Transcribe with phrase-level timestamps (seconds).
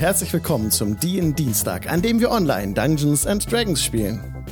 [0.00, 4.46] Herzlich willkommen zum DIN Dienstag, an dem wir online Dungeons and Dragons spielen.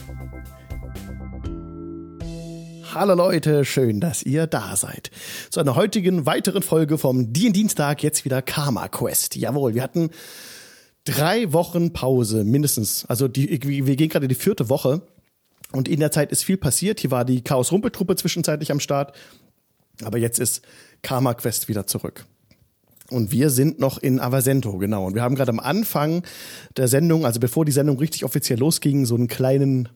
[2.92, 5.10] Hallo Leute, schön, dass ihr da seid.
[5.48, 9.36] Zu einer heutigen weiteren Folge vom DIN Dienstag, jetzt wieder Karma Quest.
[9.36, 10.10] Jawohl, wir hatten
[11.04, 13.06] drei Wochen Pause, mindestens.
[13.06, 13.48] Also die,
[13.86, 15.00] wir gehen gerade die vierte Woche.
[15.72, 17.00] Und in der Zeit ist viel passiert.
[17.00, 19.16] Hier war die Chaos-Rumpeltruppe zwischenzeitlich am Start.
[20.04, 20.60] Aber jetzt ist
[21.00, 22.26] Karma Quest wieder zurück.
[23.10, 25.06] Und wir sind noch in Avasento, genau.
[25.06, 26.22] Und wir haben gerade am Anfang
[26.76, 29.88] der Sendung, also bevor die Sendung richtig offiziell losging, so einen kleinen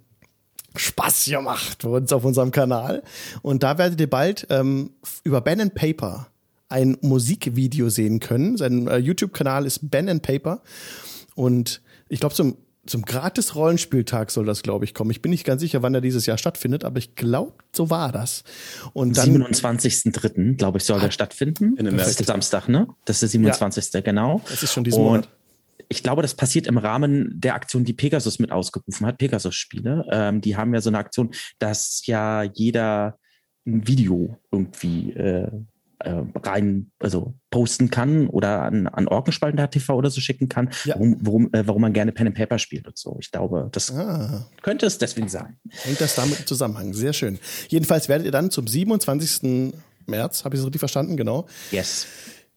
[0.76, 3.02] Spaß gemacht für uns auf unserem Kanal.
[3.42, 4.90] Und da werdet ihr bald ähm,
[5.24, 6.28] über Ben and Paper
[6.70, 8.56] ein Musikvideo sehen können.
[8.56, 10.62] Sein äh, YouTube-Kanal ist Ben and Paper.
[11.34, 15.10] Und ich glaube, zum zum gratis Rollenspieltag soll das, glaube ich, kommen.
[15.10, 18.10] Ich bin nicht ganz sicher, wann er dieses Jahr stattfindet, aber ich glaube, so war
[18.10, 18.42] das.
[18.92, 21.76] Und dann 27.3., glaube ich, soll der stattfinden.
[21.76, 22.88] In das ist der Samstag, ne?
[23.04, 23.94] Das ist der 27.
[23.94, 24.00] Ja.
[24.00, 24.40] genau.
[24.48, 25.28] Das ist schon diesen Monat.
[25.88, 30.06] Ich glaube, das passiert im Rahmen der Aktion, die Pegasus mit ausgerufen hat, Pegasus-Spiele.
[30.10, 33.18] Ähm, die haben ja so eine Aktion, dass ja jeder
[33.66, 35.50] ein Video irgendwie äh,
[36.04, 40.94] äh, rein, also posten kann oder an, an Orkenspalten.tv oder so schicken kann, ja.
[40.94, 43.16] warum, warum, äh, warum man gerne Pen and Paper spielt und so.
[43.20, 44.46] Ich glaube, das ah.
[44.62, 45.58] könnte es deswegen sein.
[45.70, 46.92] Hängt das damit im Zusammenhang?
[46.94, 47.38] Sehr schön.
[47.68, 49.72] Jedenfalls werdet ihr dann zum 27.
[50.06, 51.46] März, habe ich es richtig verstanden, genau?
[51.70, 52.06] Yes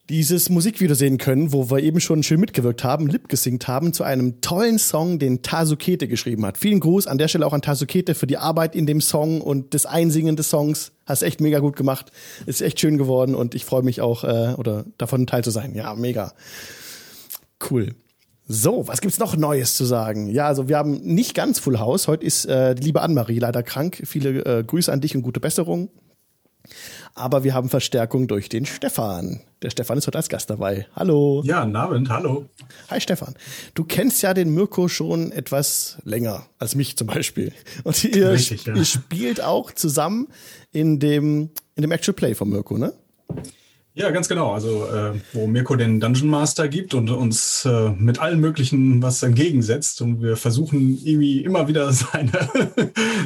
[0.08, 4.04] dieses Musikvideo sehen können, wo wir eben schon schön mitgewirkt haben, lip gesingt haben zu
[4.04, 6.58] einem tollen Song, den Tasukete geschrieben hat.
[6.58, 9.74] Vielen Gruß an der Stelle auch an Tasukete für die Arbeit in dem Song und
[9.74, 10.92] das Einsingen des Songs.
[11.06, 12.12] Hast echt mega gut gemacht.
[12.46, 15.74] Ist echt schön geworden und ich freue mich auch, äh, oder davon Teil zu sein.
[15.74, 16.32] Ja, mega.
[17.68, 17.94] Cool.
[18.48, 20.28] So, was gibt's noch Neues zu sagen?
[20.28, 22.06] Ja, also wir haben nicht ganz Full House.
[22.06, 24.02] Heute ist äh, die liebe Annemarie leider krank.
[24.04, 25.90] Viele äh, Grüße an dich und gute Besserung.
[27.14, 29.40] Aber wir haben Verstärkung durch den Stefan.
[29.62, 30.86] Der Stefan ist heute als Gast dabei.
[30.94, 31.42] Hallo.
[31.44, 32.46] Ja, guten Abend, hallo.
[32.90, 33.34] Hi Stefan.
[33.74, 37.52] Du kennst ja den Mirko schon etwas länger als mich zum Beispiel.
[37.84, 38.74] Und ihr, Richtig, ja.
[38.74, 40.28] ihr spielt auch zusammen
[40.72, 42.92] in dem, in dem Actual Play von Mirko, ne?
[43.98, 44.52] Ja, ganz genau.
[44.52, 49.22] Also äh, wo Mirko den Dungeon Master gibt und uns äh, mit allen möglichen was
[49.22, 52.46] entgegensetzt und wir versuchen irgendwie immer wieder seine,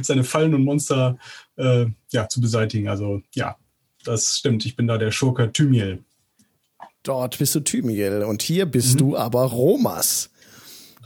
[0.00, 1.18] seine Fallen und Monster
[1.60, 2.88] äh, ja, zu beseitigen.
[2.88, 3.56] Also ja,
[4.04, 4.64] das stimmt.
[4.66, 6.02] Ich bin da der Schurke Thymiel.
[7.02, 8.98] Dort bist du Thymiel und hier bist mhm.
[8.98, 10.30] du aber Romas.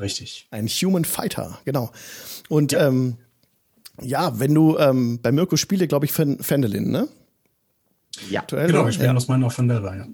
[0.00, 0.48] Richtig.
[0.50, 1.90] Ein Human Fighter, genau.
[2.48, 3.16] Und ja, ähm,
[4.00, 7.08] ja wenn du ähm, bei Mirko spiele, glaube ich, Fendelin, ne?
[8.30, 8.88] Ja, Aktuell, genau.
[8.88, 9.12] Ich bin ja.
[9.12, 10.08] das meine auch von der Reihe.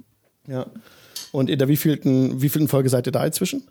[0.46, 0.66] Ja.
[1.32, 3.62] Und in der wievielten, wievielten Folge seid ihr da inzwischen?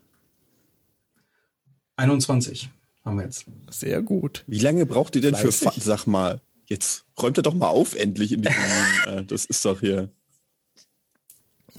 [1.98, 2.70] 21
[3.04, 3.46] haben wir jetzt.
[3.70, 4.44] Sehr gut.
[4.48, 5.74] Wie lange braucht ihr denn Fleißig.
[5.74, 8.62] für, sag mal, Jetzt räumt er doch mal auf, endlich in diesem.
[9.08, 10.10] äh, das ist doch hier.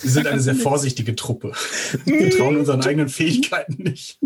[0.00, 1.52] Wir sind eine sehr vorsichtige Truppe.
[2.04, 4.18] Wir trauen unseren eigenen Fähigkeiten nicht.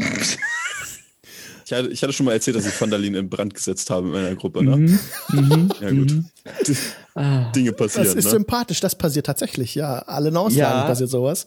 [1.67, 4.13] Ich hatte, ich hatte schon mal erzählt, dass ich Vandalin in Brand gesetzt habe in
[4.13, 4.63] meiner Gruppe.
[4.63, 4.77] Ne?
[4.77, 4.99] Mhm.
[5.33, 5.73] Mhm.
[5.81, 6.13] Ja, gut.
[6.13, 7.53] Mhm.
[7.55, 8.07] Dinge passieren.
[8.07, 8.31] Das ist ne?
[8.31, 9.99] sympathisch, das passiert tatsächlich, ja.
[10.01, 10.87] Alle Ausnahmen ja.
[10.87, 11.47] passiert sowas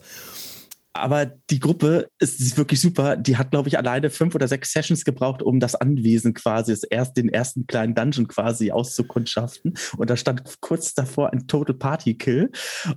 [0.98, 3.16] aber die Gruppe ist, ist wirklich super.
[3.16, 6.82] Die hat, glaube ich, alleine fünf oder sechs Sessions gebraucht, um das Anwesen quasi, das
[6.82, 9.74] erst, den ersten kleinen Dungeon quasi auszukundschaften.
[9.96, 12.50] Und da stand kurz davor ein Total Party Kill.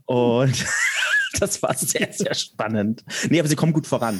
[0.05, 0.65] Und
[1.39, 3.03] das war sehr, sehr spannend.
[3.29, 4.19] Nee, aber sie kommen gut voran.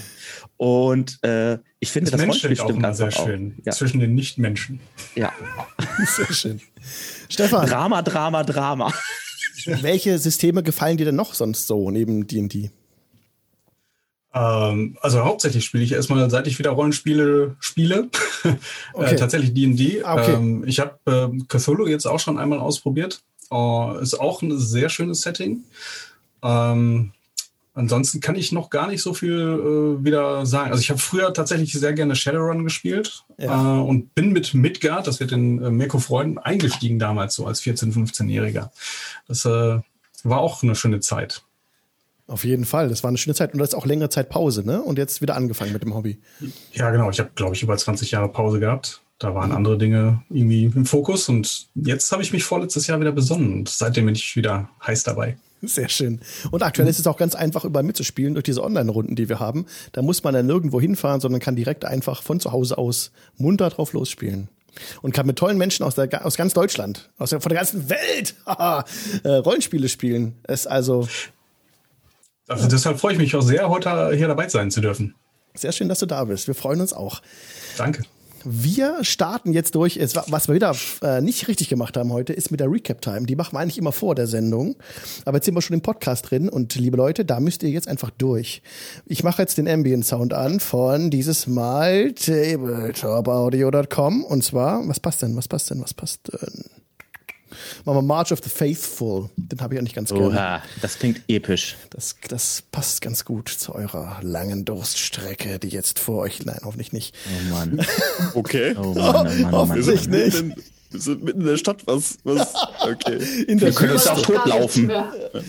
[0.57, 3.59] Und äh, ich finde, das, das Rollenspiel stimmt auch sehr schön.
[3.65, 3.71] Ja.
[3.71, 4.79] Zwischen den Nichtmenschen.
[5.15, 5.31] Ja.
[6.05, 6.61] sehr schön.
[7.29, 7.67] Stefan.
[7.67, 8.93] Drama, Drama, Drama.
[9.65, 12.71] Welche Systeme gefallen dir denn noch sonst so neben D&D?
[14.33, 18.09] Ähm, also hauptsächlich spiele ich erstmal, seit ich wieder Rollenspiele spiele,
[18.43, 18.53] äh,
[18.93, 19.13] okay.
[19.13, 20.03] äh, tatsächlich D&D.
[20.03, 20.33] Ah, okay.
[20.33, 23.21] Ähm, ich habe äh, Cthulhu jetzt auch schon einmal ausprobiert.
[23.51, 25.63] Äh, ist auch ein sehr schönes Setting.
[26.41, 27.11] Ähm,
[27.73, 30.71] ansonsten kann ich noch gar nicht so viel äh, wieder sagen.
[30.71, 33.77] Also ich habe früher tatsächlich sehr gerne Shadowrun gespielt ja.
[33.77, 37.61] äh, und bin mit Midgard, das wird in äh, Mirko Freuden, eingestiegen damals so als
[37.61, 38.69] 14-, 15-Jähriger.
[39.27, 39.79] Das äh,
[40.23, 41.43] war auch eine schöne Zeit.
[42.31, 44.65] Auf jeden Fall, das war eine schöne Zeit und das ist auch längere Zeit Pause,
[44.65, 44.81] ne?
[44.81, 46.17] Und jetzt wieder angefangen mit dem Hobby.
[46.71, 47.09] Ja, genau.
[47.09, 49.01] Ich habe, glaube ich, über 20 Jahre Pause gehabt.
[49.19, 53.11] Da waren andere Dinge irgendwie im Fokus und jetzt habe ich mich vorletztes Jahr wieder
[53.11, 55.35] besonnen und seitdem bin ich wieder heiß dabei.
[55.61, 56.21] Sehr schön.
[56.51, 59.65] Und aktuell ist es auch ganz einfach, überall mitzuspielen durch diese Online-Runden, die wir haben.
[59.91, 63.69] Da muss man dann nirgendwo hinfahren, sondern kann direkt einfach von zu Hause aus munter
[63.69, 64.47] drauf losspielen.
[65.01, 67.89] Und kann mit tollen Menschen aus, der, aus ganz Deutschland, aus der, von der ganzen
[67.89, 68.35] Welt
[69.25, 70.35] äh, Rollenspiele spielen.
[70.43, 71.09] Es also
[72.47, 75.15] also deshalb freue ich mich auch sehr, heute hier dabei sein zu dürfen.
[75.53, 76.47] Sehr schön, dass du da bist.
[76.47, 77.21] Wir freuen uns auch.
[77.77, 78.03] Danke.
[78.43, 79.99] wir starten jetzt durch.
[79.99, 83.25] Was wir wieder äh, nicht richtig gemacht haben heute, ist mit der Recap-Time.
[83.27, 84.75] Die machen wir eigentlich immer vor der Sendung.
[85.25, 87.87] Aber jetzt sind wir schon im Podcast drin und liebe Leute, da müsst ihr jetzt
[87.87, 88.61] einfach durch.
[89.05, 95.35] Ich mache jetzt den Ambient-Sound an von dieses Mal tabletopaudio.com und zwar, was passt denn,
[95.35, 96.65] was passt denn, was passt denn?
[97.85, 99.29] Machen wir March of the Faithful.
[99.35, 100.27] Den habe ich auch nicht ganz gerne.
[100.27, 101.77] Oha, das klingt episch.
[101.89, 106.45] Das, das passt ganz gut zu eurer langen Durststrecke, die jetzt vor euch.
[106.45, 107.15] Nein, hoffentlich nicht.
[107.27, 107.85] Oh Mann.
[108.33, 108.75] Okay.
[108.77, 109.51] Oh Mann, oh Mann, oh Mann.
[109.51, 110.43] Hoffentlich wir nicht.
[110.91, 111.87] Wir sind mitten in der Stadt.
[111.87, 112.17] Was?
[112.23, 112.53] was?
[112.81, 113.17] Okay.
[113.47, 114.91] In der wir können uns auch totlaufen.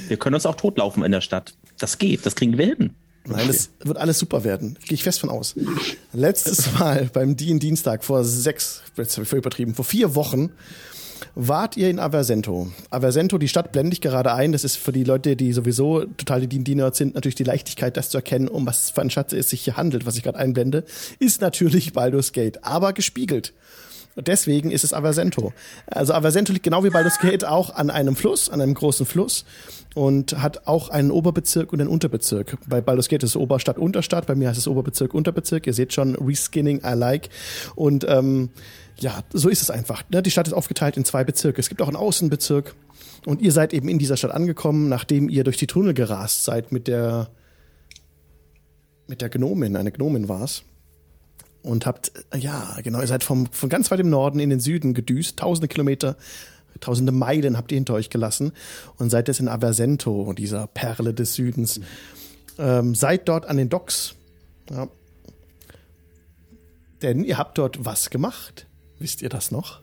[0.08, 1.54] Wir können uns auch totlaufen in der Stadt.
[1.78, 2.24] Das geht.
[2.24, 2.94] Das kriegen wir hin.
[3.24, 4.78] Nein, das wird alles super werden.
[4.84, 5.54] Gehe ich fest von aus.
[6.12, 10.50] Letztes Mal beim Dienstag vor sechs, jetzt habe ich übertrieben, vor vier Wochen
[11.34, 12.70] wart ihr in Aversento.
[12.90, 14.52] Aversento, die Stadt blende ich gerade ein.
[14.52, 18.10] Das ist für die Leute, die sowieso total die D&D-Nerds sind, natürlich die Leichtigkeit, das
[18.10, 20.84] zu erkennen, um was für ein Schatz es sich hier handelt, was ich gerade einblende,
[21.18, 23.52] ist natürlich Baldur's Gate, aber gespiegelt.
[24.16, 25.52] Deswegen ist es Aversento.
[25.86, 29.44] Also Aversento liegt genau wie Baldur's Gate auch an einem Fluss, an einem großen Fluss
[29.94, 32.58] und hat auch einen Oberbezirk und einen Unterbezirk.
[32.66, 35.66] Bei Baldur's Gate ist es Oberstadt, Unterstadt, bei mir heißt es Oberbezirk, Unterbezirk.
[35.66, 37.30] Ihr seht schon, Reskinning I like.
[37.74, 38.50] Und ähm,
[39.02, 40.04] ja, so ist es einfach.
[40.10, 40.22] Ne?
[40.22, 41.60] Die Stadt ist aufgeteilt in zwei Bezirke.
[41.60, 42.74] Es gibt auch einen Außenbezirk.
[43.26, 46.72] Und ihr seid eben in dieser Stadt angekommen, nachdem ihr durch die Tunnel gerast seid
[46.72, 47.30] mit der
[49.08, 50.62] mit der Gnomin, eine Gnomin war's.
[51.62, 54.94] Und habt, ja, genau, ihr seid vom, von ganz weit im Norden in den Süden
[54.94, 56.16] gedüst, tausende Kilometer,
[56.80, 58.52] tausende Meilen habt ihr hinter euch gelassen
[58.96, 61.78] und seid jetzt in Aversento, dieser Perle des Südens.
[61.78, 61.84] Mhm.
[62.58, 64.14] Ähm, seid dort an den Docks.
[64.70, 64.88] Ja.
[67.02, 68.66] Denn ihr habt dort was gemacht.
[69.02, 69.82] Wisst ihr das noch?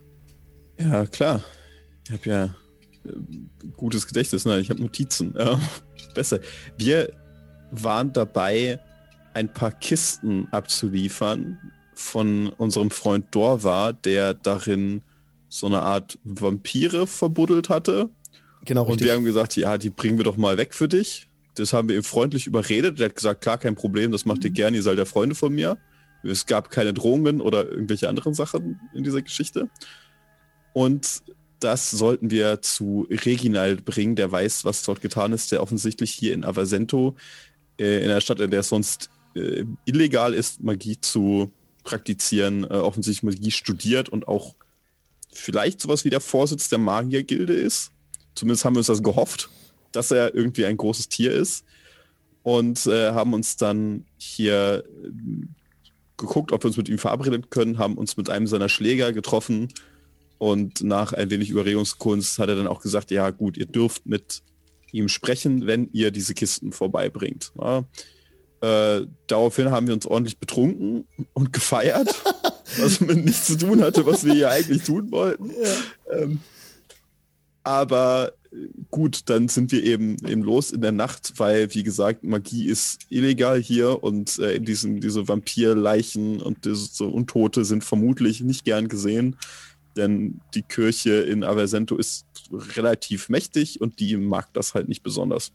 [0.80, 1.44] Ja, klar.
[2.06, 4.62] Ich habe ja äh, gutes Gedächtnis, ne?
[4.62, 5.36] ich habe Notizen.
[5.38, 5.60] Ja,
[6.16, 6.40] besser.
[6.78, 7.12] Wir
[7.70, 8.80] waren dabei,
[9.34, 11.60] ein paar Kisten abzuliefern
[11.94, 15.02] von unserem Freund Dorva, der darin
[15.50, 18.10] so eine Art Vampire verbuddelt hatte.
[18.64, 18.86] Genau.
[18.86, 21.28] Und wir haben gesagt, ja, die bringen wir doch mal weg für dich.
[21.56, 23.00] Das haben wir ihm freundlich überredet.
[23.00, 25.54] Der hat gesagt, klar, kein Problem, das macht ihr gerne, ihr seid ja Freunde von
[25.54, 25.78] mir.
[26.24, 29.70] Es gab keine Drohungen oder irgendwelche anderen Sachen in dieser Geschichte.
[30.74, 31.24] Und
[31.60, 36.34] das sollten wir zu Reginald bringen, der weiß, was dort getan ist, der offensichtlich hier
[36.34, 37.16] in Avasento,
[37.80, 41.52] äh, in einer Stadt, in der es sonst äh, illegal ist, Magie zu
[41.84, 44.56] praktizieren, äh, offensichtlich Magie studiert und auch
[45.32, 47.92] vielleicht sowas wie der Vorsitz der Magiergilde ist.
[48.36, 49.50] Zumindest haben wir uns das gehofft,
[49.92, 51.66] dass er irgendwie ein großes Tier ist.
[52.42, 54.86] Und äh, haben uns dann hier
[56.20, 59.70] geguckt, ob wir uns mit ihm verabreden können, haben uns mit einem seiner Schläger getroffen
[60.38, 64.42] und nach ein wenig Überredungskunst hat er dann auch gesagt, ja gut, ihr dürft mit
[64.92, 67.52] ihm sprechen, wenn ihr diese Kisten vorbeibringt.
[67.60, 67.84] Ja.
[68.62, 72.14] Äh, daraufhin haben wir uns ordentlich betrunken und gefeiert,
[72.80, 75.52] was mit nichts zu tun hatte, was wir hier eigentlich tun wollten.
[75.52, 76.18] Ja.
[76.18, 76.40] Ähm,
[77.64, 78.34] aber
[78.90, 83.02] gut, dann sind wir eben, eben los in der Nacht, weil, wie gesagt, Magie ist
[83.10, 89.36] illegal hier und äh, diesen, diese Vampirleichen und diese, Untote sind vermutlich nicht gern gesehen,
[89.96, 95.52] denn die Kirche in Aversento ist relativ mächtig und die mag das halt nicht besonders.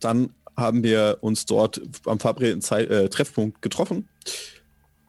[0.00, 4.08] Dann haben wir uns dort am verabredeten äh, Treffpunkt getroffen,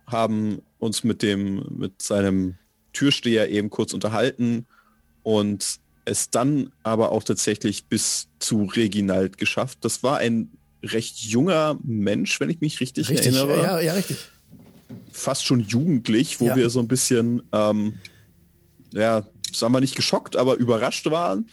[0.08, 2.56] haben uns mit dem, mit seinem
[2.92, 4.66] Türsteher eben kurz unterhalten
[5.24, 9.80] und es dann aber auch tatsächlich bis zu Reginald geschafft.
[9.82, 10.52] Das war ein
[10.84, 13.62] recht junger Mensch, wenn ich mich richtig, richtig erinnere.
[13.62, 14.18] Ja, ja, richtig.
[15.12, 16.56] Fast schon jugendlich, wo ja.
[16.56, 17.96] wir so ein bisschen, ähm,
[18.94, 21.48] ja, sagen wir nicht geschockt, aber überrascht waren.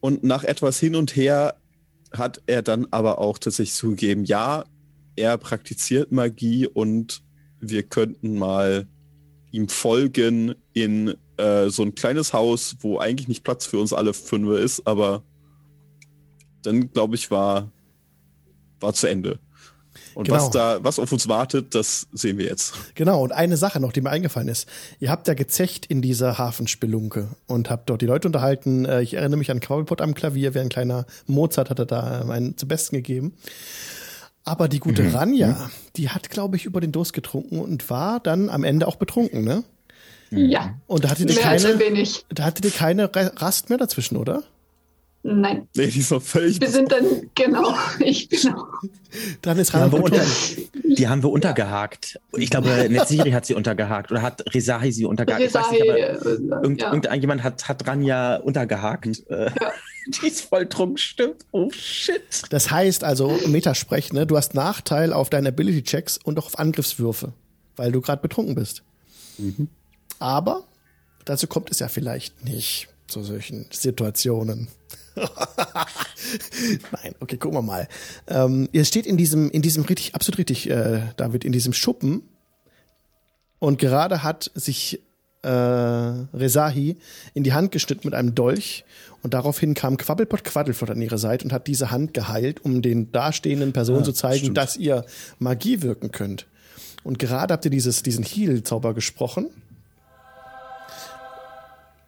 [0.00, 1.56] Und nach etwas hin und her
[2.12, 4.64] hat er dann aber auch tatsächlich zugegeben, ja,
[5.16, 7.22] er praktiziert Magie und
[7.60, 8.86] wir könnten mal
[9.50, 14.14] ihm folgen in äh, so ein kleines Haus, wo eigentlich nicht Platz für uns alle
[14.14, 15.22] fünf ist, aber
[16.62, 17.70] dann, glaube ich, war,
[18.80, 19.38] war zu Ende.
[20.14, 20.36] Und genau.
[20.36, 22.74] was da, was auf uns wartet, das sehen wir jetzt.
[22.94, 24.68] Genau, und eine Sache noch, die mir eingefallen ist.
[25.00, 28.84] Ihr habt ja gezecht in dieser Hafenspelunke und habt dort die Leute unterhalten.
[28.84, 32.22] Äh, ich erinnere mich an Quabbelpot am Klavier, wie ein kleiner Mozart hat er da
[32.28, 33.34] einen zum Besten gegeben.
[34.44, 35.14] Aber die gute mhm.
[35.14, 35.70] Ranja, mhm.
[35.96, 39.44] die hat, glaube ich, über den Durst getrunken und war dann am Ende auch betrunken,
[39.44, 39.64] ne?
[40.32, 40.74] Ja.
[40.86, 41.78] Und da hattet ihr keine,
[42.30, 44.42] da hattet ihr keine Rast mehr dazwischen, oder?
[45.24, 45.68] Nein.
[45.76, 46.60] Nee, die ist noch völlig.
[46.60, 48.66] Wir sind dann, genau, ich genau.
[49.40, 50.24] Dann ist die haben, wir unter,
[50.82, 52.18] die haben wir untergehakt.
[52.36, 55.42] Ich glaube, Netziri hat sie untergehakt oder hat Rezahi sie untergehakt.
[55.42, 56.92] Rezahi, ich weiß nicht, aber äh, irgend, ja.
[56.92, 59.22] irgendjemand hat, hat Ranja untergehakt.
[59.28, 59.52] Ja.
[60.06, 61.46] Die ist voll trunken, stimmt.
[61.52, 62.22] Oh shit.
[62.50, 67.32] Das heißt also, Metasprech, ne, du hast Nachteil auf deine Ability-Checks und auch auf Angriffswürfe.
[67.76, 68.82] weil du gerade betrunken bist.
[69.38, 69.68] Mhm.
[70.22, 70.62] Aber
[71.24, 74.68] dazu kommt es ja vielleicht nicht zu solchen Situationen.
[76.92, 77.88] Nein, okay, gucken wir mal.
[78.28, 82.22] Ähm, ihr steht in diesem, in diesem richtig, absolut richtig, äh, David, in diesem Schuppen.
[83.58, 85.00] Und gerade hat sich
[85.42, 86.98] äh, Rezahi
[87.34, 88.84] in die Hand geschnitten mit einem Dolch.
[89.24, 93.10] Und daraufhin kam Quabbelpott Quaddelflott an ihre Seite und hat diese Hand geheilt, um den
[93.10, 94.56] dastehenden Personen ja, zu zeigen, stimmt.
[94.56, 95.04] dass ihr
[95.40, 96.46] Magie wirken könnt.
[97.02, 99.50] Und gerade habt ihr dieses, diesen Heal-Zauber gesprochen.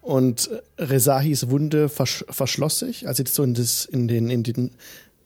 [0.04, 4.72] Und Rezahis Wunde versch verschloss sich, als sie so in, das, in, den, in, den,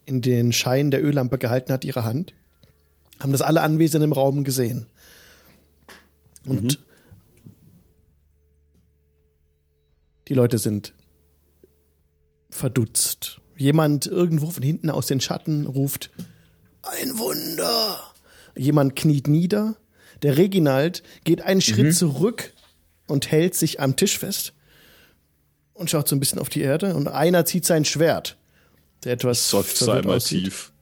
[0.06, 2.32] in den Schein der Öllampe gehalten hat, ihre Hand.
[3.18, 4.86] Haben das alle Anwesenden im Raum gesehen.
[6.46, 6.84] Und mhm.
[10.28, 10.94] die Leute sind
[12.48, 13.40] verdutzt.
[13.56, 16.12] Jemand irgendwo von hinten aus den Schatten ruft,
[16.82, 17.98] ein Wunder.
[18.56, 19.74] Jemand kniet nieder.
[20.22, 21.92] Der Reginald geht einen Schritt mhm.
[21.92, 22.54] zurück
[23.08, 24.54] und hält sich am Tisch fest
[25.78, 28.36] und schaut so ein bisschen auf die Erde und einer zieht sein Schwert.
[29.04, 30.72] Der etwas Seufzt einmal tief.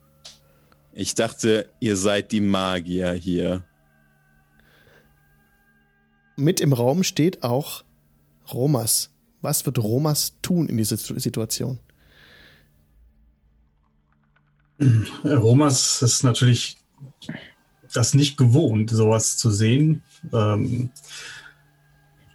[0.92, 3.62] Ich dachte, ihr seid die Magier hier.
[6.36, 7.84] Mit im Raum steht auch
[8.52, 9.10] Romas.
[9.42, 11.78] Was wird Romas tun in dieser Situation?
[15.24, 16.78] Romas ist natürlich
[17.92, 20.02] das nicht gewohnt, sowas zu sehen.
[20.32, 20.90] Ähm,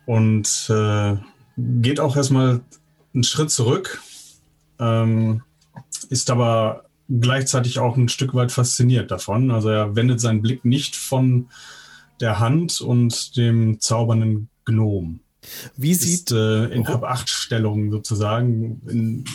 [0.06, 1.18] und äh,
[1.58, 2.62] geht auch erstmal
[3.14, 4.02] einen Schritt zurück,
[4.80, 5.44] ähm,
[6.10, 9.52] ist aber gleichzeitig auch ein Stück weit fasziniert davon.
[9.52, 11.50] Also er wendet seinen Blick nicht von
[12.20, 15.20] der Hand und dem zaubernden Gnom.
[15.76, 19.26] Wie sieht ist, äh, in Hab-8-Stellung sozusagen in,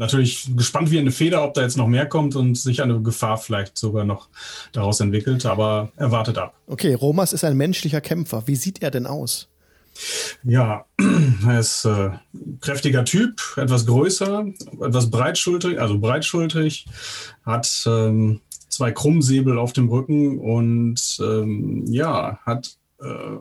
[0.00, 3.38] natürlich gespannt wie eine Feder, ob da jetzt noch mehr kommt und sich eine Gefahr
[3.38, 4.28] vielleicht sogar noch
[4.72, 6.54] daraus entwickelt, aber er wartet ab.
[6.66, 8.46] Okay, Romas ist ein menschlicher Kämpfer.
[8.46, 9.49] Wie sieht er denn aus?
[10.44, 10.84] Ja,
[11.46, 12.10] er ist äh,
[12.60, 14.46] kräftiger Typ, etwas größer,
[14.80, 16.86] etwas breitschultrig, also breitschultrig,
[17.44, 23.36] hat ähm, zwei Krummsäbel auf dem Rücken und ähm, ja, hat äh,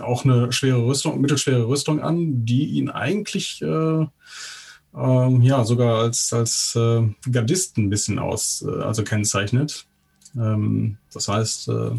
[0.00, 4.06] auch eine schwere Rüstung, mittelschwere Rüstung an, die ihn eigentlich äh,
[4.96, 9.86] ähm, ja sogar als, als äh, Gardisten ein bisschen aus, äh, also kennzeichnet.
[10.36, 11.90] Ähm, das heißt, äh,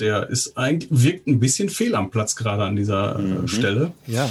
[0.00, 3.48] der ist eigentlich, wirkt ein bisschen fehl am Platz gerade an dieser äh, mhm.
[3.48, 3.92] Stelle.
[4.06, 4.28] Ja.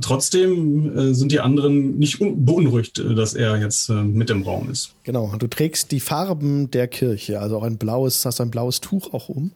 [0.00, 4.70] Trotzdem äh, sind die anderen nicht beunruhigt, äh, dass er jetzt äh, mit im Raum
[4.70, 4.94] ist.
[5.04, 9.12] Genau, du trägst die Farben der Kirche, also auch ein blaues, hast ein blaues Tuch
[9.12, 9.52] auch um.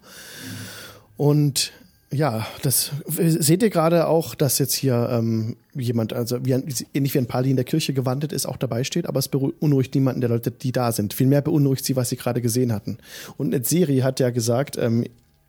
[1.16, 1.72] Und
[2.12, 7.14] ja, das seht ihr gerade auch, dass jetzt hier ähm, jemand, also wie ein, ähnlich
[7.14, 10.20] wie ein Pali in der Kirche gewandelt ist, auch dabei steht, aber es beunruhigt niemanden
[10.20, 11.14] der Leute, die da sind.
[11.14, 12.98] Vielmehr beunruhigt sie, was sie gerade gesehen hatten.
[13.36, 15.04] Und Netzeri hat ja gesagt, ähm,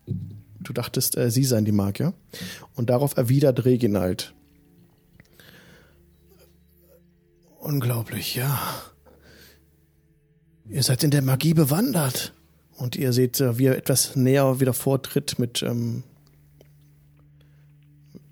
[0.08, 2.14] du dachtest, äh, sie seien die Magier.
[2.76, 4.34] Und darauf erwidert Reginald.
[7.60, 8.60] Unglaublich, ja.
[10.70, 12.34] Ihr seid in der Magie bewandert.
[12.78, 16.04] Und ihr seht, äh, wie er etwas näher wieder vortritt mit, ähm,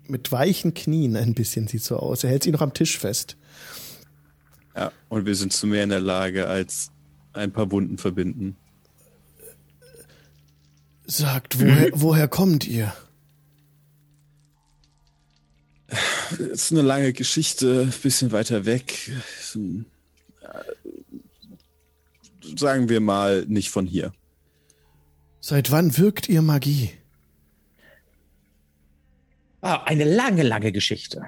[0.06, 2.22] mit weichen Knien ein bisschen sieht so aus.
[2.22, 3.36] Er hält sie noch am Tisch fest.
[4.76, 6.90] Ja, und wir sind zu mehr in der Lage als
[7.32, 8.56] ein paar Wunden verbinden.
[11.06, 12.92] Sagt, woher, woher kommt ihr?
[15.88, 19.12] Das ist eine lange Geschichte, bisschen weiter weg.
[22.56, 24.12] Sagen wir mal nicht von hier.
[25.40, 26.90] Seit wann wirkt ihr Magie?
[29.60, 31.22] Ah, eine lange, lange Geschichte.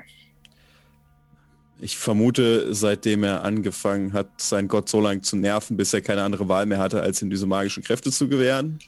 [1.81, 6.25] Ich vermute, seitdem er angefangen hat, seinen Gott so lange zu nerven, bis er keine
[6.25, 8.81] andere Wahl mehr hatte, als ihm diese magischen Kräfte zu gewähren.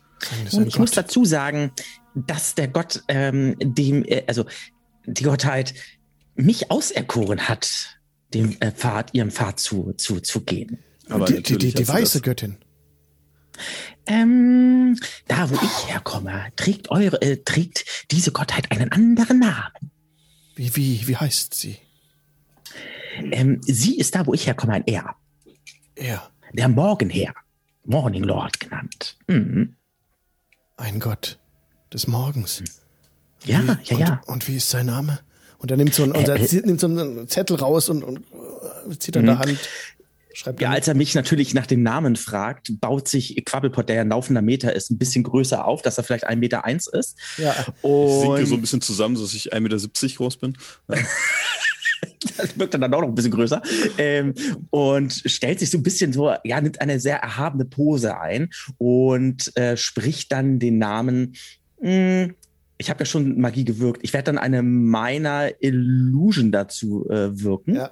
[0.52, 0.80] Und ich Gott.
[0.80, 1.72] muss dazu sagen,
[2.14, 4.44] dass der Gott, ähm, dem, äh, also
[5.06, 5.74] die Gottheit
[6.34, 7.98] mich auserkoren hat,
[8.34, 10.78] dem äh, Pfad, ihrem Pfad zu, zu, zu gehen.
[11.08, 12.56] Aber die, die, die, die weiße Göttin.
[14.06, 19.90] Ähm, da, wo ich herkomme, trägt eure, äh, trägt diese Gottheit einen anderen Namen.
[20.54, 21.78] Wie, wie, wie heißt sie?
[23.32, 25.16] Ähm, sie ist da, wo ich herkomme, ein Er.
[25.94, 26.30] Er.
[26.52, 27.34] Der Morgenherr.
[27.84, 29.16] Morning Lord genannt.
[29.26, 29.76] Mhm.
[30.80, 31.38] Ein Gott
[31.92, 32.62] des Morgens.
[33.44, 34.20] Ja, wie, ja, ja.
[34.26, 35.20] Und, und, wie ist sein Name?
[35.58, 38.20] Und er nimmt so, einen, äh, äh, nimmt so einen Zettel raus und, und
[38.88, 39.40] äh, zieht an der mhm.
[39.40, 39.58] Hand.
[40.32, 44.02] Schreibt ja, als er mich natürlich nach dem Namen fragt, baut sich Quabbelpot, der ja
[44.02, 47.18] ein laufender Meter ist, ein bisschen größer auf, dass er vielleicht 1,1 Meter eins ist.
[47.36, 47.54] Ja.
[47.82, 50.56] Und ich sinke so ein bisschen zusammen, dass ich 1,70 Meter groß bin.
[52.36, 53.62] das wirkt dann auch noch ein bisschen größer.
[53.98, 54.34] Ähm,
[54.70, 59.56] und stellt sich so ein bisschen so, ja, nimmt eine sehr erhabene Pose ein und
[59.56, 61.34] äh, spricht dann den Namen
[61.80, 62.34] Mm,
[62.78, 64.00] ich habe ja schon Magie gewirkt.
[64.02, 67.74] Ich werde dann eine Minor Illusion dazu äh, wirken.
[67.76, 67.90] Ja.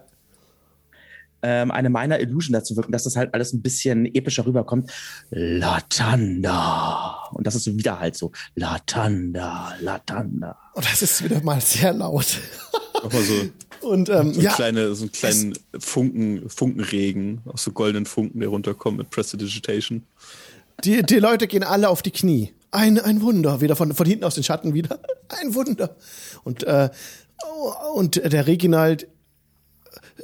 [1.40, 4.90] Ähm, eine Minor Illusion dazu wirken, dass das halt alles ein bisschen epischer rüberkommt.
[5.30, 7.28] Latanda.
[7.32, 8.32] Und das ist wieder halt so.
[8.54, 10.58] Latanda, Latanda.
[10.74, 12.40] Und das ist wieder mal sehr laut.
[13.02, 13.34] Aber so,
[13.80, 18.48] und, ähm, so, ja, kleine, so einen kleinen Funken, Funkenregen, aus so goldenen Funken, der
[18.48, 20.02] runterkommt mit Prestidigitation.
[20.84, 22.52] Die, die Leute gehen alle auf die Knie.
[22.70, 23.60] Ein, ein Wunder.
[23.60, 24.98] Wieder von, von hinten aus den Schatten wieder.
[25.40, 25.96] Ein Wunder.
[26.44, 26.90] Und, äh,
[27.94, 29.08] und der Reginald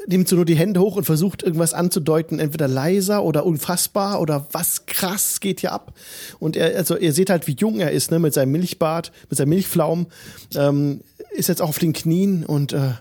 [0.06, 4.46] nimmt so nur die Hände hoch und versucht irgendwas anzudeuten, entweder leiser oder unfassbar oder
[4.52, 5.94] was krass geht hier ab.
[6.38, 9.38] Und er, also ihr seht halt, wie jung er ist, ne, mit seinem Milchbart, mit
[9.38, 10.06] seinem Milchflaum,
[10.54, 11.00] ähm,
[11.34, 12.92] ist jetzt auf den Knien und äh,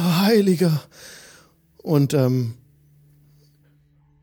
[0.00, 0.82] Heiliger.
[1.78, 2.54] Und ähm,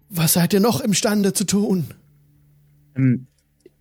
[0.09, 1.87] was seid ihr noch imstande zu tun?
[2.95, 3.27] Ähm,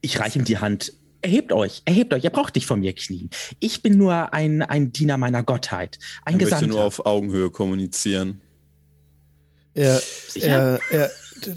[0.00, 0.92] ich reiche ihm die Hand.
[1.22, 3.30] Erhebt euch, erhebt euch, ihr braucht nicht von mir knien.
[3.58, 6.66] Ich bin nur ein, ein Diener meiner Gottheit, ein er Gesandter.
[6.66, 8.40] möchte nur auf Augenhöhe kommunizieren.
[9.74, 10.00] Er,
[10.34, 11.10] er, er,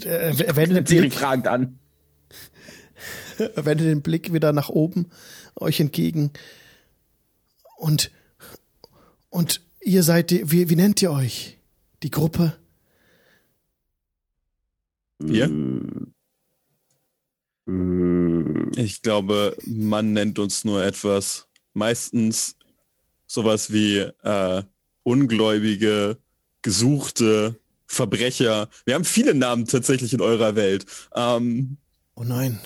[0.04, 1.78] er, er wendet den Blick, fragend an.
[3.38, 5.06] Er wendet den Blick wieder nach oben,
[5.56, 6.32] euch entgegen.
[7.80, 8.10] Und,
[9.30, 11.56] und ihr seid, die, wie, wie nennt ihr euch?
[12.02, 12.58] Die Gruppe?
[15.18, 15.50] Wir?
[18.76, 21.48] Ich glaube, man nennt uns nur etwas.
[21.72, 22.56] Meistens
[23.26, 24.62] sowas wie äh,
[25.02, 26.18] Ungläubige,
[26.60, 28.68] Gesuchte, Verbrecher.
[28.84, 30.84] Wir haben viele Namen tatsächlich in eurer Welt.
[31.14, 31.78] Ähm,
[32.14, 32.60] oh nein.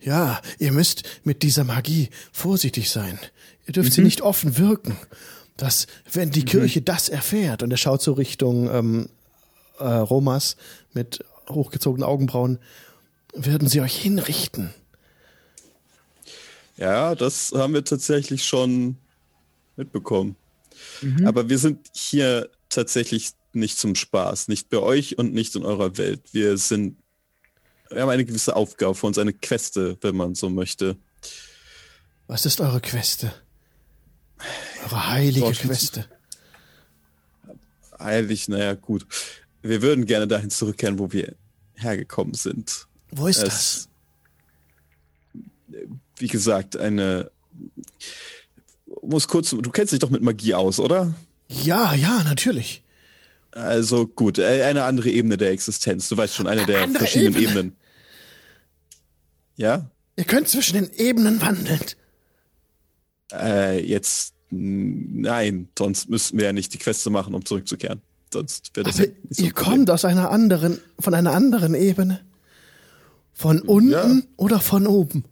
[0.00, 3.20] Ja, ihr müsst mit dieser Magie vorsichtig sein.
[3.66, 3.94] Ihr dürft mhm.
[3.94, 4.96] sie nicht offen wirken.
[5.56, 6.46] Das, wenn die mhm.
[6.46, 9.08] Kirche das erfährt, und er schaut so Richtung ähm,
[9.78, 10.56] äh, Romas
[10.92, 12.58] mit hochgezogenen Augenbrauen,
[13.34, 14.74] würden sie euch hinrichten.
[16.76, 18.96] Ja, das haben wir tatsächlich schon
[19.76, 20.36] mitbekommen.
[21.00, 21.26] Mhm.
[21.26, 25.96] Aber wir sind hier tatsächlich nicht zum Spaß, nicht bei euch und nicht in eurer
[25.98, 26.20] Welt.
[26.32, 26.96] Wir sind,
[27.90, 30.96] wir haben eine gewisse Aufgabe für uns, eine Queste, wenn man so möchte.
[32.26, 33.32] Was ist eure Queste?
[34.84, 36.06] Eure heilige so, Queste.
[37.98, 39.06] Heilig, naja, gut.
[39.62, 41.34] Wir würden gerne dahin zurückkehren, wo wir
[41.74, 42.86] hergekommen sind.
[43.10, 43.88] Wo ist es, das?
[46.16, 47.30] Wie gesagt, eine.
[49.02, 49.50] Muss kurz.
[49.50, 51.14] Du kennst dich doch mit Magie aus, oder?
[51.48, 52.82] Ja, ja, natürlich.
[53.52, 56.08] Also gut, äh, eine andere Ebene der Existenz.
[56.08, 57.50] Du weißt schon, eine, eine der verschiedenen Ebene.
[57.50, 57.76] Ebenen.
[59.56, 59.90] Ja?
[60.16, 61.80] Ihr könnt zwischen den Ebenen wandeln.
[63.32, 68.02] Äh, jetzt nein, sonst müssten wir ja nicht die Queste machen, um zurückzukehren.
[68.32, 71.74] Sonst wäre das Aber ja nicht so Ihr kommt aus einer anderen, von einer anderen
[71.74, 72.20] Ebene.
[73.32, 74.22] Von unten ja.
[74.36, 75.24] oder von oben?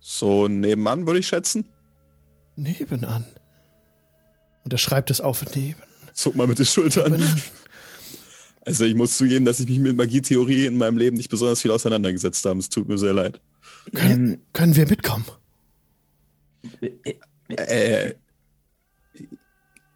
[0.00, 1.64] So nebenan, würde ich schätzen.
[2.56, 3.24] Nebenan.
[4.64, 5.80] Und er schreibt es auf neben.
[6.12, 7.12] Zuck mal mit den Schultern.
[7.12, 7.42] Neben.
[8.62, 11.70] Also ich muss zugeben, dass ich mich mit Magietheorie in meinem Leben nicht besonders viel
[11.70, 12.58] auseinandergesetzt habe.
[12.58, 13.40] Es tut mir sehr leid.
[13.94, 15.24] Können, ähm, können wir mitkommen?
[17.48, 18.14] Äh,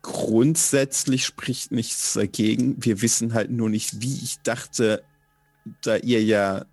[0.03, 2.77] grundsätzlich spricht nichts dagegen.
[2.85, 4.15] Wir wissen halt nur nicht, wie.
[4.23, 5.03] Ich dachte,
[5.83, 6.67] da ihr ja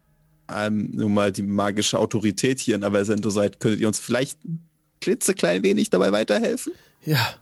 [0.49, 4.67] ähm, nun mal die magische Autorität hier in Aversento seid, könntet ihr uns vielleicht ein
[4.99, 6.73] klitzeklein wenig dabei weiterhelfen?
[7.03, 7.35] Ja.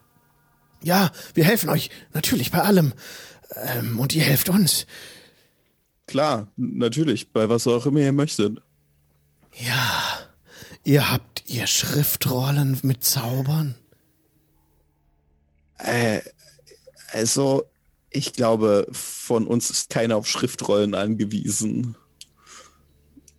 [0.81, 2.93] Ja, wir helfen euch natürlich bei allem.
[3.55, 4.85] Ähm, und ihr helft uns.
[6.07, 8.61] Klar, natürlich, bei was auch immer ihr möchtet.
[9.57, 10.19] Ja.
[10.83, 13.75] Ihr habt ihr Schriftrollen mit Zaubern?
[15.77, 16.21] Äh,
[17.11, 17.63] also,
[18.09, 21.95] ich glaube, von uns ist keiner auf Schriftrollen angewiesen,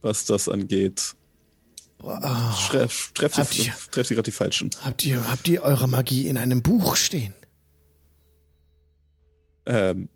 [0.03, 1.15] was das angeht.
[2.03, 2.17] Oh,
[2.69, 4.71] Treff, treff, ihr, treff sie gerade die Falschen.
[4.83, 7.35] Habt ihr, habt ihr eure Magie in einem Buch stehen?
[9.67, 10.09] Ähm,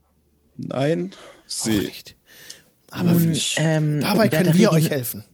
[0.57, 1.15] nein.
[1.47, 1.79] Sie.
[1.81, 2.17] nicht.
[2.91, 5.25] Aber Nun, ähm, dabei können wir euch helfen.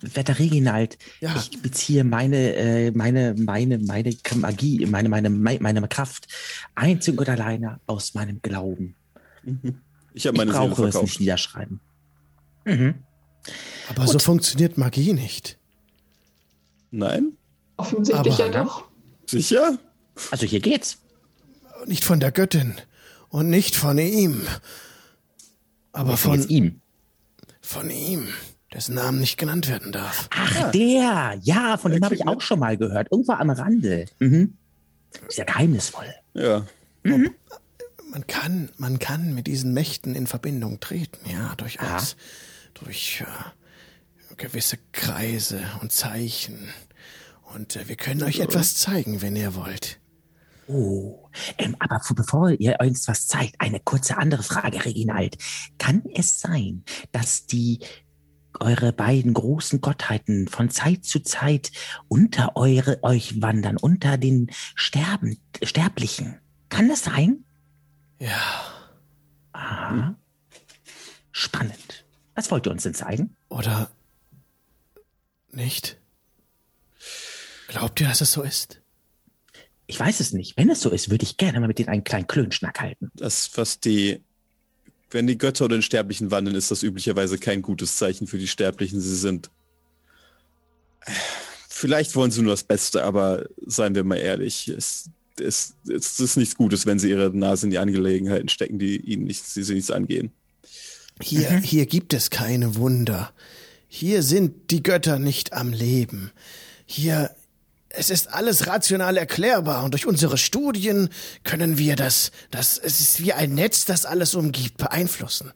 [0.00, 1.34] Wetter Reginald, ja.
[1.36, 6.28] ich beziehe meine, äh, meine, meine, meine Magie, meine, meine, meine Kraft
[6.74, 8.94] einzig und alleine aus meinem Glauben.
[10.14, 11.04] Ich habe meine ich brauche Seele verkauft.
[11.04, 11.80] es nicht niederschreiben.
[12.64, 12.94] Mhm.
[13.88, 14.12] Aber Gut.
[14.14, 15.58] so funktioniert Magie nicht.
[16.90, 17.34] Nein?
[17.76, 18.88] Offensichtlich Aber, ja doch.
[19.26, 19.78] Sicher?
[20.32, 20.98] Also hier geht's.
[21.86, 22.74] Nicht von der Göttin
[23.28, 24.42] und nicht von ihm.
[25.92, 26.80] Aber von, von ihm.
[27.60, 28.28] Von ihm
[28.72, 30.28] dessen Namen nicht genannt werden darf.
[30.30, 30.70] Ach, ja.
[30.70, 31.40] der!
[31.42, 33.08] Ja, von dem habe ich auch schon mal gehört.
[33.10, 34.06] Irgendwo am Rande.
[34.18, 34.56] Mhm.
[35.26, 36.14] Ist ja geheimnisvoll.
[36.34, 36.66] Ja.
[37.02, 37.30] Mhm.
[38.10, 42.12] Man kann, man kann mit diesen Mächten in Verbindung treten, ja, durchaus.
[42.12, 42.84] Ja.
[42.84, 43.24] Durch,
[44.38, 46.68] gewisse Kreise und Zeichen.
[47.54, 49.98] Und äh, wir können euch etwas zeigen, wenn ihr wollt.
[50.66, 55.38] Oh, ähm, aber bevor ihr uns was zeigt, eine kurze andere Frage, Reginald.
[55.78, 57.80] Kann es sein, dass die
[58.60, 61.70] eure beiden großen Gottheiten von Zeit zu Zeit
[62.08, 66.38] unter eure euch wandern, unter den Sterben, Sterblichen?
[66.68, 67.44] Kann das sein?
[68.18, 68.40] Ja.
[69.52, 70.14] Aha.
[71.32, 72.04] Spannend.
[72.34, 73.36] Was wollt ihr uns denn zeigen?
[73.48, 73.90] Oder
[75.50, 75.98] nicht?
[77.68, 78.80] Glaubt ihr, dass es so ist?
[79.86, 80.56] Ich weiß es nicht.
[80.56, 83.10] Wenn es so ist, würde ich gerne mal mit denen einen kleinen Klönschnack halten.
[83.14, 84.22] Das, was die,
[85.10, 88.48] wenn die Götter oder den Sterblichen wandeln, ist das üblicherweise kein gutes Zeichen für die
[88.48, 89.00] Sterblichen.
[89.00, 89.50] Sie sind,
[91.68, 96.36] vielleicht wollen sie nur das Beste, aber seien wir mal ehrlich, es, es, es ist
[96.36, 99.74] nichts Gutes, wenn sie ihre Nase in die Angelegenheiten stecken, die ihnen nichts, die sie
[99.74, 100.32] nichts angehen.
[101.20, 101.62] Hier, mhm.
[101.62, 103.32] hier gibt es keine Wunder.
[103.88, 106.30] Hier sind die Götter nicht am Leben.
[106.84, 107.30] Hier
[107.98, 111.08] es ist alles rational erklärbar und durch unsere Studien
[111.42, 115.52] können wir das, das, es ist wie ein Netz, das alles umgibt, beeinflussen.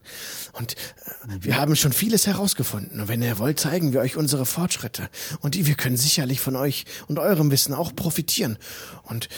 [0.52, 3.00] Und äh, wir haben schon vieles herausgefunden.
[3.00, 5.08] Und wenn ihr wollt, zeigen wir euch unsere Fortschritte.
[5.40, 8.58] Und wir können sicherlich von euch und eurem Wissen auch profitieren.
[9.04, 9.28] Und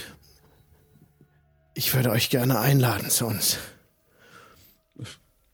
[1.75, 3.59] ich würde euch gerne einladen zu uns.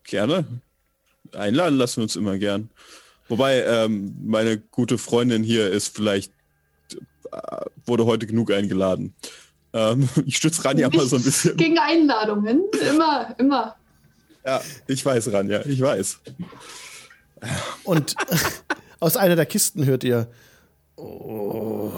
[0.04, 0.44] Gerne.
[1.32, 2.70] Einladen lassen wir uns immer gern.
[3.28, 6.32] Wobei ähm, meine gute Freundin hier ist vielleicht
[7.86, 9.14] wurde heute genug eingeladen.
[9.72, 11.56] Ähm, ich stütze Ranja mal so ein bisschen.
[11.56, 13.76] Gegen Einladungen, immer, immer.
[14.44, 16.20] Ja, ich weiß, Ranja, ich weiß.
[17.84, 18.14] Und
[19.00, 20.30] aus einer der Kisten hört ihr.
[20.96, 21.90] Oh.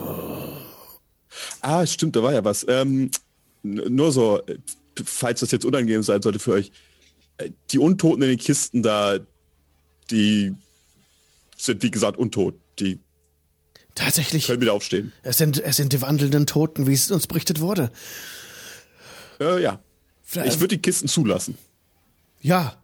[1.60, 2.66] Ah, stimmt, da war ja was.
[2.68, 3.10] Ähm,
[3.62, 4.40] nur so,
[5.04, 6.72] falls das jetzt unangenehm sein sollte für euch.
[7.38, 9.18] Äh, die Untoten in den Kisten da,
[10.10, 10.54] die
[11.56, 12.54] sind wie gesagt untot.
[12.78, 12.98] Die
[13.94, 14.46] Tatsächlich.
[14.46, 15.12] Können wieder aufstehen.
[15.22, 17.90] Es sind, es sind die wandelnden Toten, wie es uns berichtet wurde.
[19.40, 19.78] Äh, ja.
[20.44, 21.58] Ich würde die Kisten zulassen.
[22.40, 22.76] Ja.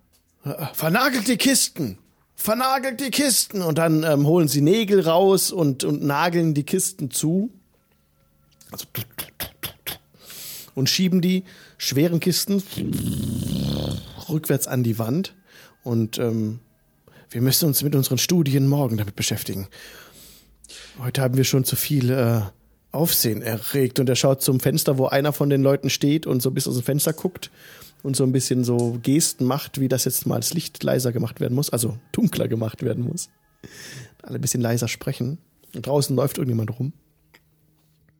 [0.74, 1.98] Vernagelt die Kisten.
[2.34, 3.62] Vernagelt die Kisten.
[3.62, 7.50] Und dann ähm, holen sie Nägel raus und, und nageln die Kisten zu.
[8.70, 8.84] Also,
[10.74, 11.44] und schieben die
[11.78, 12.62] schweren Kisten
[14.28, 15.34] rückwärts an die Wand.
[15.82, 16.60] Und ähm,
[17.30, 19.68] wir müssen uns mit unseren Studien morgen damit beschäftigen.
[20.98, 22.40] Heute haben wir schon zu viel äh,
[22.90, 26.50] Aufsehen erregt und er schaut zum Fenster, wo einer von den Leuten steht und so
[26.50, 27.50] bis aus dem Fenster guckt
[28.02, 31.40] und so ein bisschen so Gesten macht, wie das jetzt mal das Licht leiser gemacht
[31.40, 33.28] werden muss, also dunkler gemacht werden muss.
[34.22, 35.38] Alle ein bisschen leiser sprechen.
[35.74, 36.92] Und draußen läuft irgendjemand rum.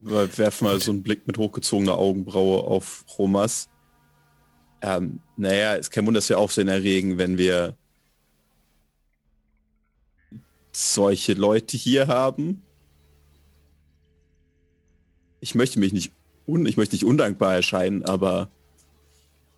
[0.00, 3.68] Wir werfen mal so einen Blick mit hochgezogener Augenbraue auf Romas.
[4.80, 7.76] Ähm, naja, es kein Wunder, dass wir Aufsehen erregen, wenn wir
[10.72, 12.62] solche Leute hier haben
[15.40, 16.12] ich möchte mich nicht,
[16.46, 18.48] un, ich möchte nicht undankbar erscheinen, aber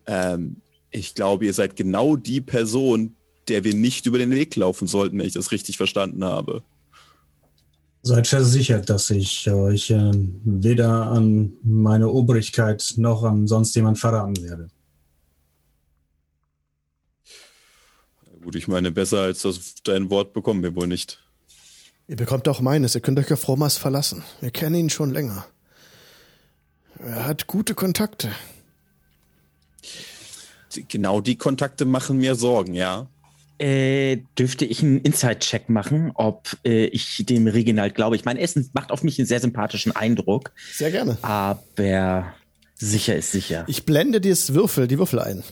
[0.07, 0.57] ähm,
[0.91, 3.15] ich glaube, ihr seid genau die Person,
[3.49, 6.63] der wir nicht über den Weg laufen sollten, wenn ich das richtig verstanden habe.
[8.03, 10.13] Seid versichert, dass ich euch äh,
[10.45, 14.69] weder an meine Obrigkeit noch an sonst jemand verraten werde.
[18.43, 21.19] Gut, ich meine, besser als das dein Wort bekommen wir wohl nicht.
[22.09, 22.95] Ihr bekommt auch meines.
[22.95, 24.25] Ihr könnt euch auf Romas verlassen.
[24.41, 25.47] Wir kennen ihn schon länger.
[26.99, 28.31] Er hat gute Kontakte.
[30.89, 33.09] Genau die Kontakte machen mir Sorgen, ja.
[33.59, 38.17] Äh, dürfte ich einen Inside-Check machen, ob äh, ich dem Reginald glaube.
[38.17, 40.53] Ich meine, Essen macht auf mich einen sehr sympathischen Eindruck.
[40.73, 41.19] Sehr gerne.
[41.23, 42.33] Aber
[42.75, 43.65] sicher ist sicher.
[43.67, 45.43] Ich blende dir das Würfel, die Würfel ein.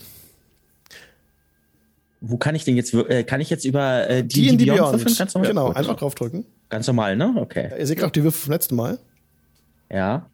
[2.21, 5.03] Wo kann ich denn jetzt, äh, kann ich jetzt über äh, die, die, die Beyond,
[5.03, 5.17] Beyond.
[5.17, 5.49] Ganz normal?
[5.49, 6.45] Genau, einfach draufdrücken.
[6.67, 7.33] Ganz normal, ne?
[7.37, 7.69] Okay.
[7.77, 8.99] Ihr seht auch die Würfel vom letzten Mal.
[9.91, 10.29] Ja.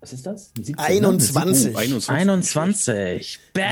[0.00, 0.52] Was ist das?
[0.56, 1.72] 17, 21.
[1.72, 1.78] Ne?
[1.78, 2.10] 21.
[2.10, 3.38] 21.
[3.52, 3.64] Bam.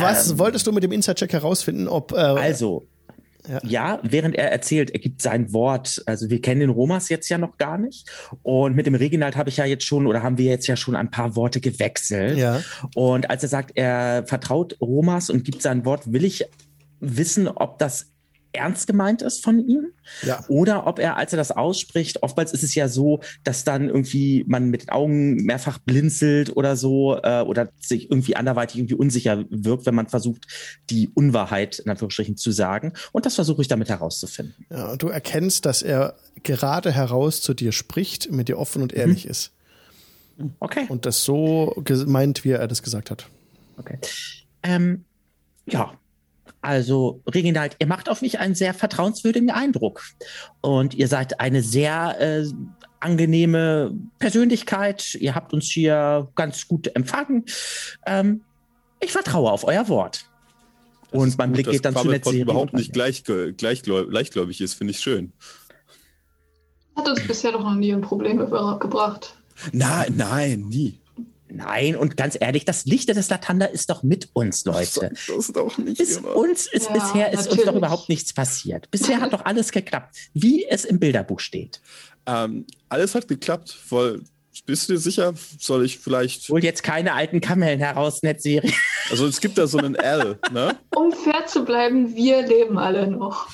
[0.00, 2.12] Was wolltest du mit dem Inside-Check herausfinden, ob.
[2.12, 2.86] Äh, also,
[3.48, 3.60] ja.
[3.64, 4.00] ja.
[4.02, 6.02] während er erzählt, er gibt sein Wort.
[6.06, 8.08] Also wir kennen den Romas jetzt ja noch gar nicht.
[8.42, 10.96] Und mit dem Reginald habe ich ja jetzt schon oder haben wir jetzt ja schon
[10.96, 12.38] ein paar Worte gewechselt.
[12.38, 12.62] Ja.
[12.94, 16.44] Und als er sagt, er vertraut Romas und gibt sein Wort, will ich
[17.00, 18.12] wissen, ob das
[18.58, 19.92] ernst gemeint ist von ihm
[20.22, 20.44] ja.
[20.48, 24.44] oder ob er, als er das ausspricht, oftmals ist es ja so, dass dann irgendwie
[24.46, 29.44] man mit den Augen mehrfach blinzelt oder so äh, oder sich irgendwie anderweitig irgendwie unsicher
[29.48, 30.46] wirkt, wenn man versucht,
[30.90, 32.92] die Unwahrheit in Anführungsstrichen zu sagen.
[33.12, 34.66] Und das versuche ich damit herauszufinden.
[34.70, 39.24] Ja, du erkennst, dass er gerade heraus zu dir spricht, mit dir offen und ehrlich
[39.24, 39.30] mhm.
[39.30, 39.52] ist.
[40.60, 40.86] Okay.
[40.88, 43.26] Und das so gemeint, wie er das gesagt hat.
[43.76, 43.98] Okay.
[44.62, 45.04] Ähm,
[45.66, 45.92] ja,
[46.60, 50.02] Also, Reginald, ihr macht auf mich einen sehr vertrauenswürdigen Eindruck.
[50.60, 52.46] Und ihr seid eine sehr äh,
[53.00, 55.14] angenehme Persönlichkeit.
[55.14, 57.44] Ihr habt uns hier ganz gut empfangen.
[58.06, 58.42] Ähm,
[59.00, 60.28] ich vertraue auf euer Wort.
[61.10, 62.42] Das Und mein gut, Blick geht dann zu Netzserie.
[62.42, 65.32] überhaupt nicht gleich, gleich, leichtgläubig ist, finde ich schön.
[66.96, 69.38] Hat uns bisher doch noch nie ein Problem gebracht.
[69.72, 71.00] Nein, nein, nie.
[71.50, 75.10] Nein, und ganz ehrlich, das Licht des Latanda ist doch mit uns, Leute.
[75.10, 76.36] Das ist doch nicht Bis immer.
[76.36, 78.90] uns ist Ja, bisher ist uns doch überhaupt nichts passiert.
[78.90, 81.80] Bisher hat doch alles geklappt, wie es im Bilderbuch steht.
[82.26, 84.20] Ähm, alles hat geklappt, weil
[84.66, 85.34] bist du dir sicher?
[85.58, 86.48] Soll ich vielleicht.
[86.48, 88.72] Hol jetzt keine alten Kamellen heraus, Netzserie.
[89.10, 90.76] Also es gibt da so einen L, ne?
[90.94, 93.48] Um fair zu bleiben, wir leben alle noch.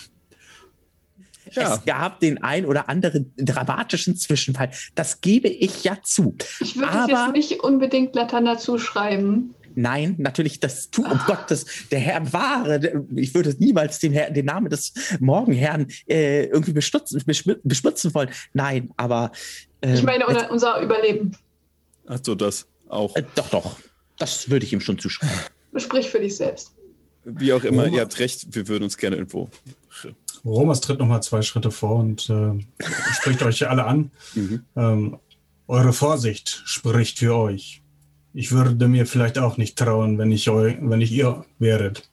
[1.57, 1.75] Ja.
[1.75, 4.71] Es gab den ein oder anderen dramatischen Zwischenfall.
[4.95, 6.37] Das gebe ich ja zu.
[6.61, 9.55] Ich würde es jetzt nicht unbedingt Latanda zuschreiben.
[9.77, 14.45] Nein, natürlich, das tu, um Gottes, der Herr wahre, ich würde niemals den, Herr, den
[14.47, 18.29] Namen des Morgenherrn äh, irgendwie bestutzen, beschm- beschmutzen wollen.
[18.53, 19.33] Nein, aber.
[19.83, 21.33] ähm, Ich meine, unser, unser Überleben.
[22.07, 23.17] Ach so, das auch.
[23.17, 23.77] äh, doch, doch.
[24.19, 25.35] Das würde ich ihm schon zuschreiben.
[25.77, 26.71] Sprich für dich selbst.
[27.25, 29.49] Wie auch immer, Roma- ihr habt recht, wir würden uns gerne irgendwo.
[30.44, 32.52] Romas tritt nochmal zwei Schritte vor und äh,
[33.12, 34.11] spricht euch alle an.
[34.35, 34.64] Mhm.
[34.74, 35.18] Ähm,
[35.68, 37.83] eure Vorsicht spricht für euch.
[38.33, 42.11] Ich würde mir vielleicht auch nicht trauen, wenn ich, eu wenn ich ihr wäret.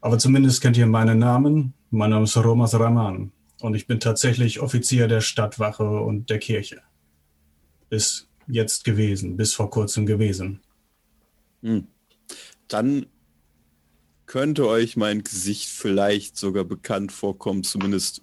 [0.00, 1.74] Aber zumindest kennt ihr meinen Namen.
[1.90, 6.80] Mein Name ist Romas Raman und ich bin tatsächlich Offizier der Stadtwache und der Kirche.
[7.90, 10.60] Bis jetzt gewesen, bis vor kurzem gewesen.
[12.68, 13.06] Dann
[14.28, 18.22] könnte euch mein Gesicht vielleicht sogar bekannt vorkommen, zumindest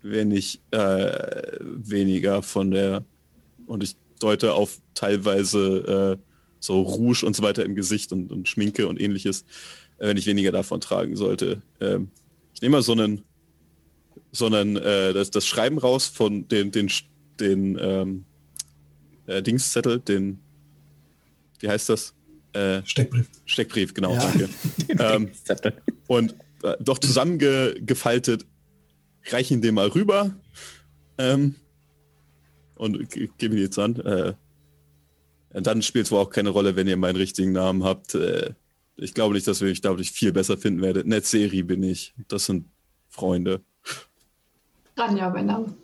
[0.00, 3.04] wenn ich äh, weniger von der,
[3.66, 6.22] und ich deute auf teilweise äh,
[6.60, 9.42] so Rouge und so weiter im Gesicht und, und Schminke und ähnliches,
[9.98, 11.60] äh, wenn ich weniger davon tragen sollte.
[11.80, 12.08] Ähm,
[12.54, 13.22] ich nehme mal so einen,
[14.30, 16.88] so einen äh, das, das Schreiben raus von den, den,
[17.40, 18.24] den ähm,
[19.26, 20.38] äh, Dingszettel, den,
[21.58, 22.14] wie heißt das?
[22.56, 23.28] Äh, Steckbrief.
[23.44, 24.20] Steckbrief, genau, Ja.
[24.20, 24.48] danke.
[24.98, 25.30] ähm,
[26.06, 28.46] und äh, doch zusammengefaltet,
[29.30, 30.34] reich ihn dem mal rüber
[31.18, 31.54] ähm,
[32.76, 33.96] und ge- gebe ihn jetzt an.
[33.96, 34.34] Äh,
[35.52, 38.14] dann spielt es wohl auch keine Rolle, wenn ihr meinen richtigen Namen habt.
[38.14, 38.54] Äh,
[38.96, 41.06] ich glaube nicht, dass ihr mich dadurch viel besser finden werdet.
[41.06, 42.14] Netzeri bin ich.
[42.28, 42.66] Das sind
[43.08, 43.60] Freunde.
[44.96, 45.74] Ranja, mein Name.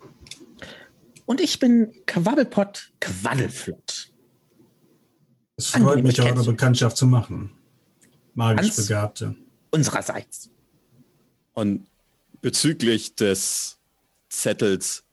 [1.25, 4.09] Und ich bin Quabbelpott Quaddelflott.
[5.55, 6.43] Es freut Angenehm, mich, ich eure.
[6.43, 7.51] Bekanntschaft zu machen.
[8.33, 9.35] Magisch Hans- Begabte.
[9.71, 10.49] Unsererseits.
[11.53, 11.87] Und
[12.41, 13.77] bezüglich des
[14.29, 15.03] Zettels,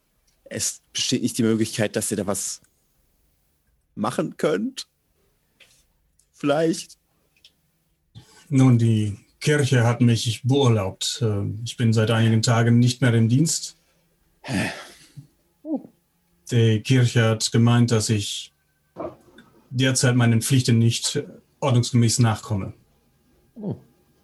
[0.45, 2.61] es besteht nicht die Möglichkeit, dass ihr da was
[3.95, 4.87] machen könnt?
[6.33, 6.97] Vielleicht?
[8.49, 11.19] Nun, die Kirche hat mich beurlaubt.
[11.21, 13.77] Äh, Ich bin seit einigen Tagen nicht mehr im Dienst.
[16.51, 18.50] Die Kirche hat gemeint, dass ich
[19.71, 21.23] derzeit meinen Pflichten nicht
[21.59, 22.73] ordnungsgemäß nachkomme.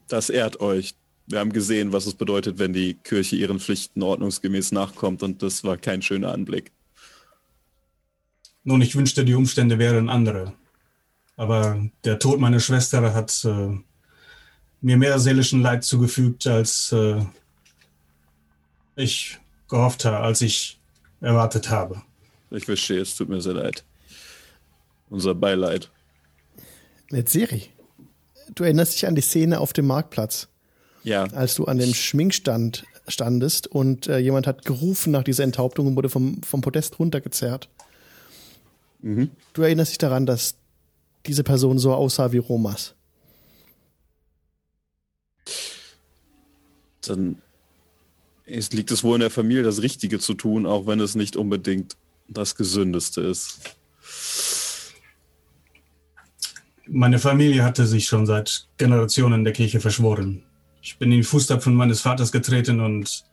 [0.08, 0.96] Das ehrt euch.
[1.26, 5.64] Wir haben gesehen, was es bedeutet, wenn die Kirche ihren Pflichten ordnungsgemäß nachkommt und das
[5.64, 6.72] war kein schöner Anblick.
[8.64, 10.54] Nun, ich wünschte, die Umstände wären andere.
[11.36, 13.78] Aber der Tod meiner Schwester hat äh,
[14.82, 17.24] mir mehr seelischen Leid zugefügt, als äh,
[18.96, 19.38] ich
[19.70, 20.80] gehofft habe, als ich
[21.22, 22.02] erwartet habe.
[22.50, 23.84] Ich verstehe, es tut mir sehr leid.
[25.10, 25.90] Unser Beileid.
[27.12, 27.70] Netzeri,
[28.54, 30.50] du erinnerst dich an die Szene auf dem Marktplatz,
[31.04, 35.88] Ja, als du an dem Schminkstand standest und äh, jemand hat gerufen nach dieser Enthauptung
[35.88, 37.70] und wurde vom, vom Podest runtergezerrt.
[39.00, 40.56] Du erinnerst dich daran, dass
[41.26, 42.96] diese Person so aussah wie Romas.
[47.10, 47.42] dann
[48.46, 51.36] es liegt es wohl in der Familie, das Richtige zu tun, auch wenn es nicht
[51.36, 51.98] unbedingt
[52.30, 53.60] das Gesündeste ist.
[56.90, 60.44] Meine Familie hatte sich schon seit Generationen der Kirche verschworen.
[60.82, 63.26] Ich bin in die Fußstapfen meines Vaters getreten und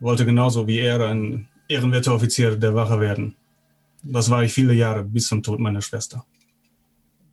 [0.00, 3.36] wollte genauso wie er ein ehrenwerter Offizier der Wache werden.
[4.02, 6.24] Das war ich viele Jahre bis zum Tod meiner Schwester.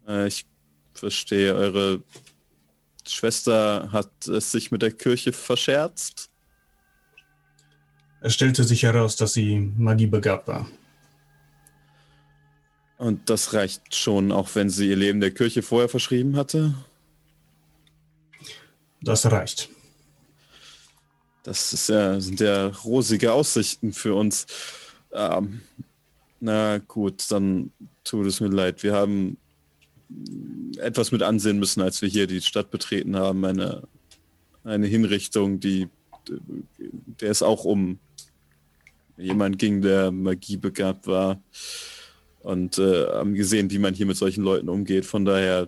[0.08, 0.46] Äh, ich
[0.94, 2.04] verstehe, eure
[3.08, 6.30] Schwester hat es sich mit der Kirche verscherzt.
[8.22, 10.68] Es stellte sich heraus, dass sie magiebegabt war.
[12.98, 16.74] Und das reicht schon, auch wenn sie ihr Leben der Kirche vorher verschrieben hatte.
[19.02, 19.70] Das reicht.
[21.44, 24.48] Das ist ja, sind ja rosige Aussichten für uns.
[25.12, 25.62] Ähm,
[26.40, 27.72] na gut, dann
[28.04, 28.82] tut es mir leid.
[28.82, 29.38] Wir haben
[30.78, 33.42] etwas mit ansehen müssen, als wir hier die Stadt betreten haben.
[33.42, 33.84] Meine
[34.66, 35.88] eine Hinrichtung, die
[37.22, 38.00] der es auch um
[39.16, 41.40] jemand ging, der Magie begabt war.
[42.46, 45.08] Und äh, haben gesehen, wie man hier mit solchen Leuten umgeht.
[45.08, 45.68] Von daher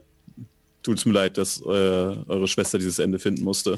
[0.84, 3.78] tut es mir leid, dass äh, eure Schwester dieses Ende finden musste.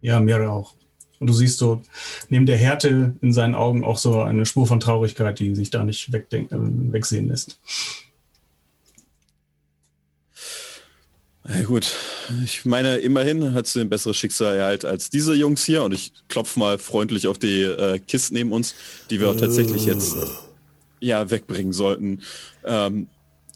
[0.00, 0.74] Ja, mir auch.
[1.18, 1.82] Und du siehst so
[2.30, 5.84] neben der Härte in seinen Augen auch so eine Spur von Traurigkeit, die sich da
[5.84, 7.60] nicht wegdenken, äh, wegsehen lässt.
[11.46, 11.94] Ja, gut,
[12.44, 16.12] ich meine, immerhin hat sie ein besseres Schicksal erhalten als diese Jungs hier und ich
[16.28, 18.74] klopfe mal freundlich auf die äh, Kisten neben uns,
[19.10, 20.16] die wir auch tatsächlich jetzt
[21.02, 22.22] ja wegbringen sollten.
[22.64, 23.08] Ähm,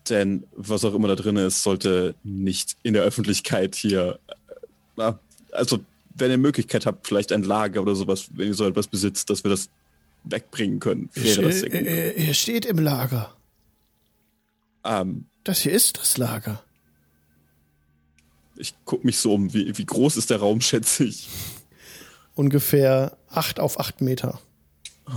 [0.08, 4.18] denn was auch immer da drin ist, sollte nicht in der Öffentlichkeit hier.
[4.98, 5.12] Äh,
[5.52, 5.80] also,
[6.14, 9.44] wenn ihr Möglichkeit habt, vielleicht ein Lager oder sowas, wenn ihr so etwas besitzt, dass
[9.44, 9.68] wir das
[10.24, 11.08] wegbringen können.
[11.14, 11.86] Wäre das sehr gut.
[11.86, 13.34] Er steht im Lager.
[14.84, 16.62] Ähm, das hier ist das Lager.
[18.56, 19.52] Ich gucke mich so um.
[19.52, 21.28] Wie, wie groß ist der Raum, schätze ich?
[22.34, 24.40] Ungefähr acht auf acht Meter.
[25.08, 25.12] Oh.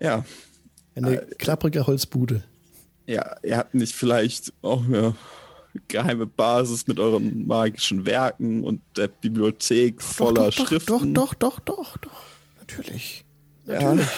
[0.00, 0.24] Ja.
[0.94, 2.44] Eine äh, klapprige Holzbude.
[3.06, 5.14] Ja, ihr habt nicht vielleicht auch eine
[5.88, 11.14] geheime Basis mit euren magischen Werken und der Bibliothek doch, voller doch, doch, Schriften.
[11.14, 12.22] Doch, doch, doch, doch, doch.
[12.58, 13.24] Natürlich.
[13.66, 14.06] Natürlich.
[14.06, 14.08] Ja.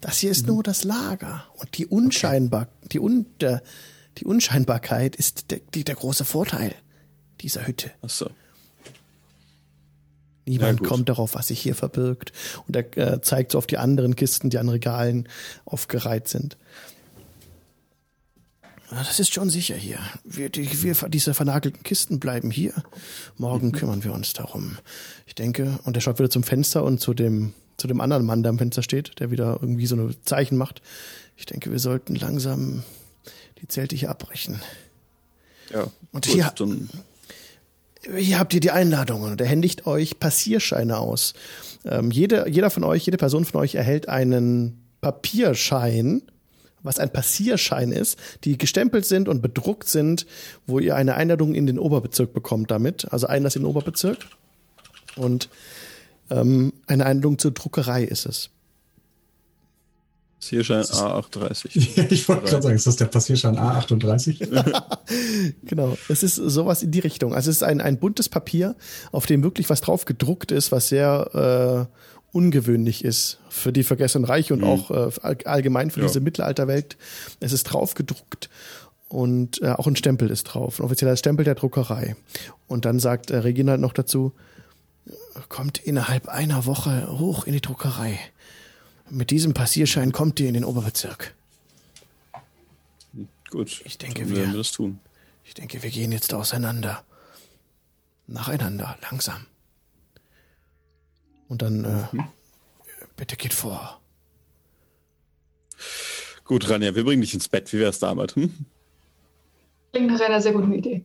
[0.00, 1.44] Das hier ist nur das Lager.
[1.54, 2.88] Und die unscheinbar, okay.
[2.92, 3.62] die, un, der,
[4.18, 6.74] die Unscheinbarkeit ist der, die, der große Vorteil
[7.40, 7.90] dieser Hütte.
[8.02, 8.30] Ach so.
[10.46, 12.32] Niemand ja, kommt darauf, was sich hier verbirgt.
[12.66, 15.28] Und er äh, zeigt so auf die anderen Kisten, die an Regalen
[15.64, 16.56] aufgereiht sind.
[18.90, 19.98] Das ist schon sicher hier.
[20.24, 22.72] Wir, die, wir, diese vernagelten Kisten bleiben hier.
[23.36, 23.72] Morgen mhm.
[23.72, 24.78] kümmern wir uns darum.
[25.26, 28.44] Ich denke, und er schaut wieder zum Fenster und zu dem, zu dem anderen Mann,
[28.44, 30.82] der am Fenster steht, der wieder irgendwie so ein Zeichen macht.
[31.36, 32.84] Ich denke, wir sollten langsam
[33.60, 34.60] die Zelte hier abbrechen.
[35.72, 35.82] Ja.
[36.12, 36.52] Und gut, hier,
[38.14, 41.34] hier habt ihr die Einladungen und er händigt euch Passierscheine aus.
[41.84, 46.22] Ähm, jede, jeder von euch, jede Person von euch erhält einen Papierschein,
[46.82, 50.26] was ein Passierschein ist, die gestempelt sind und bedruckt sind,
[50.66, 54.18] wo ihr eine Einladung in den Oberbezirk bekommt damit, also Einlass in den Oberbezirk.
[55.16, 55.48] Und
[56.30, 58.50] ähm, eine Einladung zur Druckerei ist es.
[60.46, 62.06] Passierschein A38.
[62.10, 64.82] ich wollte gerade sagen, ist das der Passierschein A38?
[65.64, 67.34] genau, es ist sowas in die Richtung.
[67.34, 68.76] Also es ist ein, ein buntes Papier,
[69.10, 74.24] auf dem wirklich was drauf gedruckt ist, was sehr äh, ungewöhnlich ist für die Vergessenen
[74.24, 74.66] Reich und mhm.
[74.66, 76.06] auch äh, allgemein für ja.
[76.06, 76.96] diese Mittelalterwelt.
[77.40, 78.48] Es ist drauf gedruckt
[79.08, 82.14] und äh, auch ein Stempel ist drauf, ein offizieller Stempel der Druckerei.
[82.68, 84.32] Und dann sagt äh, Regina noch dazu,
[85.48, 88.18] kommt innerhalb einer Woche hoch in die Druckerei.
[89.10, 91.34] Mit diesem Passierschein kommt ihr in den Oberbezirk.
[93.50, 93.82] Gut.
[93.84, 94.98] Ich denke, wir, wir das tun.
[95.44, 97.04] Ich denke, wir gehen jetzt auseinander.
[98.26, 99.46] Nacheinander, langsam.
[101.48, 102.24] Und dann, äh, mhm.
[103.16, 104.00] bitte geht vor.
[106.44, 107.72] Gut, Rania, wir bringen dich ins Bett.
[107.72, 108.34] Wie wär's damit?
[108.34, 108.52] Hm?
[109.92, 111.04] Klingt nach einer sehr guten Idee.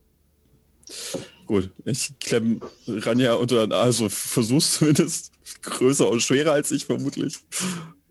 [1.45, 7.39] Gut, ich klemme Ranja unter den also versuch's zumindest größer und schwerer als ich vermutlich.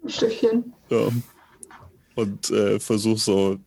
[0.02, 0.72] Ein Stückchen.
[0.88, 1.08] Ja.
[2.14, 3.58] Und äh, versuch so,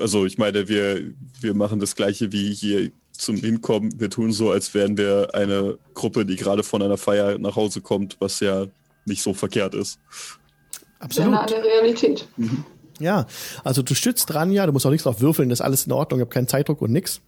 [0.00, 4.00] also ich meine, wir, wir machen das gleiche wie hier zum Hinkommen.
[4.00, 7.80] Wir tun so, als wären wir eine Gruppe, die gerade von einer Feier nach Hause
[7.80, 8.66] kommt, was ja
[9.04, 9.98] nicht so verkehrt ist.
[11.00, 11.32] Absolut.
[11.32, 12.28] Nah der Realität.
[12.36, 12.64] Mhm.
[13.00, 13.26] Ja,
[13.62, 16.18] also du stützt Ranja, du musst auch nichts drauf würfeln, das ist alles in Ordnung,
[16.18, 17.20] ich habe keinen Zeitdruck und nix.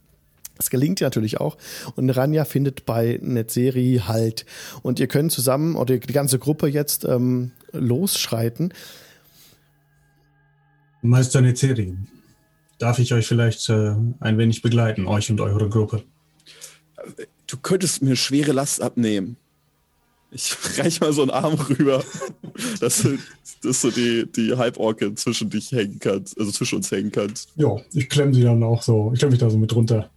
[0.60, 1.56] Das gelingt ja natürlich auch.
[1.96, 4.44] Und Ranja findet bei Netzeri halt.
[4.82, 8.74] Und ihr könnt zusammen, oder die ganze Gruppe jetzt ähm, losschreiten.
[11.00, 11.96] Meister Netzeri,
[12.78, 16.02] darf ich euch vielleicht äh, ein wenig begleiten, euch und eure Gruppe?
[17.46, 19.38] Du könntest mir schwere Last abnehmen.
[20.30, 22.04] Ich reich mal so einen Arm rüber,
[22.80, 23.08] dass,
[23.62, 27.48] dass du die, die Halborke zwischen dich hängen kannst, also zwischen uns hängen kannst.
[27.56, 30.10] Ja, ich klemme sie dann auch so, ich klemme mich da so mit runter.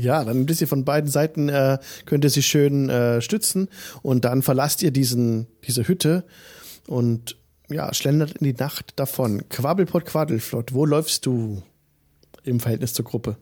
[0.00, 3.68] Ja, dann ein bisschen von beiden Seiten äh, könnt ihr sie schön äh, stützen
[4.02, 6.24] und dann verlasst ihr diesen, diese Hütte
[6.86, 7.36] und
[7.68, 9.48] ja, schlendert in die Nacht davon.
[9.50, 11.62] Quabbelpott, Quaddelflott, wo läufst du
[12.44, 13.36] im Verhältnis zur Gruppe?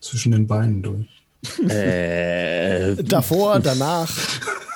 [0.00, 1.08] Zwischen den Beinen durch.
[1.68, 4.10] Äh, Davor, danach.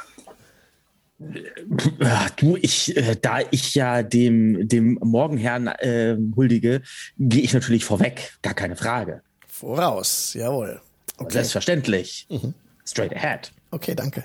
[2.37, 6.83] Du, ich, äh, da ich ja dem, dem Morgenherrn äh, huldige,
[7.19, 9.23] gehe ich natürlich vorweg, gar keine Frage.
[9.47, 10.81] Voraus, jawohl.
[11.19, 11.33] Okay.
[11.35, 12.27] Selbstverständlich.
[12.29, 12.55] Mhm.
[12.85, 13.53] Straight ahead.
[13.71, 14.25] Okay, danke.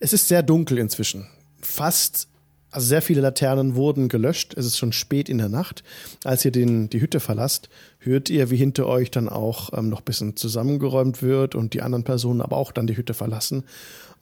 [0.00, 1.26] Es ist sehr dunkel inzwischen.
[1.60, 2.28] Fast
[2.70, 4.54] Also sehr viele Laternen wurden gelöscht.
[4.54, 5.84] Es ist schon spät in der Nacht.
[6.24, 7.68] Als ihr den, die Hütte verlasst,
[8.00, 11.82] hört ihr, wie hinter euch dann auch ähm, noch ein bisschen zusammengeräumt wird und die
[11.82, 13.62] anderen Personen aber auch dann die Hütte verlassen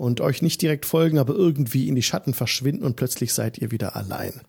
[0.03, 3.71] und euch nicht direkt folgen, aber irgendwie in die Schatten verschwinden und plötzlich seid ihr
[3.71, 4.41] wieder allein.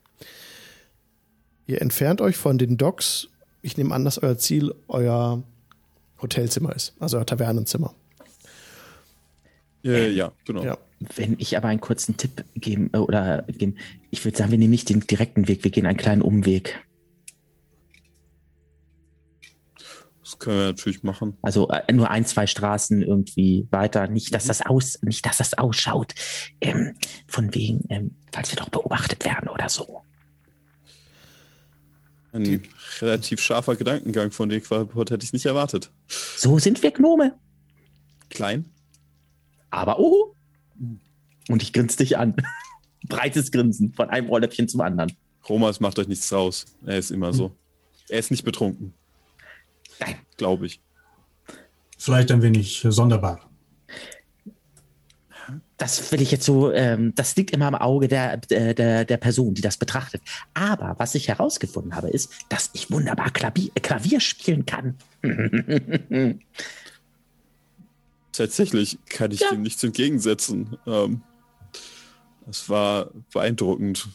[1.67, 3.27] Ihr entfernt euch von den Docks.
[3.61, 5.43] Ich nehme an, dass euer Ziel euer
[6.19, 7.93] Hotelzimmer ist, also euer Tavernenzimmer.
[9.85, 10.63] Äh, ja, genau.
[10.63, 10.79] Ja.
[11.15, 13.75] Wenn ich aber einen kurzen Tipp geben äh, oder geben,
[14.09, 16.83] ich würde sagen, wir nehmen nicht den direkten Weg, wir gehen einen kleinen Umweg.
[20.33, 21.37] Das können wir natürlich machen.
[21.43, 24.07] Also äh, nur ein, zwei Straßen irgendwie weiter.
[24.07, 26.15] Nicht, dass das aus, nicht, dass das ausschaut.
[26.59, 26.95] Ähm,
[27.27, 30.01] von wegen, ähm, falls wir doch beobachtet werden oder so.
[32.31, 32.63] Ein
[32.99, 35.91] relativ scharfer Gedankengang von dir, Quadruport, hätte ich nicht erwartet.
[36.07, 37.35] So sind wir Gnome.
[38.29, 38.65] Klein.
[39.69, 40.35] Aber oh.
[41.47, 42.35] Und ich grinse dich an.
[43.07, 45.11] Breites Grinsen von einem Rohrläppchen zum anderen.
[45.47, 46.65] Romas macht euch nichts raus.
[46.83, 47.55] Er ist immer so.
[48.09, 48.95] Er ist nicht betrunken.
[50.05, 50.15] Nein.
[50.37, 50.81] Glaube ich.
[51.97, 53.39] Vielleicht ein wenig sonderbar.
[55.77, 59.53] Das will ich jetzt so, ähm, das liegt immer im Auge der, der, der Person,
[59.53, 60.21] die das betrachtet.
[60.53, 64.95] Aber was ich herausgefunden habe, ist, dass ich wunderbar Klavier, Klavier spielen kann.
[68.31, 69.49] Tatsächlich kann ich Ja.
[69.51, 70.77] dem nichts entgegensetzen.
[70.87, 71.21] Ähm,
[72.45, 74.07] das war beeindruckend.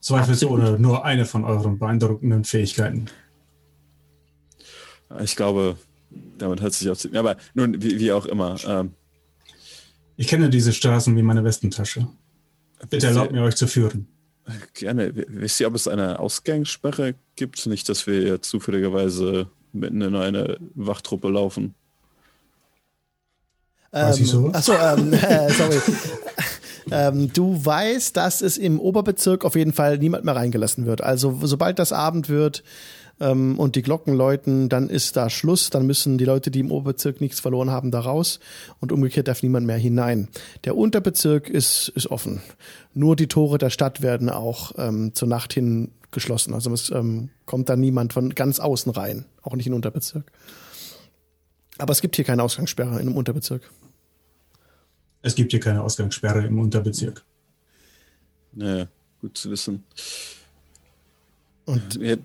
[0.00, 3.06] Zweifelsohne nur eine von euren beeindruckenden Fähigkeiten.
[5.22, 5.76] Ich glaube,
[6.38, 6.96] damit hat sich auch.
[7.14, 8.56] Aber nun, wie, wie auch immer.
[8.66, 8.92] Ähm,
[10.16, 12.06] Ich kenne diese Straßen wie meine Westentasche.
[12.88, 14.06] Bitte erlaubt mir, euch zu führen.
[14.74, 15.12] Gerne.
[15.14, 17.66] Wisst ihr, ob es eine Ausgangssperre gibt?
[17.66, 21.74] Nicht, dass wir zufälligerweise mitten in eine Wachtruppe laufen.
[23.92, 24.54] Weiß ich sowas?
[24.54, 25.80] Achso, ähm, äh, sorry.
[26.90, 31.00] ähm, du weißt, dass es im Oberbezirk auf jeden Fall niemand mehr reingelassen wird.
[31.02, 32.62] Also sobald das Abend wird
[33.20, 35.70] ähm, und die Glocken läuten, dann ist da Schluss.
[35.70, 38.40] Dann müssen die Leute, die im Oberbezirk nichts verloren haben, da raus.
[38.80, 40.28] Und umgekehrt darf niemand mehr hinein.
[40.64, 42.40] Der Unterbezirk ist, ist offen.
[42.94, 46.54] Nur die Tore der Stadt werden auch ähm, zur Nacht hin geschlossen.
[46.54, 49.26] Also es ähm, kommt da niemand von ganz außen rein.
[49.42, 50.24] Auch nicht in den Unterbezirk.
[51.78, 53.70] Aber es gibt hier keine Ausgangssperre in dem Unterbezirk.
[55.22, 57.24] Es gibt hier keine Ausgangssperre im Unterbezirk.
[58.52, 58.88] Naja,
[59.20, 59.84] gut zu wissen.
[61.66, 62.16] Und Ja,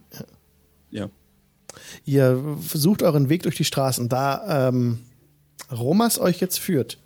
[0.96, 1.10] ja.
[2.06, 4.10] ihr versucht euren Weg durch die Straßen.
[4.10, 5.00] Da ähm,
[5.72, 6.98] Romas euch jetzt führt,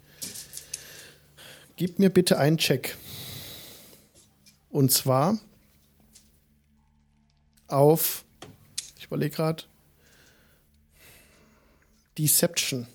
[1.76, 2.98] gebt mir bitte einen Check.
[4.70, 5.40] Und zwar
[7.68, 8.24] auf,
[8.98, 9.64] ich überlege gerade,
[12.18, 12.86] Deception.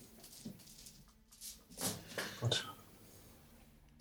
[2.41, 2.67] Gott.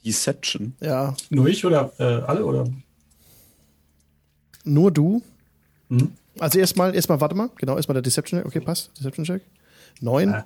[0.05, 0.75] Deception.
[0.81, 2.67] Ja, Nur ich oder äh, alle oder?
[4.63, 5.21] nur du.
[5.89, 6.11] Hm?
[6.39, 8.47] Also erstmal, erstmal, warte mal, genau, erstmal der Deception Check.
[8.47, 8.91] Okay, passt.
[8.97, 9.43] Deception Check.
[10.01, 10.33] Neun.
[10.33, 10.43] Äh,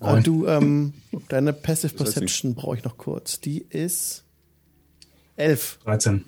[0.00, 0.16] neun.
[0.16, 0.94] Und du, ähm,
[1.28, 3.40] deine Passive Perception brauche ich noch kurz.
[3.40, 4.24] Die ist
[5.36, 5.78] elf.
[5.84, 6.24] 13.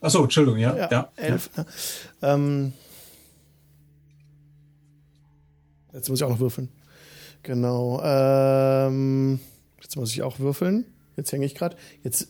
[0.00, 0.76] Achso, Entschuldigung, ja.
[0.76, 1.50] Ja, ja, elf.
[1.56, 2.34] Ja.
[2.34, 2.72] Ähm,
[5.92, 6.68] jetzt muss ich auch noch würfeln.
[7.42, 8.00] Genau.
[8.02, 9.40] Ähm,
[9.82, 10.86] jetzt muss ich auch würfeln.
[11.16, 11.76] Jetzt hänge ich gerade.
[12.02, 12.28] Jetzt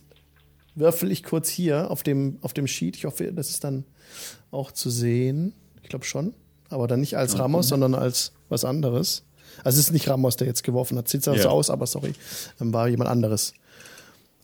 [0.74, 2.96] würfel ich kurz hier auf dem, auf dem Sheet.
[2.96, 3.84] Ich hoffe, das ist dann
[4.50, 5.54] auch zu sehen.
[5.90, 6.34] Ich glaube schon.
[6.68, 9.24] Aber dann nicht als Ramos, sondern als was anderes.
[9.64, 11.08] Also es ist nicht Ramos, der jetzt geworfen hat.
[11.08, 11.42] Sieht zwar Ja.
[11.42, 12.12] so aus, aber sorry.
[12.60, 13.54] Ähm, war jemand anderes.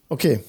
[0.08, 0.42] Okay.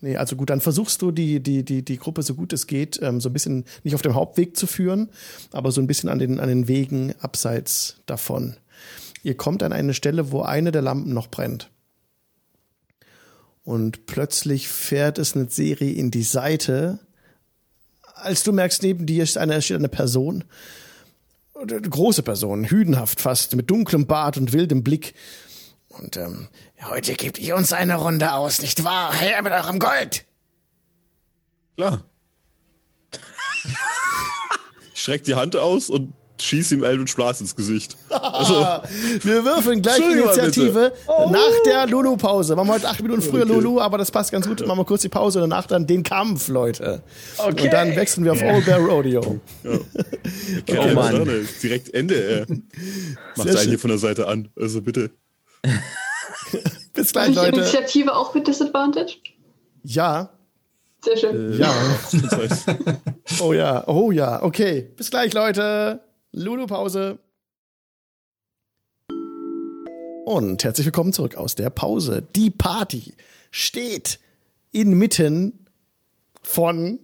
[0.00, 3.00] Nee, also gut, dann versuchst du die, die, die, die Gruppe so gut es geht,
[3.02, 5.10] ähm, so ein bisschen nicht auf dem Hauptweg zu führen,
[5.52, 8.56] aber so ein bisschen an den, an den Wegen abseits davon.
[9.22, 11.70] Ihr kommt an eine Stelle, wo eine der Lampen noch brennt.
[13.62, 16.98] Und plötzlich fährt es eine Serie in die Seite.
[18.24, 20.44] Als du merkst, neben dir ist eine, steht eine Person.
[21.54, 25.14] Eine große Person, hüdenhaft fast, mit dunklem Bart und wildem Blick.
[25.88, 26.48] Und ähm,
[26.88, 29.14] heute gebt ihr uns eine Runde aus, nicht wahr?
[29.14, 30.24] Her mit eurem Gold!
[31.76, 32.04] Klar.
[34.94, 37.96] ich streck die Hand aus und schieß ihm Eldritch Blast ins Gesicht.
[38.10, 38.54] Also,
[39.22, 42.56] Wir würfeln gleich Initiative nach der Lulu-Pause.
[42.56, 44.66] Machen wir heute acht Minuten früher Lulu, aber das passt ganz gut.
[44.66, 47.02] Machen wir kurz die Pause und danach dann den Kampf, Leute.
[47.38, 47.64] Okay.
[47.64, 49.40] Und dann wechseln wir auf Old Bear Rodeo.
[49.64, 49.80] okay,
[50.78, 51.18] Oh Mann.
[51.24, 51.48] Mann.
[51.62, 52.14] Direkt Ende.
[52.14, 52.46] Äh.
[53.36, 54.48] Macht Sehr einen hier von der Seite an.
[54.58, 55.10] Also bitte.
[56.92, 57.58] Bis gleich, Leute.
[57.60, 59.16] Initiative auch mit Disadvantage?
[59.82, 60.30] Ja,
[61.04, 61.52] Sehr schön.
[61.52, 61.74] Äh, Ja.
[62.30, 62.66] heißt,
[63.40, 64.42] oh ja, oh ja.
[64.42, 66.00] Okay, bis gleich, Leute.
[66.36, 67.20] Lulu-Pause.
[70.24, 72.26] Und herzlich willkommen zurück aus der Pause.
[72.34, 73.14] Die Party
[73.52, 74.18] steht
[74.72, 75.66] inmitten
[76.42, 76.98] von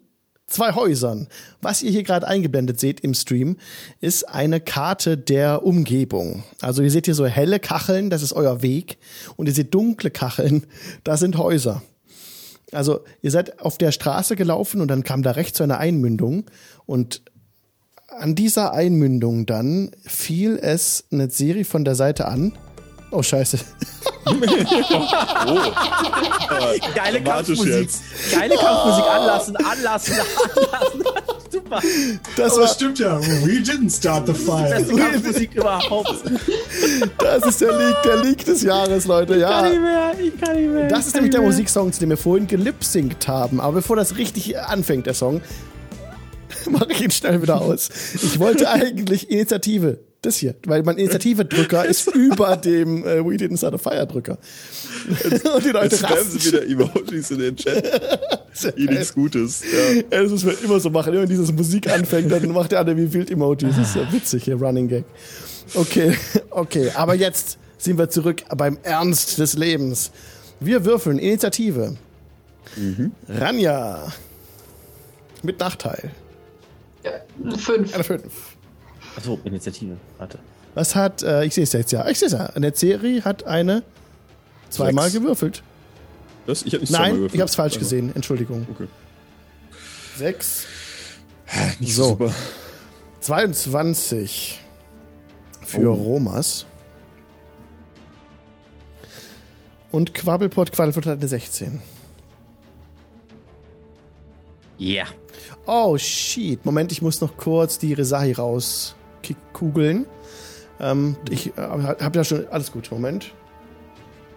[0.49, 1.29] zwei Häusern.
[1.63, 3.57] Was ihr hier gerade eingeblendet seht im Stream,
[4.01, 6.43] ist eine Karte der Umgebung.
[6.61, 8.99] Also ihr seht hier so helle Kacheln, das ist euer Weg.
[9.37, 10.67] Und ihr seht dunkle Kacheln,
[11.05, 11.83] das sind Häuser.
[12.73, 16.47] Also ihr seid auf der Straße gelaufen und dann kam da rechts so eine Einmündung
[16.87, 17.23] und
[18.19, 22.53] an dieser Einmündung dann fiel es eine Serie von der Seite an.
[23.13, 23.59] Oh scheiße.
[24.27, 24.35] oh.
[26.95, 27.89] Geile Kampfmusik.
[28.33, 29.05] Geile Kampfmusik.
[29.05, 31.05] Anlassen, anlassen, anlassen.
[31.51, 31.81] Super.
[32.37, 33.21] Das war, stimmt ja.
[33.21, 34.71] We didn't start the fire.
[34.71, 36.23] Das ist die Kampfmusik überhaupt.
[37.19, 39.37] Das ist der Leak, der Leak des Jahres, Leute.
[39.37, 39.67] Ja.
[39.67, 40.13] Ich kann nicht mehr.
[40.21, 40.89] Ich kann nicht mehr.
[40.89, 43.61] Das ist nämlich der Musiksong, zu dem wir vorhin gelipsingt haben.
[43.61, 45.41] Aber bevor das richtig anfängt, der Song,
[46.71, 47.89] mache ich ihn schnell wieder aus.
[48.15, 49.99] Ich wollte eigentlich Initiative.
[50.23, 54.37] Das hier, weil mein Initiative-Drücker ist über dem äh, We Didn't Start a Fire-Drücker.
[55.55, 57.83] Und die Leute schreiben sie wieder Emojis in den Chat.
[58.77, 59.63] Eh nichts Gutes.
[59.63, 60.03] Ja.
[60.23, 61.15] Das müssen wir immer so machen.
[61.15, 63.77] Wenn dieses Musik anfängt, dann macht der andere wie wild Emojis.
[63.77, 65.05] Das ist ja witzig hier, Running Gag.
[65.73, 66.15] Okay,
[66.51, 66.91] okay.
[66.95, 70.11] Aber jetzt sind wir zurück beim Ernst des Lebens.
[70.61, 71.97] Wir würfeln Initiative.
[72.77, 73.13] Mhm.
[73.27, 74.13] Ranja.
[75.43, 76.11] Mit Nachteil.
[77.03, 77.95] Ja, fünf.
[77.95, 78.57] Eine fünf.
[79.17, 79.97] Achso, Initiative.
[80.19, 80.39] Warte.
[80.75, 82.09] Was hat, äh, ich sehe es jetzt ja.
[82.09, 82.47] Ich sehe es ja.
[82.47, 83.83] Eine Serie hat eine
[84.69, 85.23] zweimal Sechs.
[85.23, 85.63] gewürfelt.
[86.47, 86.63] Das?
[86.63, 87.81] Ich habe nicht Nein, ich habe es falsch also.
[87.81, 88.15] gesehen.
[88.15, 88.67] Entschuldigung.
[88.71, 88.89] Okay.
[90.17, 90.67] Sechs.
[91.81, 92.11] Nicht so.
[92.11, 92.33] Super.
[93.21, 94.61] 22
[95.63, 95.95] für oh.
[95.95, 96.67] Romas.
[99.91, 101.83] Und Quabbelpot Quabbelpot hat eine 16.
[104.79, 105.05] Ja.
[105.05, 105.20] Yeah.
[105.73, 106.67] Oh, shit.
[106.67, 110.05] Moment, ich muss noch kurz die Resahi rauskugeln.
[110.81, 112.49] Ähm, ich äh, habe ja schon...
[112.49, 113.33] Alles gut, Moment.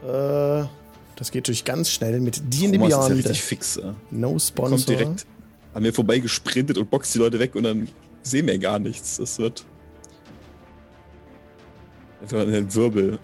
[0.03, 0.63] Äh,
[1.15, 2.91] das geht natürlich ganz schnell mit D&D Beyond.
[2.91, 3.77] ist ja richtig fix.
[3.77, 3.95] Ja.
[4.11, 4.77] No Sponsor.
[4.77, 5.25] Kommt direkt
[5.73, 7.87] an mir vorbei gesprintet und boxt die Leute weg und dann
[8.21, 9.17] sehen wir gar nichts.
[9.17, 9.65] Das wird...
[12.21, 13.17] Einfach ein Wirbel.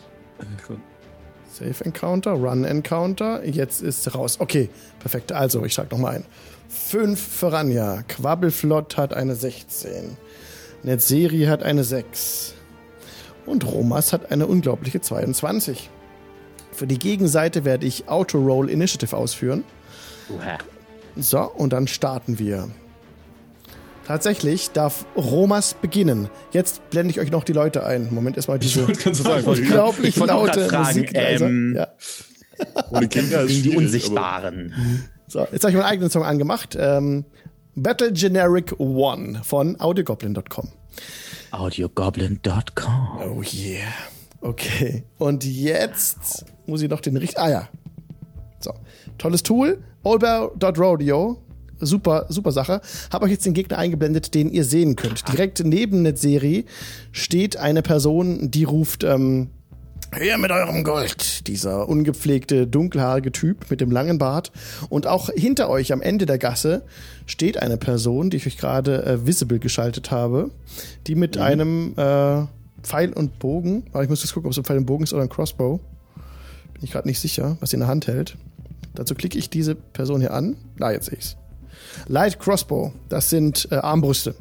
[1.53, 3.45] Safe Encounter, Run Encounter.
[3.45, 4.37] Jetzt ist raus.
[4.39, 5.31] Okay, perfekt.
[5.31, 6.25] Also, ich sag nochmal ein.
[6.69, 8.03] 5 für Ranja.
[8.07, 10.17] Quabbelflott hat eine 16.
[10.83, 12.53] Netzeri hat eine 6.
[13.45, 15.89] Und Romas hat eine unglaubliche 22.
[16.71, 19.63] Für die Gegenseite werde ich Auto Roll Initiative ausführen.
[20.29, 20.59] Uha.
[21.17, 22.69] So, und dann starten wir.
[24.05, 26.29] Tatsächlich darf Romas beginnen.
[26.51, 28.07] Jetzt blende ich euch noch die Leute ein.
[28.11, 31.11] Moment, erstmal diese unglaublich laute Musik.
[31.13, 31.87] Ähm, ja.
[32.91, 34.73] Ohne Kinder gegen die Unsichtbaren.
[35.29, 36.75] So, jetzt habe ich meinen eigenen Song angemacht.
[36.79, 37.23] Ähm,
[37.75, 40.69] Battle Generic One von audiogoblin.com.
[41.51, 43.19] Audiogoblin.com.
[43.21, 43.93] Oh yeah.
[44.41, 45.03] Okay.
[45.19, 47.41] Und jetzt muss ich noch den richtigen.
[47.41, 47.69] Ah ja.
[48.59, 48.73] So.
[49.19, 49.83] Tolles Tool.
[50.03, 51.37] Allbear.rodeo.
[51.79, 52.81] Super, super Sache.
[53.13, 55.31] Habe euch jetzt den Gegner eingeblendet, den ihr sehen könnt.
[55.31, 56.65] Direkt neben der Serie
[57.11, 59.51] steht eine Person, die ruft, ähm,
[60.11, 61.47] Her mit eurem Gold.
[61.47, 64.51] Dieser ungepflegte, dunkelhaarige Typ mit dem langen Bart.
[64.89, 66.83] Und auch hinter euch am Ende der Gasse
[67.25, 70.49] steht eine Person, die ich euch gerade äh, visible geschaltet habe,
[71.07, 71.41] die mit mhm.
[71.41, 72.45] einem äh,
[72.81, 75.13] Pfeil und Bogen, aber ich muss jetzt gucken, ob es ein Pfeil und Bogen ist
[75.13, 75.79] oder ein Crossbow.
[76.73, 78.37] Bin ich gerade nicht sicher, was sie in der Hand hält.
[78.95, 80.57] Dazu klicke ich diese Person hier an.
[80.77, 81.37] Na, jetzt sehe ich's.
[82.07, 84.35] Light Crossbow, das sind äh, Armbrüste.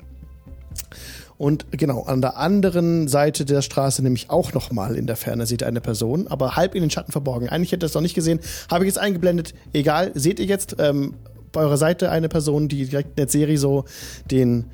[1.38, 5.62] Und genau, an der anderen Seite der Straße nämlich auch nochmal in der Ferne seht
[5.62, 7.48] ihr eine Person, aber halb in den Schatten verborgen.
[7.48, 9.54] Eigentlich hätte ihr das noch nicht gesehen, habe ich jetzt eingeblendet.
[9.72, 11.14] Egal, seht ihr jetzt ähm,
[11.52, 13.84] bei eurer Seite eine Person, die direkt in der Serie so
[14.28, 14.66] den,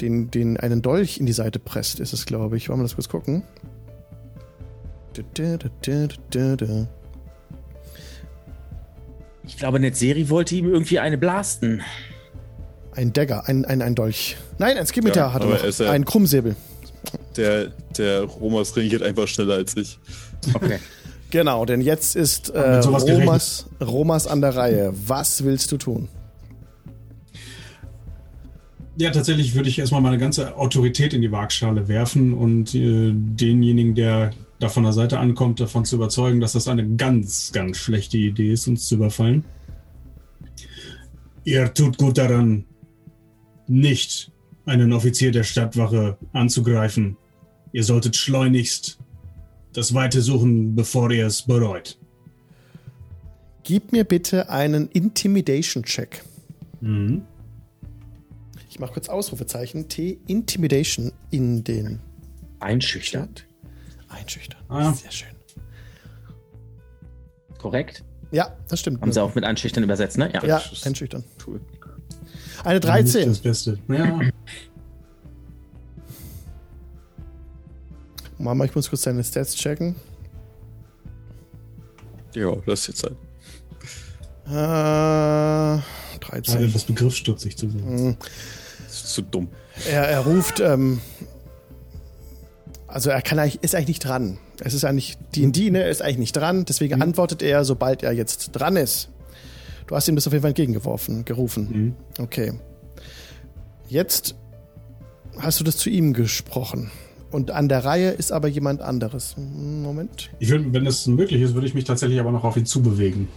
[0.00, 2.70] den, den einen Dolch in die Seite presst, ist es, glaube ich.
[2.70, 3.42] Wollen wir das kurz gucken?
[9.46, 11.82] Ich glaube, Netzeri wollte ihm irgendwie eine blasten.
[12.96, 14.36] Ein Dagger, ein, ein, ein Dolch.
[14.58, 15.78] Nein, ein Skimitar ja, hatte noch.
[15.78, 16.56] Ja, ein Krummsäbel.
[17.36, 17.66] Der,
[17.96, 19.98] der Romas reagiert einfach schneller als ich.
[20.54, 20.78] Okay.
[21.30, 24.94] genau, denn jetzt ist äh, Romas, Romas an der Reihe.
[25.06, 26.08] Was willst du tun?
[28.98, 33.94] Ja, tatsächlich würde ich erstmal meine ganze Autorität in die Waagschale werfen und äh, denjenigen,
[33.94, 38.16] der da von der Seite ankommt, davon zu überzeugen, dass das eine ganz, ganz schlechte
[38.16, 39.44] Idee ist, uns zu überfallen.
[41.44, 42.64] Ihr tut gut daran,
[43.68, 44.30] nicht
[44.64, 47.16] einen Offizier der Stadtwache anzugreifen.
[47.72, 48.98] Ihr solltet schleunigst
[49.72, 51.98] das Weite suchen, bevor ihr es bereut.
[53.62, 56.22] Gib mir bitte einen Intimidation-Check.
[56.80, 57.22] Mhm.
[58.70, 59.88] Ich mache kurz Ausrufezeichen.
[59.88, 62.00] T Intimidation in den
[62.60, 63.28] Einschüchtern.
[64.08, 64.60] Einschüchtern.
[64.68, 64.92] Ah.
[64.92, 65.28] Sehr schön.
[67.58, 68.04] Korrekt?
[68.30, 69.00] Ja, das stimmt.
[69.00, 70.30] Haben Sie auch mit Einschüchtern übersetzt, ne?
[70.32, 71.24] Ja, ja einschüchtern.
[71.46, 71.60] Cool.
[72.64, 73.28] Eine 13.
[73.28, 73.78] Das Beste.
[73.88, 74.20] Ja.
[78.38, 79.96] Mama, ich muss kurz deine Stats checken.
[82.34, 83.16] Ja, das ist jetzt halt.
[84.46, 85.82] Äh,
[86.20, 86.56] 13.
[86.56, 88.16] Also das begriffsstutzig zu sein.
[88.84, 89.48] Das ist zu dumm.
[89.90, 91.00] Er, er ruft, ähm,
[92.86, 94.38] also er kann eigentlich, ist eigentlich nicht dran.
[94.60, 98.12] Es ist eigentlich, D&D, ne, er ist eigentlich nicht dran, deswegen antwortet er, sobald er
[98.12, 99.08] jetzt dran ist.
[99.86, 101.94] Du hast ihm das auf jeden Fall entgegengeworfen, gerufen.
[102.18, 102.52] Okay.
[103.88, 104.34] Jetzt
[105.38, 106.90] hast du das zu ihm gesprochen.
[107.30, 109.36] Und an der Reihe ist aber jemand anderes.
[109.36, 110.30] Hm, Moment.
[110.38, 113.28] Ich würde, wenn es möglich ist, würde ich mich tatsächlich aber noch auf ihn zubewegen.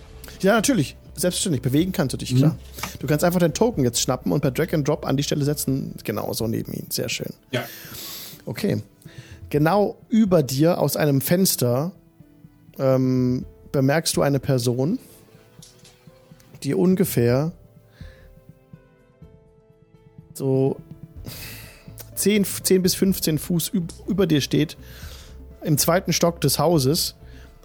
[0.41, 0.95] Ja, natürlich.
[1.15, 1.61] Selbstverständlich.
[1.61, 2.55] Bewegen kannst du dich, klar.
[2.99, 5.43] Du kannst einfach den Token jetzt schnappen und per Drag and Drop an die Stelle
[5.43, 5.95] setzen.
[6.03, 6.85] Genau, so neben ihn.
[6.89, 7.33] Sehr schön.
[7.51, 7.65] Ja.
[8.45, 8.81] Okay.
[9.49, 11.91] Genau über dir aus einem Fenster
[12.77, 14.99] ähm, bemerkst du eine Person,
[16.63, 17.51] die ungefähr
[20.33, 20.77] so
[22.15, 24.77] 10, 10 bis 15 Fuß üb über dir steht,
[25.61, 27.15] im zweiten Stock des Hauses,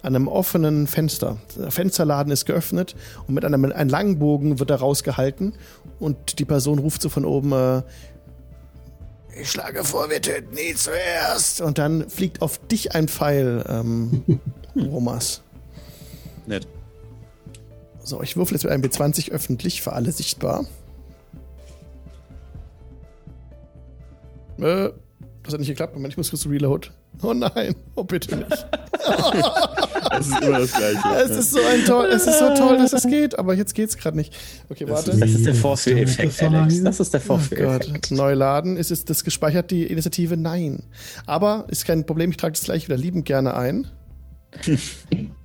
[0.01, 1.37] an einem offenen Fenster.
[1.57, 2.95] Der Fensterladen ist geöffnet
[3.27, 5.53] und mit einem, einem langen Bogen wird er rausgehalten
[5.99, 7.81] und die Person ruft so von oben, äh,
[9.37, 11.59] ich schlage vor, wir töten ihn zuerst.
[11.59, 14.23] Und dann fliegt auf dich ein Pfeil, ähm,
[14.77, 15.41] Romas.
[16.45, 16.65] Nett.
[18.05, 20.65] So, ich würfel jetzt mit einem B20 öffentlich für alle sichtbar.
[24.59, 24.89] Äh,
[25.43, 25.95] das hat nicht geklappt.
[25.95, 26.89] Moment, ich muss kurz reload.
[27.23, 28.67] Oh nein, oh bitte nicht.
[30.07, 31.07] Das ist immer das Gleiche.
[31.23, 33.97] Es ist so ein toll, es ist so toll, dass es geht, aber jetzt geht's
[33.97, 34.33] gerade nicht.
[34.69, 35.17] Okay, warte.
[35.17, 36.83] Das ist der Vorführeffekt, Alex.
[36.83, 38.11] Das ist der Oh Gott, Vorführeffekt.
[38.11, 38.77] neu laden.
[38.77, 40.37] Ist es das gespeichert, die Initiative?
[40.37, 40.83] Nein.
[41.25, 43.87] Aber ist kein Problem, ich trage das gleich wieder liebend gerne ein.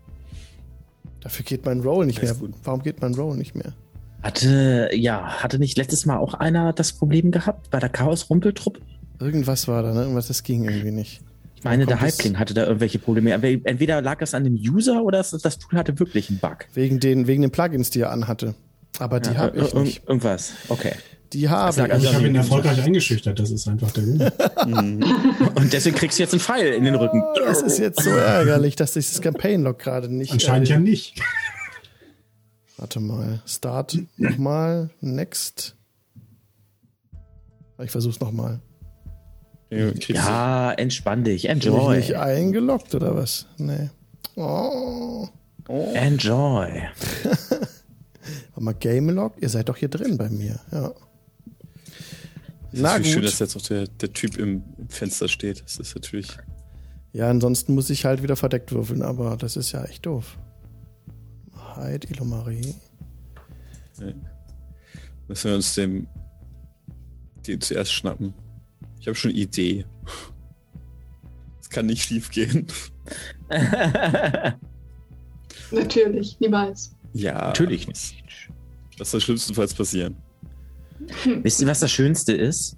[1.21, 2.35] Dafür geht mein Roll nicht mehr.
[2.35, 2.53] gut.
[2.65, 3.73] Warum geht mein Roll nicht mehr?
[4.23, 8.81] Hatte, ja, hatte nicht letztes Mal auch einer das Problem gehabt bei der Chaos-Rumpeltruppe?
[9.19, 10.01] Irgendwas war da, ne?
[10.03, 11.21] Irgendwas, das ging irgendwie nicht.
[11.57, 13.35] Ich meine, der Halbling hatte da irgendwelche Probleme.
[13.35, 16.67] Aber Entweder lag das an dem User oder das, das Tool hatte wirklich einen Bug.
[16.73, 18.55] Wegen den, wegen den Plugins, die er anhatte.
[18.99, 20.09] Aber die Ja, habe ich nicht.
[20.09, 20.53] Irgendwas.
[20.69, 20.95] Okay.
[21.33, 21.93] Die habe lag ich.
[21.93, 25.55] also Ich habe ihn erfolgreich eingeschüchtert, das ist einfach der Grund.
[25.57, 27.23] Und deswegen kriegst du jetzt einen Pfeil in den Rücken.
[27.49, 30.33] Es ist jetzt so ärgerlich, dass dieses Campaign-Log gerade nicht.
[30.33, 31.21] Anscheinend äh, ja nicht.
[32.77, 33.43] Warte mal.
[33.47, 34.91] Start nochmal.
[35.01, 35.77] Next.
[37.83, 38.61] Ich versuch's nochmal.
[39.71, 41.43] Ja, entspann dich.
[41.43, 41.97] Bin ich Enjoy.
[41.97, 43.47] nicht eingeloggt oder was?
[43.57, 43.91] Nee.
[44.35, 45.29] Oh.
[45.69, 46.69] Enjoy.
[47.23, 49.35] Warte mal, Game Log?
[49.41, 50.59] Ihr seid doch hier drin bei mir.
[50.73, 50.93] Ja.
[52.73, 52.81] Du.
[52.83, 53.31] Na das ist schön, gut.
[53.31, 55.63] dass jetzt auch der, der Typ im Fenster steht.
[55.63, 56.29] Das ist natürlich.
[57.13, 60.39] Ja, ansonsten muss ich halt wieder verdeckt würfeln, aber das ist ja echt doof.
[61.75, 62.75] Hide, Ilomari.
[65.29, 66.07] Müssen wir uns dem
[67.47, 68.35] den zuerst schnappen.
[69.01, 69.85] Ich habe schon eine Idee.
[71.61, 72.67] Es kann nicht schief gehen.
[75.71, 76.95] Natürlich, niemals.
[77.13, 77.49] Ja.
[77.49, 78.15] Natürlich nicht.
[78.99, 80.17] Das soll schlimmstenfalls passieren.
[81.43, 82.77] Wisst ihr, was das Schönste ist?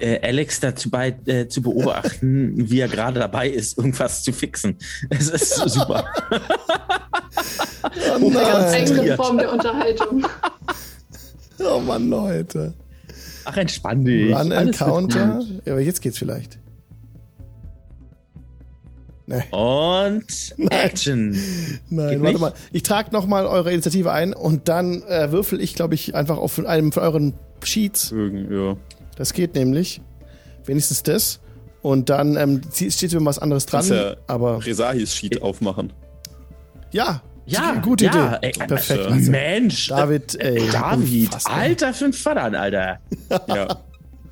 [0.00, 4.76] Äh, Alex dazu bei, äh, zu beobachten, wie er gerade dabei ist, irgendwas zu fixen.
[5.08, 6.04] Es ist super.
[8.20, 8.44] Oh nein.
[8.44, 10.26] Eigene Form der Unterhaltung.
[11.60, 12.74] Oh Mann, Leute.
[13.44, 14.34] Ach, entspann dich.
[14.34, 15.40] Run Encounter.
[15.64, 16.58] Ja, aber jetzt geht's vielleicht.
[19.26, 19.42] Nee.
[19.52, 21.38] Und Action.
[21.88, 22.52] Nein, warte mal.
[22.72, 26.58] Ich trage nochmal eure Initiative ein und dann äh, würfel ich, glaube ich, einfach auf
[26.64, 28.12] einem von euren Sheets.
[28.12, 28.76] Irgend, ja.
[29.16, 30.02] Das geht nämlich.
[30.66, 31.40] Wenigstens das.
[31.82, 33.86] Und dann ähm, steht immer was anderes dran.
[33.86, 35.92] Ja aber Resahis Sheet aufmachen.
[36.92, 38.46] ja, Ja, gute ja, Idee.
[38.60, 39.06] ey, Perfekt.
[39.06, 39.88] also, Mensch.
[39.88, 40.68] David, ey.
[40.70, 42.98] David, alter fünf Vattern, Alter.
[43.48, 43.68] Ja.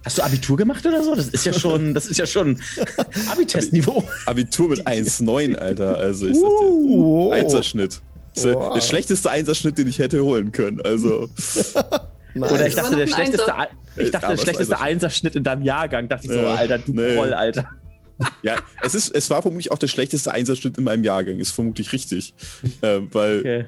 [0.05, 1.15] Hast du Abitur gemacht oder so?
[1.15, 2.59] Das ist ja schon, das ist ja schon
[3.31, 4.03] Abitestniveau.
[4.27, 5.97] Abitur mit 1,9, Alter.
[5.97, 8.01] Also ist das Uh, der Einserschnitt.
[8.35, 8.75] Das ist der- Wow.
[8.75, 10.81] der schlechteste Einserschnitt, den ich hätte holen können.
[10.83, 11.29] Also,
[12.35, 12.51] Nice.
[12.51, 13.69] Oder ich dachte, der schlechteste, Einser.
[13.99, 16.09] ich dachte, der es schlechteste Einserschnitt in deinem Jahrgang.
[16.09, 17.15] Dachte ich so, Alter, du nee.
[17.17, 17.69] Roll, Alter.
[18.43, 21.39] ja, es, ist, es war vermutlich auch der schlechteste Einserschnitt in meinem Jahrgang.
[21.41, 22.33] Ist vermutlich richtig.
[22.81, 23.65] Ähm, weil Okay.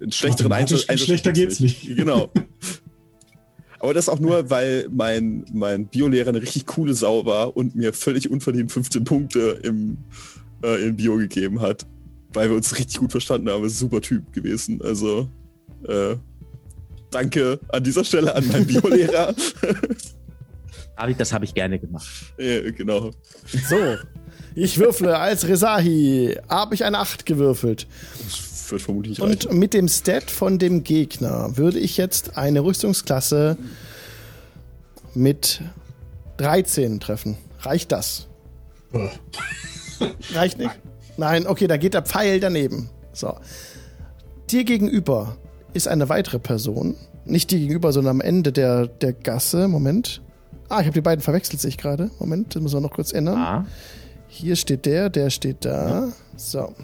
[0.00, 1.94] einen schlechteren Mathematisch Einser schlechter Einserschnitt geht's nicht.
[1.96, 2.30] Genau.
[3.80, 7.92] Aber das auch nur, weil mein, mein Biolehrer eine richtig coole Sau war und mir
[7.92, 9.98] völlig unverdient 15 Punkte im,
[10.62, 11.86] äh, in Bio gegeben hat.
[12.32, 13.64] Weil wir uns richtig gut verstanden haben.
[13.64, 14.80] Ist ein super Typ gewesen.
[14.82, 15.28] Also,
[15.86, 16.16] äh,
[17.10, 19.34] danke an dieser Stelle an meinen Biolehrer.
[20.96, 22.08] David, das habe ich gerne gemacht.
[22.38, 23.10] ja, genau.
[23.68, 23.96] So.
[24.54, 26.38] Ich würfle als Resahi.
[26.48, 27.86] Habe ich eine 8 gewürfelt.
[28.68, 29.58] Wird vermutlich Und reichen.
[29.58, 33.56] mit dem Stat von dem Gegner würde ich jetzt eine Rüstungsklasse
[35.14, 35.60] mit
[36.38, 37.36] 13 treffen.
[37.60, 38.26] Reicht das?
[40.32, 40.70] Reicht nicht?
[41.16, 42.90] Nein, okay, da geht der Pfeil daneben.
[43.12, 43.34] So.
[44.50, 45.36] Dir gegenüber
[45.72, 46.94] ist eine weitere Person.
[47.24, 49.68] Nicht dir gegenüber, sondern am Ende der, der Gasse.
[49.68, 50.20] Moment.
[50.68, 52.10] Ah, ich habe die beiden verwechselt, sich gerade.
[52.18, 53.36] Moment, das müssen wir noch kurz ändern.
[53.38, 53.66] Ah.
[54.28, 55.88] Hier steht der, der steht da.
[55.88, 56.12] Ja.
[56.36, 56.74] So.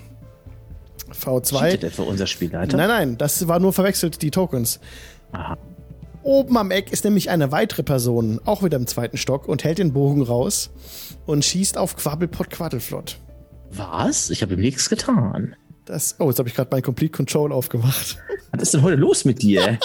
[1.13, 1.59] V2.
[1.59, 2.77] Cheatet etwa unser Spielleiter?
[2.77, 4.81] Nein, nein, das war nur verwechselt, die Tokens.
[5.33, 5.57] Aha.
[6.23, 9.79] Oben am Eck ist nämlich eine weitere Person, auch wieder im zweiten Stock, und hält
[9.79, 10.71] den Bogen raus
[11.27, 13.19] und schießt auf Quabbelpot Quaddelflott.
[13.73, 14.31] Was?
[14.31, 15.57] Ich habe ihm nichts getan.
[15.85, 18.19] Das, oh, jetzt habe ich gerade mein Complete Control aufgemacht.
[18.53, 19.79] Was ist denn heute los mit dir?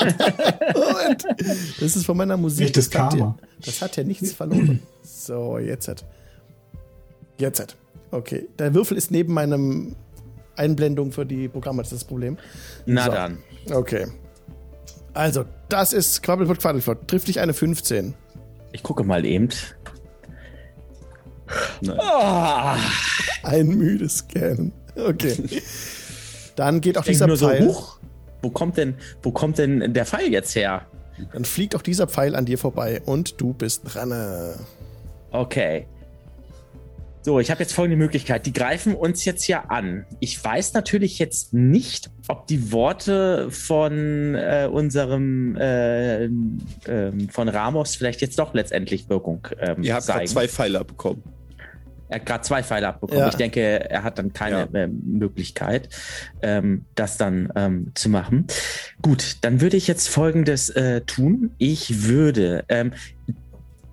[1.80, 2.73] Das ist von meiner Musik.
[2.73, 4.82] Das, hat ja, das hat ja nichts verloren.
[5.03, 6.03] So, jetzt hat.
[7.39, 7.75] Jetzt hat.
[8.11, 8.47] Okay.
[8.59, 9.95] Der Würfel ist neben meinem
[10.57, 12.37] Einblendung für die Programme, das ist das Problem.
[12.85, 13.11] Na so.
[13.11, 13.37] dann.
[13.71, 14.07] Okay.
[15.13, 17.07] Also, das ist Quabbelpot Quaddelflott.
[17.07, 18.13] Trifft dich eine 15.
[18.71, 19.49] Ich gucke mal eben.
[21.87, 22.75] Oh.
[23.43, 24.73] Ein müdes Scannen.
[24.95, 25.61] Okay.
[26.55, 27.63] Dann geht auch ich dieser Pfeil.
[27.63, 27.99] So, huch,
[28.41, 30.85] wo kommt denn, wo kommt denn der Pfeil jetzt her?
[31.33, 34.13] Dann fliegt auch dieser Pfeil an dir vorbei und du bist dran.
[35.31, 35.87] Okay.
[37.28, 38.45] So, ich habe jetzt folgende Möglichkeit.
[38.45, 40.05] Die greifen uns jetzt hier an.
[40.21, 46.30] Ich weiß natürlich jetzt nicht, ob die Worte von äh, unserem äh, äh,
[47.30, 50.25] von Ramos vielleicht jetzt doch letztendlich Wirkung ähm, Ihr habt zeigen.
[50.25, 51.21] zwei Pfeile abbekommen.
[52.07, 53.19] Er hat gerade zwei Pfeile abbekommen.
[53.19, 53.28] Ja.
[53.28, 54.88] Ich denke, er hat dann keine ja.
[54.88, 55.89] Möglichkeit,
[56.41, 58.47] ähm, das dann ähm, zu machen.
[59.01, 61.51] Gut, dann würde ich jetzt Folgendes äh, tun.
[61.57, 62.93] Ich würde ähm,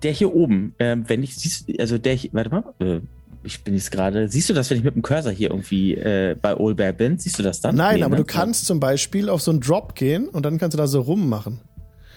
[0.03, 3.01] der hier oben, ähm, wenn ich, siehst, also der hier, warte mal, äh,
[3.45, 4.27] ich bin jetzt gerade.
[4.27, 7.17] Siehst du das, wenn ich mit dem Cursor hier irgendwie äh, bei Old Bear bin?
[7.17, 7.75] Siehst du das dann?
[7.75, 8.23] Nein, nee, aber ne?
[8.23, 11.01] du kannst zum Beispiel auf so einen Drop gehen und dann kannst du da so
[11.01, 11.61] rummachen.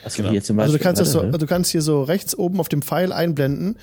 [0.05, 0.31] Also, genau.
[0.31, 2.69] hier zum Beispiel, also du kannst, das so, du kannst hier so rechts oben auf
[2.69, 3.77] dem Pfeil einblenden.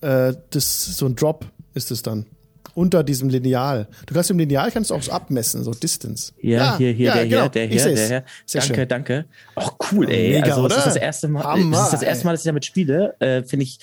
[0.00, 2.26] Äh, das so ein Drop ist es dann
[2.74, 3.86] unter diesem Lineal.
[4.06, 6.32] Du kannst im Lineal kannst du auch so abmessen, so Distance.
[6.40, 7.40] Ja, ja hier, hier, ja, der genau.
[7.42, 8.24] hier, der hier, der hier.
[8.46, 8.88] Sehr danke, schön.
[8.88, 9.24] danke.
[9.54, 10.40] Ach, cool, ey.
[10.40, 12.46] Mega, also, das ist das erste Mal, Hammer, das ist das erste Mal, dass ich
[12.46, 13.14] damit spiele.
[13.20, 13.78] Äh, Finde ich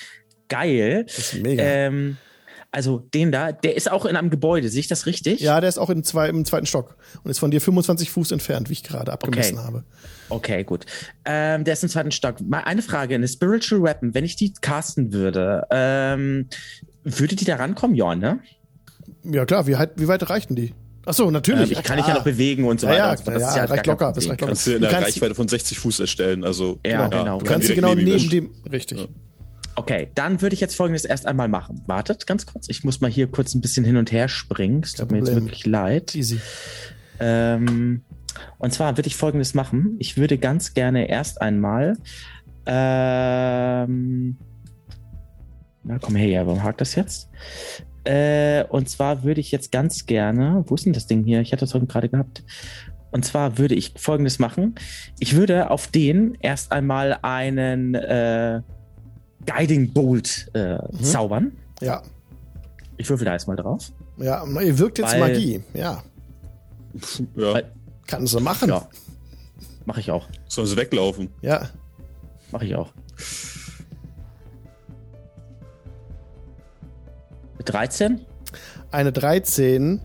[0.49, 1.05] geil.
[1.07, 1.63] Das ist mega.
[1.63, 2.17] Ähm,
[2.71, 5.41] also den da, der ist auch in einem Gebäude, sehe ich das richtig?
[5.41, 8.31] Ja, der ist auch in zwei, im zweiten Stock und ist von dir 25 Fuß
[8.31, 9.67] entfernt, wie ich gerade abgemessen okay.
[9.67, 9.83] habe.
[10.29, 10.85] Okay, gut.
[11.25, 12.39] Ähm, der ist im zweiten Stock.
[12.39, 16.47] Mal eine Frage, eine Spiritual Weapon, wenn ich die casten würde, ähm,
[17.03, 17.95] würde die da rankommen?
[17.95, 18.39] Ja, ne?
[19.23, 20.73] Ja, klar, wie, wie weit reichten die?
[21.05, 21.71] Achso, natürlich.
[21.71, 22.97] Ähm, ich kann dich ja noch bewegen und so weiter.
[22.97, 24.13] Ja, ja, das ist ja reicht locker.
[24.13, 24.45] Das reicht locker.
[24.45, 26.43] Kannst du in einer Reichweite von 60 Fuß erstellen.
[26.43, 27.23] Also, ja, genau.
[27.23, 27.39] genau.
[27.39, 28.51] Du kannst sie genau neben dem.
[28.71, 29.09] Richtig.
[29.75, 31.81] Okay, dann würde ich jetzt folgendes erst einmal machen.
[31.87, 32.67] Wartet ganz kurz.
[32.69, 34.81] Ich muss mal hier kurz ein bisschen hin und her springen.
[34.83, 36.13] Es tut mir jetzt wirklich leid.
[36.15, 36.39] Easy.
[37.19, 38.03] Ähm,
[38.57, 39.95] und zwar würde ich folgendes machen.
[39.99, 41.97] Ich würde ganz gerne erst einmal.
[42.65, 44.37] Ähm,
[45.83, 47.29] na komm her, ja, warum hakt das jetzt?
[48.03, 50.63] Äh, und zwar würde ich jetzt ganz gerne.
[50.67, 51.41] Wo ist denn das Ding hier?
[51.41, 52.43] Ich hatte das heute gerade gehabt.
[53.11, 54.75] Und zwar würde ich folgendes machen.
[55.19, 57.95] Ich würde auf den erst einmal einen.
[57.95, 58.61] Äh,
[59.45, 61.03] Guiding Bolt äh, mhm.
[61.03, 61.51] zaubern.
[61.81, 62.01] Ja.
[62.97, 63.91] Ich würfel da erstmal drauf.
[64.17, 66.03] Ja, ihr wirkt jetzt Weil, Magie, ja.
[67.35, 67.53] ja.
[67.53, 67.71] Weil,
[68.05, 68.69] Kannst du machen.
[68.69, 68.87] Ja.
[69.85, 70.27] Mach ich auch.
[70.47, 71.29] Sollen sie weglaufen?
[71.41, 71.69] Ja.
[72.51, 72.91] Mach ich auch.
[77.63, 78.21] 13?
[78.91, 80.01] Eine 13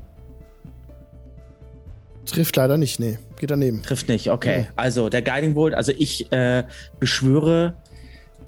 [2.27, 3.19] trifft leider nicht, nee.
[3.39, 3.83] Geht daneben.
[3.83, 4.61] Trifft nicht, okay.
[4.61, 4.69] Nee.
[4.77, 6.65] Also der Guiding Bolt, also ich äh,
[6.99, 7.75] beschwöre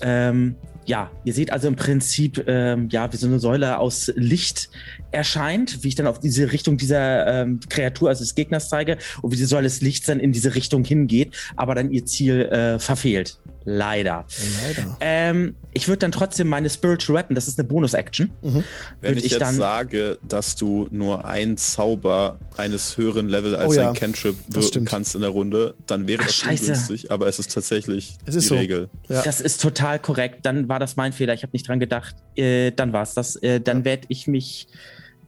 [0.01, 0.57] ähm,
[0.89, 4.71] ja, ihr seht also im Prinzip, ähm, ja, wie so eine Säule aus Licht
[5.11, 9.33] erscheint, wie ich dann auf diese Richtung dieser ähm, Kreatur, also des Gegners zeige, und
[9.33, 12.79] wie die Säule des Lichts dann in diese Richtung hingeht, aber dann ihr Ziel äh,
[12.79, 13.39] verfehlt.
[13.71, 14.25] Leider.
[14.65, 14.97] Leider.
[15.01, 18.31] Ähm, ich würde dann trotzdem meine Spiritual Weapon, das ist eine Bonus-Action.
[18.41, 18.65] Mhm.
[19.03, 23.79] Wenn ich, ich, jetzt sage, dass du nur einen Zauber eines höheren Level als oh
[23.79, 26.63] ja, ein Cantrip wirken kannst in der Runde, dann wäre Ach, das scheiße.
[26.63, 28.55] ungünstig, aber es ist tatsächlich es ist die so.
[28.55, 28.89] Regel.
[29.09, 29.21] Ja.
[29.21, 30.47] Das ist total korrekt.
[30.47, 31.35] Dann war das mein Fehler.
[31.35, 32.17] Ich habe nicht dran gedacht.
[32.37, 33.37] Äh, dann war es das.
[33.37, 33.85] Äh, dann ja.
[33.85, 34.69] werde ich mich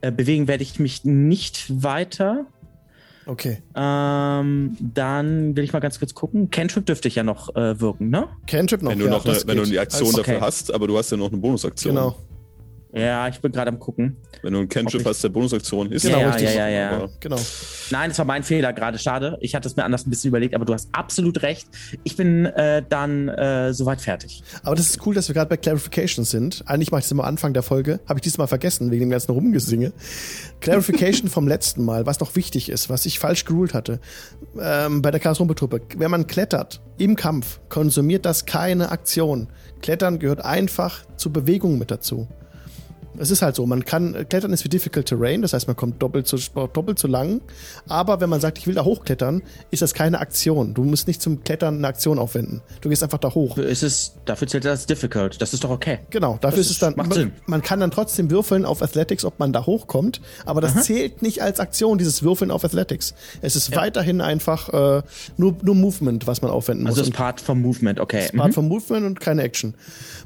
[0.01, 2.45] äh, bewegen, werde ich mich nicht weiter.
[3.25, 3.61] Okay.
[3.75, 6.49] Ähm, dann will ich mal ganz kurz gucken.
[6.49, 8.27] Cantrip dürfte ich ja noch äh, wirken, ne?
[8.47, 10.45] Cantrip noch, wenn du ja, noch eine, wenn du die Aktion also, dafür okay.
[10.45, 11.95] hast, aber du hast ja noch eine Bonusaktion.
[11.95, 12.15] Genau.
[12.93, 14.17] Ja, ich bin gerade am gucken.
[14.41, 16.01] Wenn du einen Cantrip hast, der Bonusaktion ist.
[16.03, 16.55] Genau, Genau, ja, richtig.
[16.55, 17.09] ja, ja, ja.
[17.21, 17.37] Genau.
[17.89, 18.97] Nein, das war mein Fehler gerade.
[18.97, 19.37] Schade.
[19.39, 21.67] Ich hatte es mir anders ein bisschen überlegt, aber du hast absolut recht.
[22.03, 24.43] Ich bin äh, dann äh, soweit fertig.
[24.63, 26.63] Aber das ist cool, dass wir gerade bei Clarification sind.
[26.65, 28.01] Eigentlich mache ich das immer am Anfang der Folge.
[28.09, 29.93] Habe ich diesmal vergessen, wegen dem ganzen Rumgesinge.
[30.59, 33.99] Clarification vom letzten Mal, was noch wichtig ist, was ich falsch geruled hatte.
[34.59, 35.81] Ähm, bei der Chaos-Rumpeltruppe.
[35.97, 39.47] Wenn man klettert im Kampf, konsumiert das keine Aktion.
[39.81, 42.27] Klettern gehört einfach zur Bewegung mit dazu.
[43.21, 46.01] Es ist halt so, man kann, Klettern ist wie Difficult Terrain, das heißt, man kommt
[46.01, 47.41] doppelt so, doppelt so lang.
[47.87, 50.73] Aber wenn man sagt, ich will da hochklettern, ist das keine Aktion.
[50.73, 52.61] Du musst nicht zum Klettern eine Aktion aufwenden.
[52.81, 53.57] Du gehst einfach da hoch.
[53.57, 55.41] Ist es, dafür zählt das difficult.
[55.41, 55.99] Das ist doch okay.
[56.09, 56.95] Genau, dafür Das ist es dann.
[56.97, 57.31] macht man, Sinn.
[57.45, 61.41] man kann dann trotzdem würfeln auf Athletics, ob man da hochkommt, aber das zählt nicht
[61.41, 63.13] als Aktion, dieses Würfeln auf Athletics.
[63.41, 65.03] Es ist weiterhin einfach äh,
[65.37, 67.09] nur, nur Movement, was man aufwenden Also muss.
[67.09, 68.29] ist Part vom Movement, okay.
[68.35, 68.53] Part Mhm.
[68.53, 69.75] vom Movement und keine Action.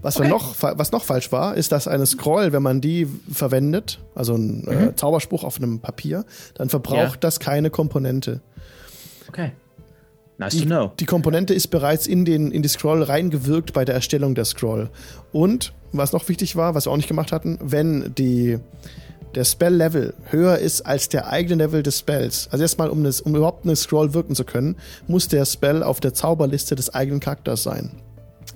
[0.01, 3.99] Was, wir noch, was noch falsch war, ist, dass eine Scroll, wenn man die verwendet,
[4.13, 6.23] also ein äh, Zauberspruch auf einem Papier,
[6.53, 7.13] dann verbraucht Mhm.
[7.13, 7.17] Ja.
[7.19, 8.39] das keine Komponente.
[9.27, 9.51] Okay.
[10.37, 10.91] Nice to know.
[10.99, 14.89] die Komponente ist bereits in, den, in die Scroll reingewirkt bei der Erstellung der Scroll.
[15.31, 18.59] Und was noch wichtig war, was wir auch nicht gemacht hatten, wenn die,
[19.33, 23.33] der Spell-Level höher ist als der eigene Level des Spells, also erstmal, um, das, um
[23.35, 24.75] überhaupt eine Scroll wirken zu können,
[25.07, 27.91] muss der Spell auf der Zauberliste des eigenen Charakters sein.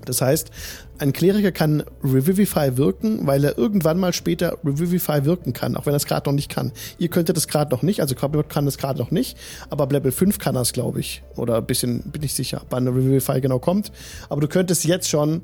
[0.06, 0.52] Das heißt,
[0.98, 5.94] ein Kleriker kann Revivify wirken, weil er irgendwann mal später Revivify wirken kann, auch wenn
[5.94, 6.72] er es gerade noch nicht kann.
[6.98, 9.38] Ihr könntet es gerade noch nicht, also Quabbelbot kann es gerade noch nicht,
[9.70, 11.24] aber ab Level 5 kann es, glaube ich.
[11.36, 13.92] Oder ein bisschen, bin ich sicher, wann Revivify genau kommt.
[14.30, 15.42] Aber du könntest jetzt schon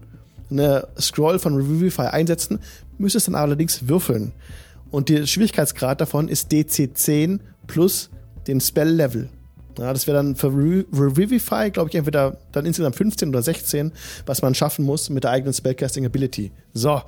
[0.49, 2.59] eine Scroll von Revivify einsetzen,
[2.97, 4.33] müsstest dann allerdings würfeln.
[4.91, 8.09] Und der Schwierigkeitsgrad davon ist DC10 plus
[8.47, 9.29] den Spell-Level.
[9.77, 13.91] Ja, das wäre dann für Re Revivify, glaube ich, entweder dann insgesamt 15 oder 16,
[14.25, 16.51] was man schaffen muss mit der eigenen Spellcasting Ability.
[16.73, 17.01] So.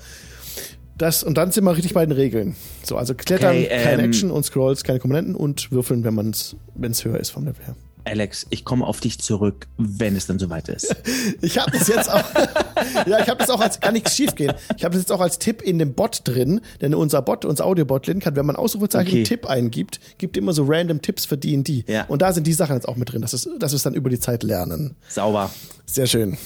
[0.98, 2.56] Das, und dann sind wir richtig bei den Regeln.
[2.84, 6.32] So, also Klettern, Okay, keine ähm, Action und Scrolls, keine Komponenten und würfeln, wenn man
[6.32, 7.76] es, wenn es höher ist vom Level her.
[8.08, 10.96] Alex, ich komme auf dich zurück, wenn es dann soweit ist.
[11.42, 12.24] Ich habe das jetzt auch,
[13.06, 14.54] ja, ich habe das auch als, kann nichts schief gehen.
[14.76, 17.66] Ich habe das jetzt auch als Tipp in dem Bot drin, denn unser Bot, unser
[17.66, 19.24] Audiobot Lin kann, wenn man Ausrufezeichen Okay.
[19.24, 21.86] Tipp eingibt, gibt immer so random Tipps für D&D.
[21.88, 22.06] Ja.
[22.06, 24.10] Und da sind die Sachen jetzt auch mit drin, dass, es, wir es dann über
[24.10, 24.96] die Zeit lernen.
[25.10, 25.52] Sauber.
[25.86, 26.38] Sehr schön.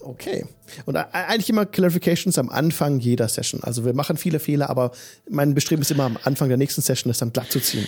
[0.00, 0.46] Okay.
[0.84, 3.62] Und eigentlich immer Clarifications am Anfang jeder Session.
[3.62, 4.92] Also wir machen viele Fehler, aber
[5.28, 7.86] mein Bestreben ist immer am Anfang der nächsten Session, das dann glatt zu ziehen.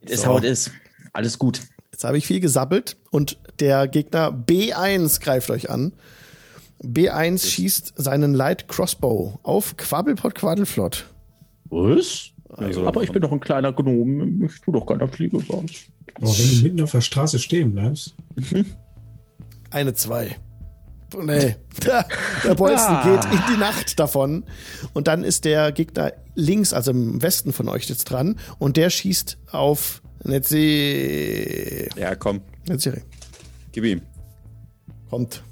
[0.00, 0.28] Ist So.
[0.28, 0.70] how it is.
[1.16, 1.62] Alles gut.
[1.92, 5.94] Jetzt habe ich viel gesabbelt und der Gegner B1 greift euch an.
[6.82, 11.06] B1 schießt seinen Light Crossbow auf Quabbelpot Quaddelflott.
[11.70, 12.26] Was?
[12.50, 14.44] Also- Aber ich bin doch ein kleiner Gnome.
[14.46, 15.48] Ich tu doch keiner Fliege was.
[15.48, 18.14] Aber wenn du mitten auf der Straße stehen bleibst,
[19.70, 20.36] Eine 2.
[21.22, 21.56] Nee.
[21.84, 22.06] Der,
[22.44, 23.02] der Bolzen Ah.
[23.04, 24.44] geht in die Nacht davon.
[24.92, 28.36] Und dann ist der Gegner links, also im Westen von euch jetzt dran.
[28.58, 31.88] Und der schießt auf Netzi.
[31.96, 33.02] Ja, komm, Netziri.
[33.72, 34.02] gib ihm.
[35.10, 35.42] Kommt.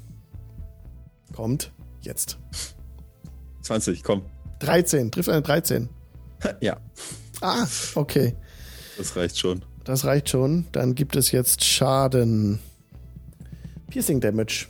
[1.33, 1.71] Kommt.
[2.01, 2.37] Jetzt.
[3.61, 4.23] 20, komm.
[4.59, 5.11] 13.
[5.11, 5.89] Trifft eine 13.
[6.61, 6.77] Ja,
[7.41, 7.65] Ah,
[7.95, 8.35] okay.
[8.97, 9.63] das reicht schon.
[9.83, 10.65] Das reicht schon.
[10.71, 12.59] Dann gibt es jetzt Schaden.
[13.89, 14.67] Piercing Damage.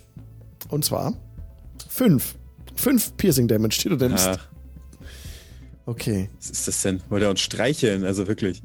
[0.68, 1.14] Und zwar
[1.88, 2.34] 5.
[2.74, 4.26] 5 Piercing Damage, die du nimmst.
[4.28, 4.38] Ah,
[5.86, 6.30] Okay.
[6.38, 7.00] was ist das denn?
[7.08, 8.04] Wollt ihr uns streicheln?
[8.04, 8.62] Also wirklich.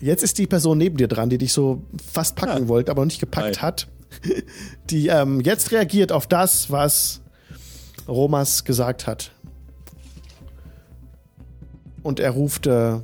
[0.00, 1.82] Jetzt ist die Person neben dir dran, die dich so
[2.12, 2.68] fast packen Ah.
[2.68, 3.66] wollte, aber noch nicht gepackt Hi.
[3.66, 3.88] hat.
[4.90, 7.20] Die ähm, jetzt reagiert auf das, was
[8.06, 9.32] Romas gesagt hat.
[12.02, 13.00] Und er ruft äh,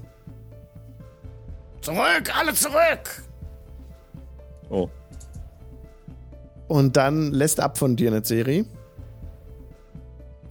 [1.82, 3.22] Zurück, alle zurück!
[4.70, 4.88] Oh,
[6.68, 8.64] Und dann lässt er ab von dir eine Serie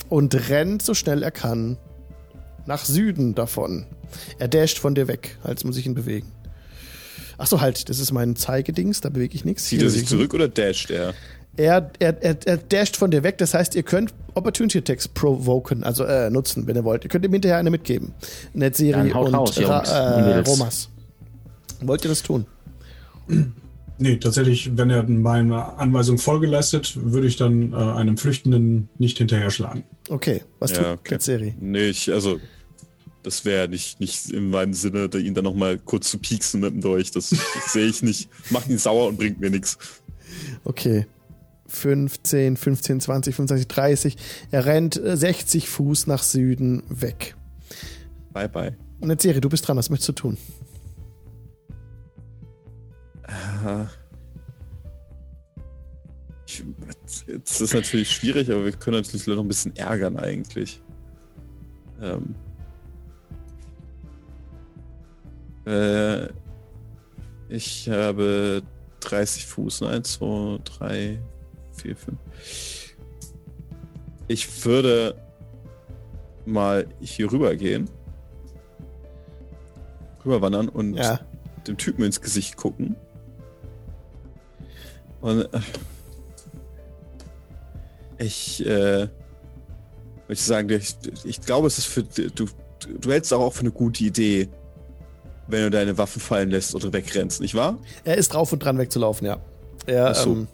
[0.10, 1.78] und rennt so schnell er kann
[2.68, 3.88] nach Süden davon.
[4.40, 6.32] Er dasht von dir weg, als muss ich ihn bewegen.
[7.38, 9.66] Ach so, halt, das ist mein Zeigedings, da bewege ich nichts.
[9.66, 11.14] zieht Hier er sich zurück oder dasht er?
[11.56, 15.84] Er, er, er, er dasht von dir weg, das heißt, ihr könnt Opportunity Attacks provoken,
[15.84, 17.04] also äh, nutzen, wenn ihr wollt.
[17.04, 18.14] Ihr könnt ihm hinterher eine mitgeben.
[18.54, 20.40] Dann haut und raus, Ra äh.
[20.40, 20.90] Romas.
[21.82, 22.46] Wollt ihr das tun?
[23.98, 29.18] nee, tatsächlich, wenn er meiner Anweisung Folge leistet, würde ich dann äh, einem Flüchtenden nicht
[29.18, 29.84] hinterher schlagen.
[30.10, 31.14] Okay, was Ja, tut okay.
[31.14, 31.56] Netzeri?
[31.60, 32.40] Nee, ich, also,
[33.24, 36.74] das wäre nicht, nicht in meinem Sinne, da ihn dann nochmal kurz zu pieksen mit
[36.74, 37.12] dem Dolch.
[37.12, 38.30] Das, das sehe ich nicht.
[38.52, 39.78] Macht ihn sauer und bringt mir nichts.
[40.64, 41.08] Okay.
[41.68, 44.18] 15, 15, 20, 25, 30.
[44.52, 47.36] Er rennt äh, 60 Fuß nach Süden weg.
[48.32, 48.78] Bye, bye.
[49.00, 50.38] Und Netzeri, du bist dran, was möchtest du tun?
[53.24, 53.88] Ah.
[56.46, 56.64] Ich,
[57.28, 60.82] jetzt ist natürlich schwierig, aber wir können natürlich noch ein bisschen ärgern eigentlich.
[62.02, 62.36] Ähm,
[65.66, 66.28] äh,
[67.50, 68.64] ich habe
[69.02, 69.84] 30 Fuß.
[69.84, 71.20] 1, 2, 3,
[71.74, 72.18] 4, 5.
[74.28, 75.16] Ich würde
[76.46, 77.90] mal hier rüber gehen.
[80.26, 81.20] Rüberwandern und ja.
[81.68, 82.96] dem Typen ins Gesicht gucken.
[85.22, 85.60] Und äh,
[88.18, 89.08] ich, äh,
[90.28, 92.46] würde sagen, ich, ich glaube, es ist für du,
[93.00, 94.50] du hältst es auch für eine gute Idee,
[95.54, 97.78] wenn du deine Waffen fallen lässt oder wegrennst, nicht wahr?
[98.04, 99.40] Er ist drauf und dran wegzulaufen, ja.
[99.86, 100.32] Er so.
[100.32, 100.48] ähm,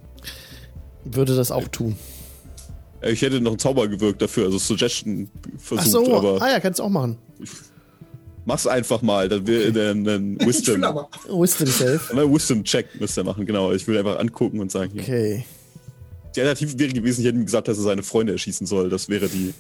[1.06, 1.96] würde das auch tun.
[3.02, 6.18] Ich hätte noch einen Zauber gewirkt dafür, also Suggestion versucht, Ach so.
[6.18, 6.42] aber.
[6.42, 7.18] Ah ja, kannst du auch machen.
[8.46, 9.90] Mach's einfach mal, dann will okay.
[9.90, 10.82] einen, einen Wisdom.
[11.30, 12.12] Wisdom Self.
[12.12, 13.72] Einen Wisdom-Check müsste er machen, genau.
[13.72, 15.00] Ich will einfach angucken und sagen.
[15.00, 15.46] Okay.
[16.36, 18.90] Die Alternative wäre gewesen, ich hätte ihm gesagt, dass er seine Freunde erschießen soll.
[18.90, 19.54] Das wäre die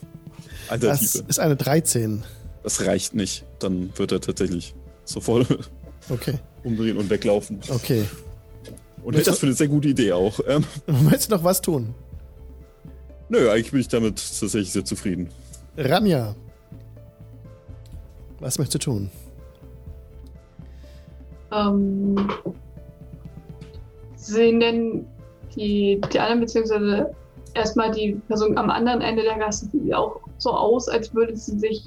[0.68, 1.20] Alternative.
[1.20, 2.24] Das ist eine 13.
[2.64, 3.46] Das reicht nicht.
[3.60, 4.76] Dann wird er tatsächlich
[5.10, 5.48] sofort
[6.10, 6.36] okay.
[6.64, 7.60] umdrehen und weglaufen.
[7.70, 8.06] Okay.
[9.04, 10.40] Und hätte das für eine sehr gute Idee auch.
[10.48, 11.94] Ähm, Willst du noch was tun?
[13.30, 15.30] Nö, eigentlich bin ich damit tatsächlich sehr zufrieden.
[15.78, 16.36] Ranja.
[18.40, 19.12] Was möchtest du tun?
[21.52, 22.30] Ähm,
[24.16, 25.08] sehen denn
[25.56, 27.14] die, die anderen, beziehungsweise
[27.54, 31.84] erstmal die Person am anderen Ende der Gasse, auch so aus, als würde sie sich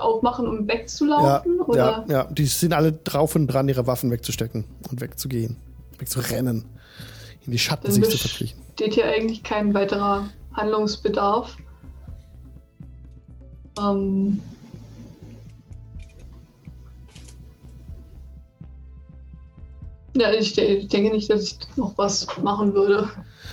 [0.00, 1.58] aufmachen, um wegzulaufen?
[1.58, 2.04] Ja, oder?
[2.08, 5.56] ja, ja, die sind alle drauf und dran, ihre Waffen wegzustecken und wegzugehen,
[5.98, 6.64] wegzurennen,
[7.44, 8.58] in die Schatten Dann sich zu verkriechen.
[8.74, 11.56] Steht hier eigentlich kein weiterer Handlungsbedarf.
[13.78, 14.40] Ähm,
[20.16, 23.08] ja, ich, ich, denke nicht, dass ich noch was machen würde.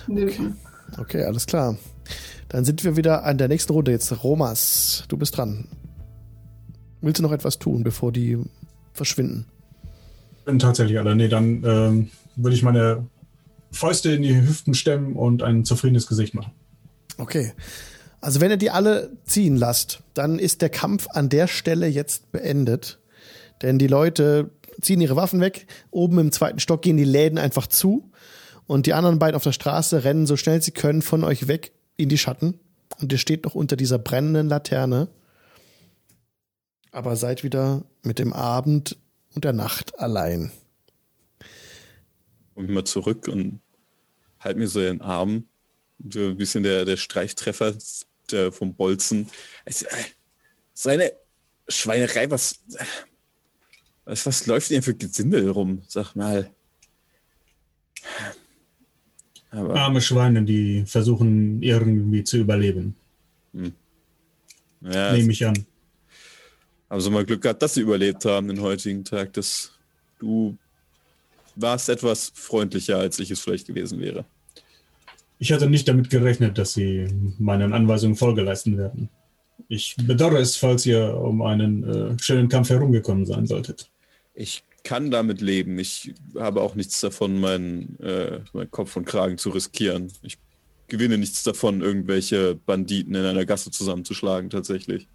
[0.10, 0.54] Okay.
[1.00, 1.78] okay, alles klar.
[2.50, 3.92] Dann sind wir wieder an der nächsten Runde.
[3.92, 5.68] Jetzt Romas, du bist dran.
[7.02, 8.38] Willst du noch etwas tun, bevor die
[8.94, 9.46] verschwinden?
[10.60, 11.16] Tatsächlich alle.
[11.16, 13.06] Nee, dann ähm, würde ich meine
[13.72, 16.52] Fäuste in die Hüften stemmen und ein zufriedenes Gesicht machen.
[17.18, 17.54] Okay.
[18.20, 22.32] Also wenn ihr die alle ziehen lasst, dann ist der Kampf an der Stelle jetzt
[22.32, 23.00] beendet.
[23.62, 25.68] Denn die Leute ziehen ihre Waffen weg.
[25.90, 28.12] Oben im zweiten Stock gehen die Läden einfach zu.
[28.68, 31.72] Und die anderen beiden auf der Straße rennen so schnell sie können von euch weg
[31.98, 32.60] in die Schatten.
[33.00, 35.08] Und ihr steht noch unter dieser brennenden Laterne
[36.92, 38.98] aber seid wieder mit dem Abend
[39.34, 40.52] und der Nacht allein.
[42.54, 43.62] Komm ich mal zurück und
[44.40, 45.46] halt mir so den Arm.
[46.12, 47.76] So ein bisschen der, der Streichtreffer
[48.32, 49.28] der vom Bolzen.
[49.66, 49.86] Also,
[50.74, 51.14] so eine
[51.68, 52.60] Schweinerei, was,
[54.06, 55.84] was, was läuft denn für Gesindel rum?
[55.88, 56.50] Sag mal.
[59.52, 62.96] Aber Arme Schweine, die versuchen irgendwie zu überleben.
[63.54, 63.74] Hm.
[64.82, 65.66] Ja, Nehme ich an
[66.92, 69.32] haben sie mal Glück gehabt, dass sie überlebt haben den heutigen Tag.
[69.34, 69.72] Dass
[70.20, 70.58] du
[71.56, 74.26] warst etwas freundlicher, als ich es vielleicht gewesen wäre.
[75.40, 77.08] Ich hatte nicht damit gerechnet, dass sie
[77.40, 79.10] meinen Anweisungen Folge leisten werden.
[79.70, 83.90] Ich bedauere es, falls ihr um einen äh, schönen Kampf herumgekommen sein solltet.
[84.34, 85.80] Ich kann damit leben.
[85.80, 90.12] Ich habe auch nichts davon, meinen, äh, meinen Kopf und Kragen zu riskieren.
[90.24, 90.38] Ich
[90.88, 95.08] gewinne nichts davon, irgendwelche Banditen in einer Gasse zusammenzuschlagen, tatsächlich.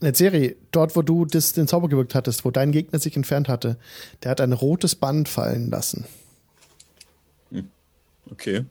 [0.00, 3.78] Serie, dort, wo du das, den Zauber gewirkt hattest, wo dein Gegner sich entfernt hatte,
[4.22, 6.04] der hat ein rotes Band fallen lassen.
[7.50, 7.68] Hm.
[8.30, 8.64] Okay.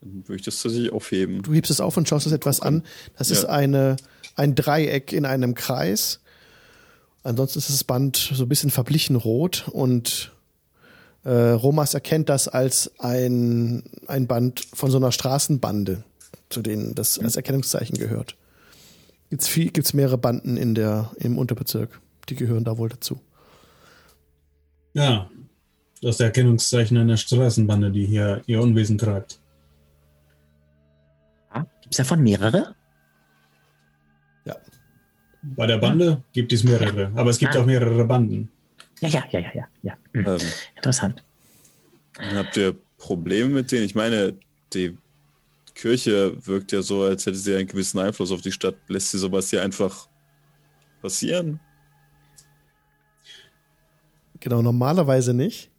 [0.00, 1.42] Dann würde ich das tatsächlich aufheben.
[1.42, 2.82] Du hebst es auf und schaust es etwas an.
[3.16, 3.36] Das ja.
[3.36, 3.96] ist eine,
[4.36, 6.20] ein Dreieck in einem Kreis.
[7.22, 10.32] Ansonsten ist das Band so ein bisschen verblichen rot und
[11.24, 16.02] äh, Romas erkennt das als ein, ein Band von so einer Straßenbande,
[16.50, 18.36] zu denen das als Erkennungszeichen gehört.
[19.32, 22.02] Gibt's viel, gibt's mehrere Banden in der, im Unterbezirk.
[22.28, 23.18] Die gehören da wohl dazu.
[24.92, 25.30] Ja,
[26.02, 29.40] das Erkennungszeichen einer Straßenbande, die hier ihr Unwesen treibt.
[31.54, 32.74] Ja, gibt es davon mehrere?
[34.44, 34.56] Ja.
[35.42, 37.60] Bei der Bande gibt es mehrere, aber es gibt ah.
[37.60, 38.50] auch mehrere Banden.
[39.00, 39.68] Ja, ja, ja, ja, ja.
[39.82, 39.96] ja.
[40.12, 40.26] Hm.
[40.26, 41.24] Ähm, Interessant.
[42.18, 43.86] Habt ihr Probleme mit denen?
[43.86, 44.34] Ich meine,
[44.74, 44.98] die
[45.74, 48.76] Kirche wirkt ja so, als hätte sie einen gewissen Einfluss auf die Stadt.
[48.88, 50.08] Lässt sie sowas hier einfach
[51.00, 51.60] passieren?
[54.40, 55.70] Genau, normalerweise nicht.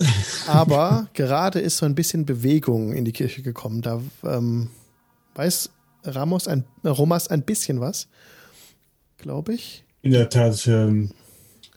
[0.46, 3.82] Aber gerade ist so ein bisschen Bewegung in die Kirche gekommen.
[3.82, 4.70] Da ähm,
[5.34, 5.70] weiß
[6.04, 8.08] Ramos ein, äh, Romas ein bisschen was,
[9.18, 9.84] glaube ich.
[10.02, 11.10] In der Tat ähm,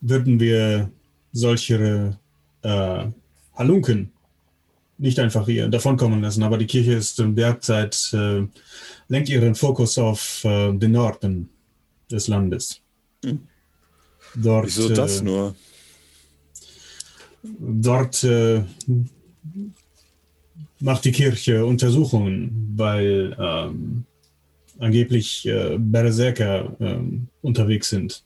[0.02, 0.91] würden wir
[1.32, 2.18] solche
[2.62, 3.06] äh,
[3.56, 4.12] Halunken
[5.02, 8.43] nicht einfach hier davonkommen lassen, aber die Kirche ist derzeit, äh,
[9.08, 11.49] lenkt ihren Fokus auf äh, den Norden
[12.12, 12.82] des Landes.
[13.26, 13.39] Hm.
[14.36, 15.56] Dort, Wieso das äh, nur?
[17.43, 18.64] Dort äh,
[20.80, 24.06] macht die Kirche Untersuchungen, weil ähm,
[24.80, 28.24] angeblich äh, Berserker ähm, unterwegs sind.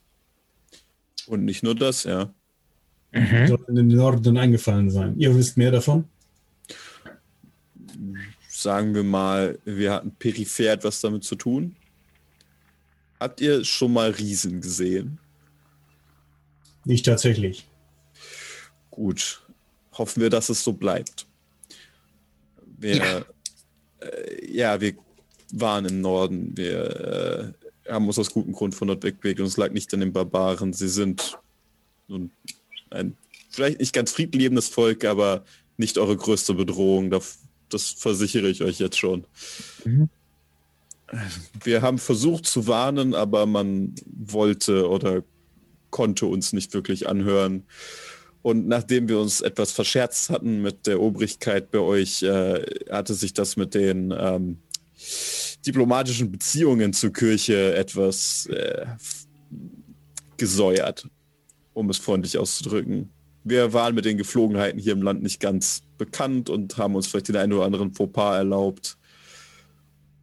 [1.28, 2.34] Und nicht nur das, ja.
[3.13, 3.47] Mhm.
[3.47, 5.17] Soll in den Norden eingefallen sein.
[5.17, 6.03] Ihr wisst mehr davon?
[8.66, 11.76] Sagen wir mal, wir hatten peripher etwas damit zu tun.
[13.20, 15.20] Habt ihr schon mal Riesen gesehen?
[16.84, 17.68] Nicht tatsächlich.
[18.89, 19.43] Gut.
[19.91, 21.28] Hoffen wir, dass es so bleibt.
[22.80, 23.26] Wir, ja.
[23.99, 24.95] Äh, ja, wir
[25.51, 26.57] waren im Norden.
[26.57, 27.53] Wir
[27.86, 30.11] äh, haben uns aus gutem Grund von dort wegbewegt und es lag nicht an den
[30.11, 30.74] Barbaren.
[30.74, 31.38] Sie sind
[32.07, 32.32] nun
[32.89, 33.16] ein
[33.51, 35.45] vielleicht nicht ganz friedlebendes Volk, aber
[35.78, 37.11] nicht eure größte Bedrohung.
[37.76, 39.26] Das, versichere ich euch jetzt schon.
[39.84, 40.07] Mhm.
[41.61, 45.23] Wir haben versucht zu warnen, aber man wollte oder
[45.89, 47.65] konnte uns nicht wirklich anhören.
[48.41, 53.34] Und nachdem wir uns etwas verscherzt hatten mit der Obrigkeit bei euch, äh, hatte sich
[53.34, 54.59] das mit den ähm,
[55.65, 58.86] diplomatischen Beziehungen zur Kirche etwas äh,
[60.38, 61.09] gesäuert,
[61.73, 63.09] um es freundlich auszudrücken.
[63.43, 67.27] Wir waren mit den Geflogenheiten hier im Land nicht ganz bekannt und haben uns vielleicht
[67.29, 68.97] den einen oder anderen Fauxpas erlaubt.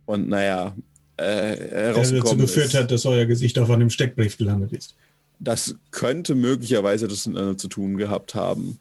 [0.06, 0.74] Und naja,
[1.16, 4.94] äh, Der dazu geführt ist, hat, dass euer Gesicht auf einem Steckbrief gelandet ist.
[5.38, 8.78] Das könnte möglicherweise das miteinander zu tun gehabt haben.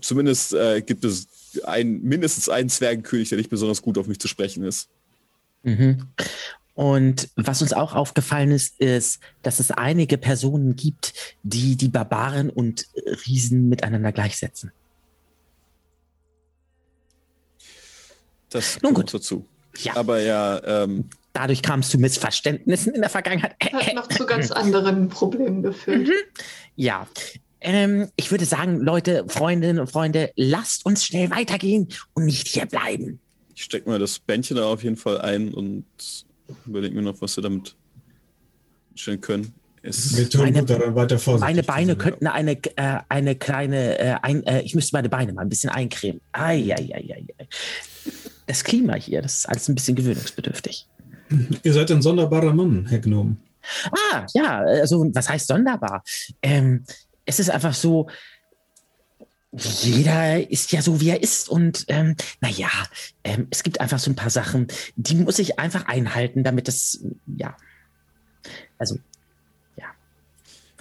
[0.00, 1.28] Zumindest äh, gibt es
[1.64, 4.88] ein, mindestens einen Zwergenkönig, der nicht besonders gut auf mich zu sprechen ist.
[5.62, 6.08] Mhm.
[6.74, 11.12] Und was uns auch aufgefallen ist, ist, dass es einige Personen gibt,
[11.42, 12.86] die die Barbaren und
[13.26, 14.72] Riesen miteinander gleichsetzen.
[18.52, 19.12] Das Nun gut.
[19.12, 19.46] dazu.
[19.78, 19.96] Ja.
[19.96, 20.62] Aber ja.
[20.64, 23.56] Ähm, Dadurch kam es zu Missverständnissen in der Vergangenheit.
[23.60, 26.08] Hat noch zu ganz anderen Problemen geführt.
[26.08, 26.12] Mhm.
[26.76, 27.06] Ja.
[27.60, 32.66] Ähm, ich würde sagen, Leute, Freundinnen und Freunde, lasst uns schnell weitergehen und nicht hier
[32.66, 33.20] bleiben.
[33.54, 35.84] Ich stecke mal das Bändchen da auf jeden Fall ein und
[36.66, 37.76] überlege mir noch, was wir damit
[38.94, 39.54] stellen können.
[39.82, 41.48] Es wir tun meine, daran weiter vorsichtig.
[41.48, 45.42] Meine Beine könnten eine, äh, eine kleine, äh, ein, äh, ich müsste meine Beine mal
[45.42, 46.20] ein bisschen eincremen.
[46.32, 47.48] Ai, ai, ai, ai.
[48.52, 50.86] Das Klima hier, das ist alles ein bisschen gewöhnungsbedürftig.
[51.62, 53.38] Ihr seid ein sonderbarer Mann, Herr Gnome.
[53.90, 56.02] Ah, ja, also was heißt sonderbar?
[56.42, 56.84] Ähm,
[57.24, 58.10] es ist einfach so,
[59.52, 61.48] jeder ist ja so, wie er ist.
[61.48, 62.68] Und ähm, naja,
[63.24, 67.02] ähm, es gibt einfach so ein paar Sachen, die muss ich einfach einhalten, damit das,
[67.38, 67.56] ja.
[68.76, 68.98] Also,
[69.78, 69.86] ja.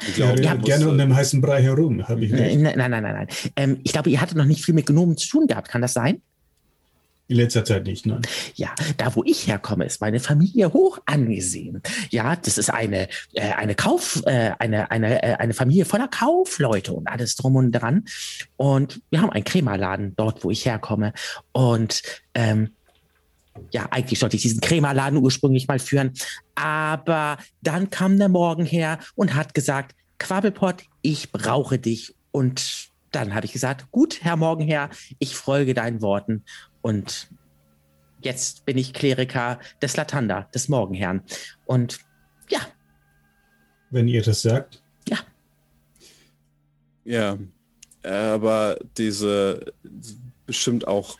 [0.06, 2.60] Ich glaube, ihr habt gerne um den heißen Brei herum, habe ich recht.
[2.60, 3.28] Nein, nein, nein, nein.
[3.56, 5.70] Ähm, ich glaube, ihr hattet noch nicht viel mit Gnomen zu tun gehabt.
[5.70, 6.22] Kann das sein?
[7.28, 8.22] In letzter Zeit nicht, nein.
[8.56, 11.82] Ja, da wo ich herkomme, ist meine Familie hoch angesehen.
[12.10, 16.92] Ja, das ist eine, äh, eine Kauf, äh, eine, eine, äh, eine Familie voller Kaufleute
[16.92, 18.04] und alles drum und dran.
[18.58, 21.14] Und wir haben einen Krämerladen dort, wo ich herkomme.
[21.54, 22.02] Und
[22.34, 22.72] ähm,
[23.72, 26.14] ja, eigentlich sollte ich diesen Krämerladen ursprünglich mal führen.
[26.56, 32.14] Aber dann kam der Morgen her und hat gesagt, Quabbelpott, ich brauche dich.
[32.32, 36.44] Und dann habe ich gesagt, gut, Herr Morgenherr, ich folge deinen Worten
[36.82, 37.30] und
[38.22, 41.24] jetzt bin ich Kleriker des Latanda, des Morgenherrn.
[41.66, 42.00] Und
[42.50, 42.60] ja.
[43.90, 44.82] Wenn ihr das sagt.
[45.08, 45.18] Ja.
[47.04, 47.38] Ja,
[48.04, 49.74] aber diese
[50.46, 51.20] bestimmt auch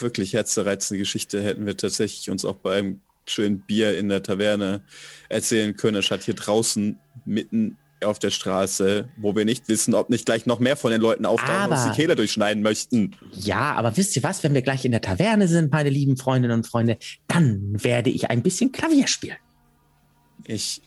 [0.00, 4.82] wirklich herzzerreizende Geschichte hätten wir tatsächlich uns auch bei einem schönen Bier in der Taverne
[5.28, 5.96] erzählen können.
[5.96, 10.46] Es hat hier draußen mitten auf der Straße, wo wir nicht wissen, ob nicht gleich
[10.46, 13.16] noch mehr von den Leuten auftauchen und die Kehle durchschneiden möchten.
[13.32, 16.58] Ja, aber wisst ihr was, wenn wir gleich in der Taverne sind, meine lieben Freundinnen
[16.58, 19.36] und Freunde, dann werde ich ein bisschen Klavier spielen.
[20.44, 20.82] Ich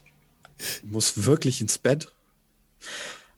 [0.84, 2.12] muss wirklich ins Bett.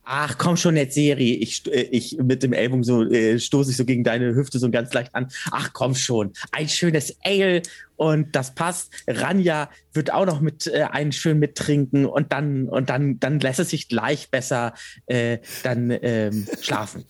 [0.06, 1.36] Ach, komm schon jetzt, Seri.
[1.36, 4.70] Ich, äh, ich mit dem Ellbogen so äh, stoße ich so gegen deine Hüfte so
[4.70, 5.28] ganz leicht an.
[5.52, 6.34] Ach, komm schon.
[6.52, 7.62] Ein schönes Ale
[7.96, 8.92] und das passt.
[9.08, 13.60] Ranja wird auch noch mit äh, einen schön mittrinken und dann und dann dann lässt
[13.60, 14.74] es sich gleich besser
[15.06, 17.06] äh, dann ähm, schlafen.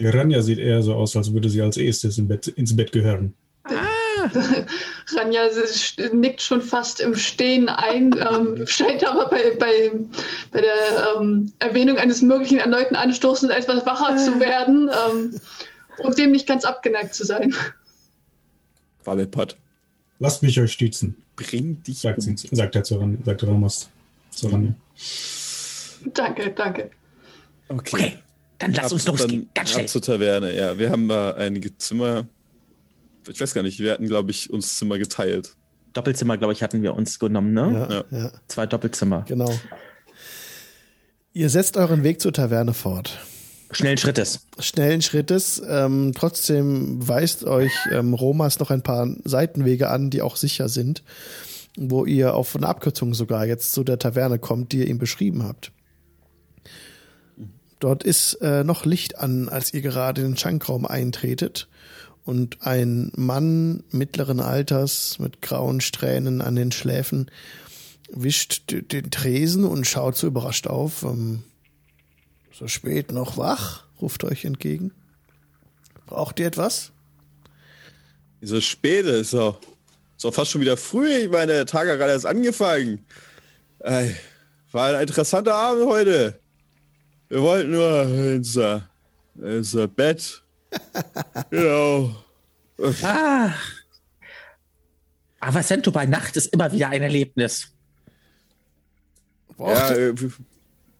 [0.00, 3.34] Ranja sieht eher so aus, als würde sie als erstes im Bett, ins Bett gehören.
[3.64, 3.99] Ah.
[5.16, 5.42] Ranja
[6.12, 9.92] nickt schon fast im Stehen ein, ähm, scheint aber bei, bei,
[10.52, 14.40] bei der ähm, Erwähnung eines möglichen erneuten Anstoßens etwas wacher zu äh.
[14.40, 15.40] werden ähm,
[15.98, 17.54] und dem nicht ganz abgeneigt zu sein.
[19.04, 19.56] Wabbelpott.
[20.18, 21.16] Lasst mich euch stützen.
[21.36, 22.36] Bring dich sagt, um.
[22.36, 23.88] sagt er zu, Ran, Ramos.
[24.30, 24.74] Zu Ranja.
[26.12, 26.90] Danke, danke.
[27.68, 27.96] Okay.
[27.96, 28.18] okay.
[28.58, 29.84] Dann lass uns losgehen, ganz schnell.
[29.84, 30.78] Ab zur Taverne, ja.
[30.78, 32.26] Wir haben da einige Zimmer.
[33.28, 35.56] Ich weiß gar nicht, wir hatten, glaube ich, uns Zimmer geteilt.
[35.92, 37.86] Doppelzimmer, glaube ich, hatten wir uns genommen, ne?
[37.90, 38.24] Ja, ja.
[38.24, 38.32] ja.
[38.48, 39.24] Zwei Doppelzimmer.
[39.26, 39.52] Genau.
[41.32, 43.18] Ihr setzt euren Weg zur Taverne fort.
[43.72, 44.46] Schnellen Schrittes.
[44.58, 45.62] Schnellen Schrittes.
[45.66, 51.04] Ähm, trotzdem weist euch ähm, Romas noch ein paar Seitenwege an, die auch sicher sind,
[51.76, 55.44] wo ihr auf eine Abkürzung sogar jetzt zu der Taverne kommt, die ihr ihm beschrieben
[55.44, 55.70] habt.
[57.78, 61.68] Dort ist äh, noch Licht an, als ihr gerade in den Schankraum eintretet
[62.24, 67.30] und ein Mann mittleren Alters mit grauen Strähnen an den Schläfen
[68.12, 71.02] wischt den Tresen und schaut so überrascht auf.
[71.02, 71.42] Ähm,
[72.52, 74.92] so spät noch wach, ruft euch entgegen.
[76.06, 76.92] Braucht ihr etwas?
[78.42, 79.60] So spät ist doch,
[80.16, 81.08] ist doch fast schon wieder früh.
[81.08, 83.04] Ich meine, der Tag hat gerade erst angefangen.
[84.72, 86.38] War ein interessanter Abend heute.
[87.28, 88.58] Wir wollten nur ins,
[89.36, 90.42] ins Bett.
[91.50, 92.14] Genau.
[93.02, 93.50] Ah.
[95.40, 97.68] Aber Sento bei Nacht ist immer wieder ein Erlebnis.
[99.58, 100.14] Ja, äh,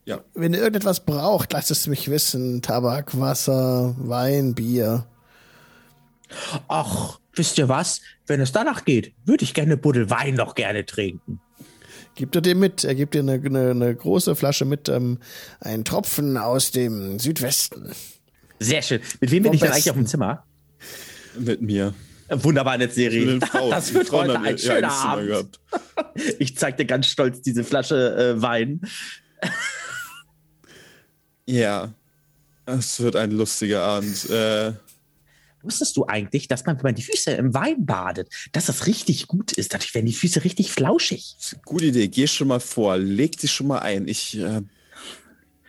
[0.05, 0.21] ja.
[0.35, 2.63] Wenn ihr irgendetwas braucht, lasst es mich wissen.
[2.63, 5.07] Tabak, Wasser, Wein, Bier.
[6.69, 8.01] Ach, wisst ihr was?
[8.27, 11.41] Wenn es danach geht, würde ich gerne Buddel Wein noch gerne trinken.
[12.15, 12.85] Gibt er dir mit?
[12.85, 15.19] Er gibt dir eine, eine, eine große Flasche mit, ähm,
[15.61, 17.93] einen Tropfen aus dem Südwesten.
[18.61, 19.01] Sehr schön.
[19.21, 20.45] Mit wem bin ich denn eigentlich auf dem Zimmer?
[21.39, 21.95] Mit mir.
[22.29, 23.41] Wunderbar, Netzserie.
[23.71, 25.59] Das wird heute ein schöner Abend.
[26.39, 28.81] Ich zeig dir ganz stolz diese Flasche äh, Wein.
[31.47, 31.93] Ja,
[32.65, 34.31] es wird ein lustiger Abend.
[34.31, 34.73] Äh,
[35.63, 39.27] Wusstest du eigentlich, dass man, wenn man die Füße im Wein badet, dass das richtig
[39.27, 39.75] gut ist?
[39.75, 41.35] Dadurch werden die Füße richtig flauschig.
[41.65, 42.07] Gute Idee.
[42.07, 42.99] Geh schon mal vor.
[42.99, 44.07] Leg dich schon mal ein.
[44.07, 44.63] Ich äh,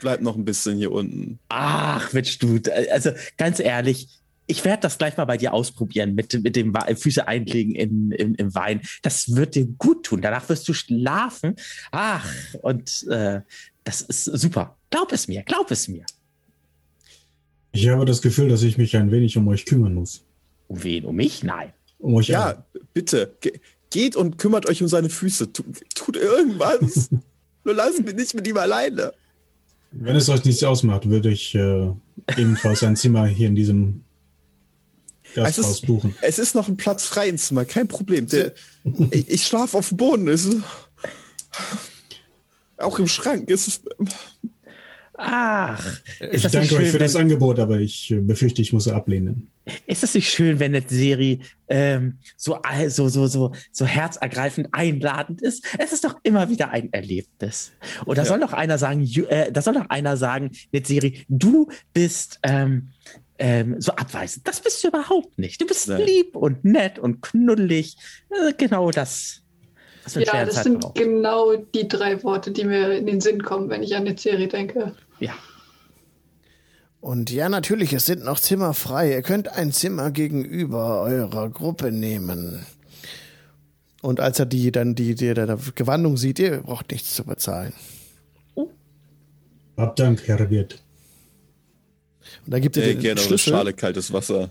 [0.02, 1.40] bleib noch ein bisschen hier unten.
[1.50, 2.60] Ach, Mensch, du.
[2.92, 4.10] Also ganz ehrlich,
[4.48, 8.36] ich werde das gleich mal bei dir ausprobieren mit, mit dem Füße einlegen in, in,
[8.36, 8.82] im Wein.
[9.02, 10.22] Das wird dir gut tun.
[10.22, 11.56] Danach wirst du schlafen.
[11.92, 12.28] Ach,
[12.62, 13.42] und äh,
[13.86, 14.78] das ist super.
[14.90, 16.06] Glaub es mir, glaub es mir.
[17.72, 20.26] Ich habe das Gefühl, dass ich mich ein wenig um euch kümmern muss.
[20.68, 21.06] Um wen?
[21.06, 21.44] Um mich?
[21.44, 21.72] Nein.
[22.00, 22.66] Um euch Ja, alle.
[22.94, 23.36] bitte.
[23.40, 23.60] Ge
[23.90, 25.52] geht und kümmert euch um seine Füße.
[25.54, 25.66] Tut,
[25.96, 27.10] tut irgendwas.
[27.64, 29.14] Nur lasst mich nicht mit ihm alleine.
[29.92, 31.92] Wenn es euch nichts ausmacht, würde ich äh,
[32.38, 34.04] ebenfalls ein Zimmer hier in diesem
[35.36, 36.16] Gasthaus es ist, buchen.
[36.22, 38.28] Es ist noch ein Platz frei im Zimmer, kein Problem.
[38.28, 38.54] Der,
[39.12, 40.28] ich, ich schlafe auf dem Boden.
[40.28, 40.64] Es ist,
[42.78, 43.50] auch im Schrank.
[43.50, 43.84] Es ist,
[45.18, 46.00] Ach,
[46.32, 49.50] ich danke schön, euch für das Angebot, aber ich äh, befürchte, ich muss ablehnen.
[49.86, 52.58] Ist es nicht schön, wenn eine Serie ähm, so,
[52.88, 55.66] so, so, so, so herzergreifend einladend ist?
[55.78, 57.72] Es ist doch immer wieder ein Erlebnis.
[58.06, 58.28] Und da ja.
[58.28, 62.90] soll doch einer sagen, äh, da soll doch einer sagen, eine Serie, du bist ähm,
[63.38, 64.48] ähm, so abweisend.
[64.48, 65.62] Das bist du überhaupt nicht.
[65.62, 66.06] Du bist Nein.
[66.06, 67.98] lieb und nett und knuddelig.
[68.30, 69.42] Äh, genau das
[70.16, 73.96] ja, das sind genau die drei Worte, die mir in den Sinn kommen, wenn ich
[73.96, 74.94] an die Serie denke.
[75.20, 75.34] Ja.
[77.00, 79.12] Und ja, natürlich, es sind noch Zimmer frei.
[79.12, 82.66] Ihr könnt ein Zimmer gegenüber eurer Gruppe nehmen.
[84.02, 87.24] Und als er die dann die, die, die, die Gewandung sieht, ihr braucht nichts zu
[87.24, 87.74] bezahlen.
[88.56, 88.70] Oh.
[89.78, 90.82] Hab Dank, Herr Wirt.
[92.46, 93.54] Und da gibt ihr den gerne Schlüssel.
[93.54, 94.50] eine Schale kaltes Wasser.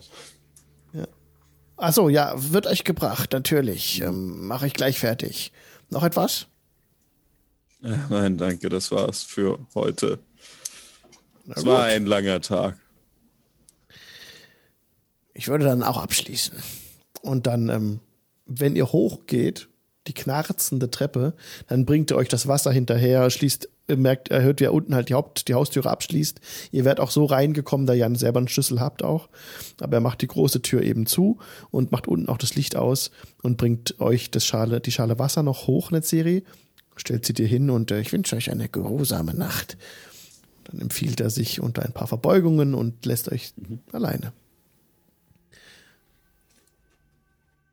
[1.81, 4.03] Achso, ja, wird euch gebracht, natürlich.
[4.03, 5.51] Ähm, Mache ich gleich fertig.
[5.89, 6.47] Noch etwas?
[7.81, 10.19] Nein, danke, das war's für heute.
[11.49, 12.77] Es war ein langer Tag.
[15.33, 16.63] Ich würde dann auch abschließen.
[17.23, 18.01] Und dann, ähm,
[18.45, 19.69] wenn ihr hochgeht,
[20.07, 21.35] die knarzende Treppe,
[21.67, 25.09] dann bringt ihr euch das Wasser hinterher, schließt merkt, er hört, wie er unten halt
[25.09, 26.41] die, Haupt, die Haustüre abschließt.
[26.71, 29.29] Ihr werdet auch so reingekommen, da ihr selber einen Schlüssel habt auch.
[29.81, 31.39] Aber er macht die große Tür eben zu
[31.71, 33.11] und macht unten auch das Licht aus
[33.43, 36.43] und bringt euch das Schale, die Schale Wasser noch hoch in der Serie,
[36.97, 39.77] stellt sie dir hin und äh, ich wünsche euch eine geruhsame Nacht.
[40.65, 43.81] Dann empfiehlt er sich unter ein paar Verbeugungen und lässt euch mhm.
[43.93, 44.33] alleine.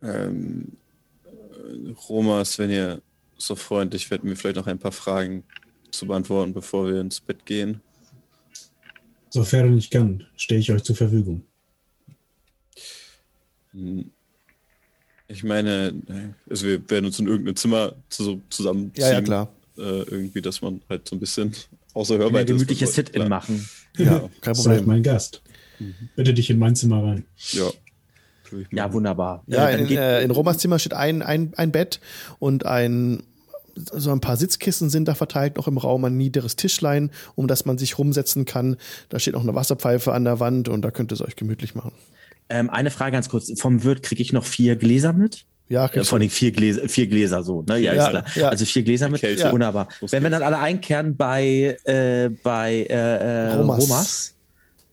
[0.02, 0.74] Ähm,
[2.10, 3.02] Romas, wenn ihr
[3.38, 5.44] so freundlich werdet, mir vielleicht noch ein paar Fragen
[5.92, 7.82] zu beantworten, bevor wir ins Bett gehen.
[9.30, 11.44] Sofern ich kann, stehe ich euch zur Verfügung.
[13.72, 14.12] Hm.
[15.30, 19.06] Ich meine, also wir werden uns in irgendein Zimmer zusammenziehen.
[19.06, 19.54] Ja, ja, klar.
[19.78, 21.54] Äh, irgendwie, dass man halt so ein bisschen
[21.94, 22.60] außer Hörweite ist.
[22.60, 23.68] gemütliches Sit-In machen.
[23.98, 24.78] Ja, kein Problem.
[24.78, 25.42] Seid mein Gast.
[25.80, 25.96] Mhm.
[26.16, 27.26] Bitte dich in mein Zimmer rein.
[27.52, 27.70] Ja.
[28.72, 29.44] Ja, wunderbar.
[29.48, 32.00] Ja, in, äh, in Romas Zimmer steht ein, ein, ein Bett
[32.40, 33.24] und ein
[33.76, 37.66] so ein paar Sitzkissen sind da verteilt noch im Raum, ein niederes Tischlein, um das
[37.66, 38.78] man sich rumsetzen kann.
[39.10, 41.76] Da steht noch eine Wasserpfeife an der Wand und da könnt ihr es euch gemütlich
[41.76, 41.92] machen.
[42.50, 43.52] Ähm, eine Frage ganz kurz.
[43.60, 45.46] Vom Wirt kriege ich noch vier Gläser mit?
[45.70, 47.78] Ja, äh, von den vier Gläser, vier Gläser so, ne?
[47.78, 48.26] Ja, ja ist klar.
[48.36, 48.50] Ja.
[48.50, 49.52] Also vier Gläser mit, ja.
[49.52, 49.90] wunderbar.
[50.02, 54.36] Wenn wir dann alle einkehren bei, äh, bei äh, äh Romas, Romas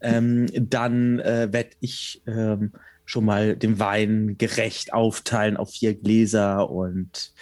[0.01, 2.73] ähm, dann äh, werde ich ähm,
[3.05, 7.33] schon mal den Wein gerecht aufteilen auf vier Gläser und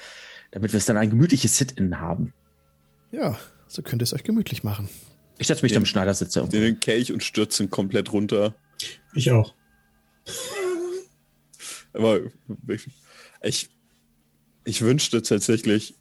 [0.50, 2.32] damit wir es dann ein gemütliches Sit-In haben.
[3.10, 4.88] Ja, so könnt ihr es euch gemütlich machen.
[5.38, 6.36] Ich setze mich den, am Schneidersitz.
[6.36, 8.54] In den Kelch und stürzen komplett runter.
[9.14, 9.54] Ich auch.
[11.92, 12.20] Aber
[13.42, 13.70] ich,
[14.64, 15.94] ich wünschte tatsächlich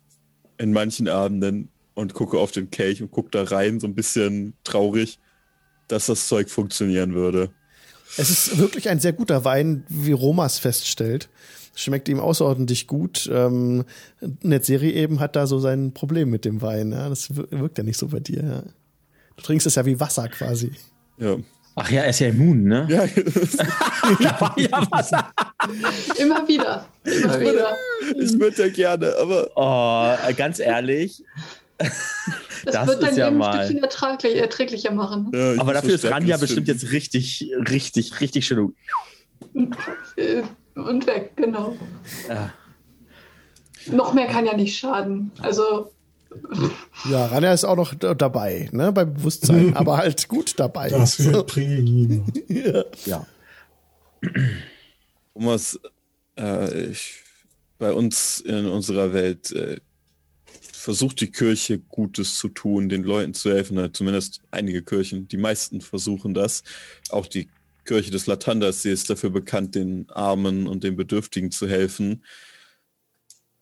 [0.58, 4.54] in manchen Abenden und gucke auf den Kelch und gucke da rein, so ein bisschen
[4.64, 5.20] traurig,
[5.88, 7.54] dass das Zeug funktionieren würde.
[8.18, 11.30] Es ist wirklich ein sehr guter Wein, wie Romas feststellt.
[11.74, 13.30] Schmeckt ihm außerordentlich gut.
[13.32, 13.86] Ähm,
[14.42, 16.92] Netzserie eben hat da so sein Problem mit dem Wein.
[16.92, 17.08] Ja?
[17.08, 18.44] Das wirkt ja nicht so bei dir.
[18.44, 18.64] Ja?
[19.38, 20.72] Du trinkst es ja wie Wasser quasi.
[21.18, 21.38] Ja.
[21.76, 22.86] Ach ja, er ist ja immun, ne?
[22.90, 23.08] Ja,
[24.20, 25.32] da war ja Wasser.
[26.20, 26.86] Immer wieder.
[27.06, 27.78] Immer wieder.
[28.20, 29.50] Ich würde ja gerne, aber.
[29.56, 31.24] Oh, ganz ehrlich.
[32.64, 33.50] Das, das wird dein ja Leben mal.
[33.50, 35.32] ein Stückchen erträglich, erträglicher machen.
[35.34, 38.76] Ja, Aber dafür ist Ranja bestimmt jetzt richtig, richtig, richtig schön.
[40.76, 41.76] Und weg, genau.
[42.30, 42.54] Ja.
[43.88, 45.32] Noch mehr kann ja nicht schaden.
[45.42, 45.92] Also.
[47.10, 50.90] Ja, Ranja ist auch noch dabei, ne, beim Bewusstsein, aber halt gut dabei.
[50.90, 52.24] Das wird prima.
[52.48, 52.84] ja.
[53.06, 53.26] ja.
[55.34, 55.80] Thomas,
[56.38, 57.22] äh, ich,
[57.80, 59.78] bei uns in unserer Welt äh,
[60.82, 65.80] versucht die Kirche Gutes zu tun, den Leuten zu helfen, zumindest einige Kirchen, die meisten
[65.80, 66.64] versuchen das.
[67.10, 67.50] Auch die
[67.86, 72.24] Kirche des Latandas, sie ist dafür bekannt, den Armen und den Bedürftigen zu helfen.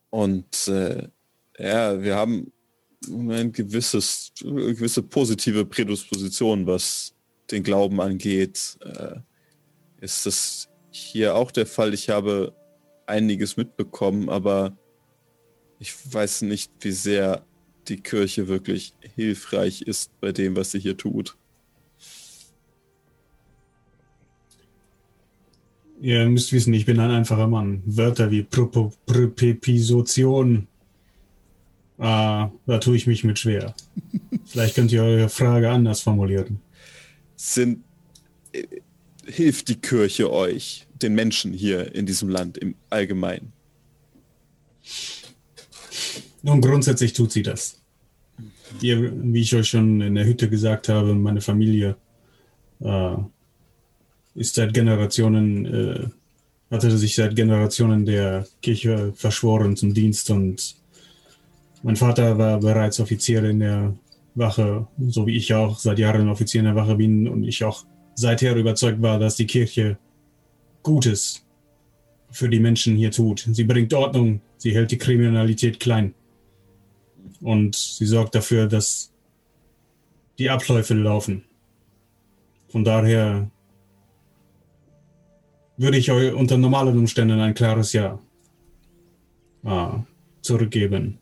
[0.09, 1.09] Und äh,
[1.57, 2.53] ja, wir haben
[3.09, 7.13] ein gewisses, eine gewisse positive Prädisposition, was
[7.51, 8.77] den Glauben angeht.
[8.81, 9.19] Äh,
[9.99, 11.93] ist das hier auch der Fall?
[11.93, 12.55] Ich habe
[13.05, 14.77] einiges mitbekommen, aber
[15.80, 17.43] ich weiß nicht, wie sehr
[17.88, 21.35] die Kirche wirklich hilfreich ist bei dem, was sie hier tut.
[26.01, 27.81] Ihr müsst wissen, ich bin ein einfacher Mann.
[27.85, 30.68] Wörter wie Präposition,
[31.97, 33.73] äh, da tue ich mich mit schwer.
[34.45, 36.61] Vielleicht könnt ihr eure Frage anders formulieren.
[37.35, 37.84] Sind,
[38.53, 38.65] äh,
[39.26, 43.51] hilft die Kirche euch, den Menschen hier in diesem Land im Allgemeinen?
[46.41, 47.79] Nun, grundsätzlich tut sie das.
[48.81, 51.95] Ihr, wie ich euch schon in der Hütte gesagt habe, meine Familie
[52.79, 53.15] äh,
[54.35, 56.07] ist seit Generationen, äh,
[56.71, 60.75] hatte sich seit Generationen der Kirche verschworen zum Dienst und
[61.81, 63.95] mein Vater war bereits Offizier in der
[64.35, 67.85] Wache, so wie ich auch seit Jahren Offizier in der Wache bin und ich auch
[68.15, 69.97] seither überzeugt war, dass die Kirche
[70.83, 71.45] Gutes
[72.31, 73.47] für die Menschen hier tut.
[73.51, 76.14] Sie bringt Ordnung, sie hält die Kriminalität klein
[77.41, 79.11] und sie sorgt dafür, dass
[80.38, 81.43] die Abläufe laufen.
[82.69, 83.49] Von daher
[85.77, 88.19] würde ich euch unter normalen Umständen ein klares Ja
[89.64, 90.03] ah,
[90.41, 91.18] zurückgeben.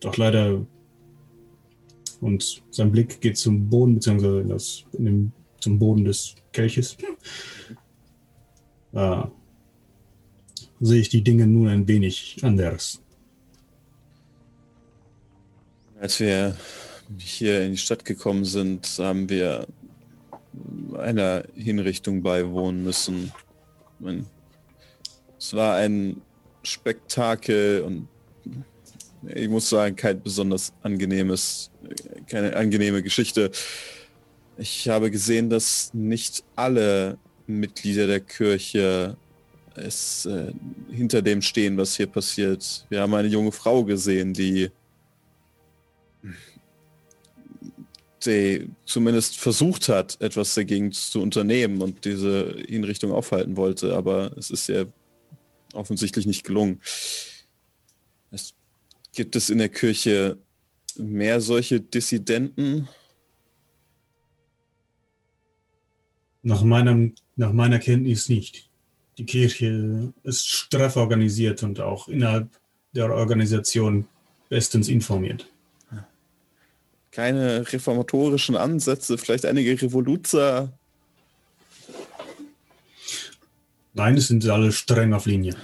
[0.00, 0.64] Doch leider
[2.20, 6.96] und sein Blick geht zum Boden, beziehungsweise das, dem, zum Boden des Kelches.
[8.94, 9.28] Ah,
[10.80, 13.00] sehe ich die Dinge nun ein wenig anders.
[16.00, 16.56] Als wir
[17.16, 19.66] hier in die Stadt gekommen sind, haben wir
[20.96, 23.32] einer Hinrichtung beiwohnen müssen.
[25.38, 26.20] Es war ein
[26.62, 28.08] Spektakel und
[29.26, 31.70] ich muss sagen, kein besonders angenehmes,
[32.28, 33.50] keine angenehme Geschichte.
[34.56, 39.16] Ich habe gesehen, dass nicht alle Mitglieder der Kirche
[39.78, 40.52] es äh,
[40.90, 42.86] hinter dem stehen, was hier passiert.
[42.88, 44.70] Wir haben eine junge Frau gesehen, die
[48.24, 54.50] die zumindest versucht hat, etwas dagegen zu unternehmen und diese Hinrichtung aufhalten wollte, aber es
[54.50, 54.84] ist ja
[55.72, 56.80] offensichtlich nicht gelungen.
[58.30, 58.54] Es
[59.12, 60.38] gibt es in der Kirche
[60.96, 62.88] mehr solche Dissidenten?
[66.42, 68.67] Nach, meinem, nach meiner Kenntnis nicht.
[69.18, 72.48] Die Kirche ist straff organisiert und auch innerhalb
[72.94, 74.06] der Organisation
[74.48, 75.46] bestens informiert
[77.18, 80.72] keine reformatorischen Ansätze, vielleicht einige Revoluzer?
[83.92, 85.56] Nein, es sind alle streng auf Linie.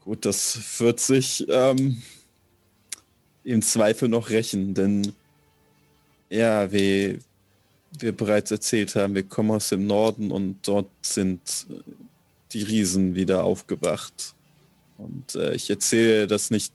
[0.00, 2.02] Gut, das wird sich ähm,
[3.44, 5.12] im Zweifel noch rächen, denn
[6.28, 7.20] ja, wie
[7.98, 11.66] wir bereits erzählt haben, wir kommen aus dem Norden und dort sind
[12.52, 14.34] die Riesen wieder aufgewacht.
[14.98, 16.72] Und äh, ich erzähle das nicht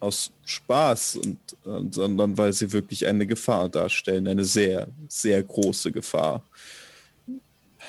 [0.00, 5.92] aus Spaß, und, und, sondern weil sie wirklich eine Gefahr darstellen, eine sehr, sehr große
[5.92, 6.44] Gefahr.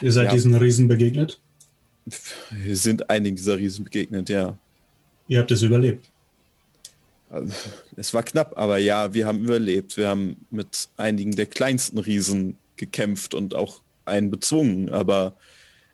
[0.02, 0.34] Ihr seid ja.
[0.34, 1.40] diesen Riesen begegnet?
[2.52, 4.58] Wir sind einigen dieser Riesen begegnet, ja.
[5.28, 6.10] Ihr habt es überlebt.
[7.30, 7.54] Also,
[7.96, 9.98] es war knapp, aber ja, wir haben überlebt.
[9.98, 15.36] Wir haben mit einigen der kleinsten Riesen gekämpft und auch einen bezwungen, aber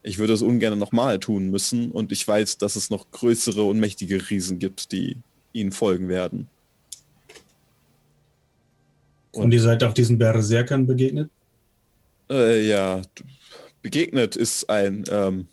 [0.03, 3.79] ich würde es ungern nochmal tun müssen und ich weiß, dass es noch größere und
[3.79, 5.17] mächtige Riesen gibt, die
[5.51, 6.47] ihnen folgen werden.
[9.31, 11.29] Und, und ihr seid auch diesen Berserkern begegnet?
[12.29, 13.01] Äh, ja,
[13.81, 15.47] begegnet ist ein, ähm,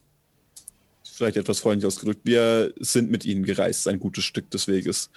[1.02, 5.10] vielleicht etwas freundlich ausgedrückt, wir sind mit ihnen gereist, ein gutes Stück des Weges.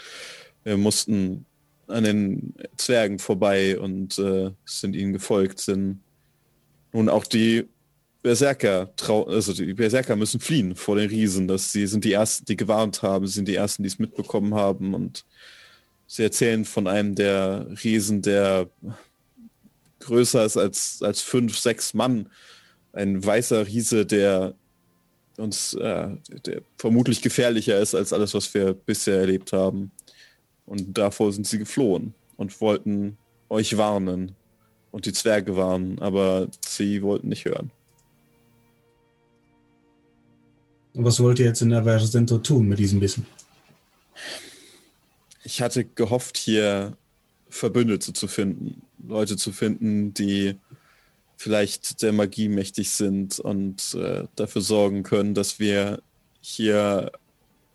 [0.65, 1.45] Wir mussten
[1.87, 6.01] an den Zwergen vorbei und äh, sind ihnen gefolgt, sind
[6.91, 7.67] nun auch die
[8.23, 11.47] Berserker, also die Berserker müssen fliehen vor den Riesen.
[11.47, 14.95] Das, sie sind die Ersten, die gewarnt haben, sind die Ersten, die es mitbekommen haben.
[14.95, 15.25] Und
[16.07, 18.67] sie erzählen von einem der Riesen, der
[19.99, 22.31] größer ist als, als fünf, sechs Mann.
[22.93, 24.55] Ein weißer Riese, der
[25.37, 26.07] uns äh,
[26.47, 29.91] der vermutlich gefährlicher ist als alles, was wir bisher erlebt haben.
[30.65, 33.17] Und davor sind sie geflohen und wollten
[33.49, 34.35] euch warnen
[34.91, 37.71] und die Zwerge warnen, aber sie wollten nicht hören.
[40.93, 43.25] Und was wollt ihr jetzt in Avercento tun mit diesem Wissen?
[45.43, 46.97] Ich hatte gehofft, hier
[47.49, 48.81] Verbündete zu finden.
[49.05, 50.55] Leute zu finden, die
[51.37, 56.01] vielleicht der Magie mächtig sind und äh, dafür sorgen können, dass wir
[56.41, 57.11] hier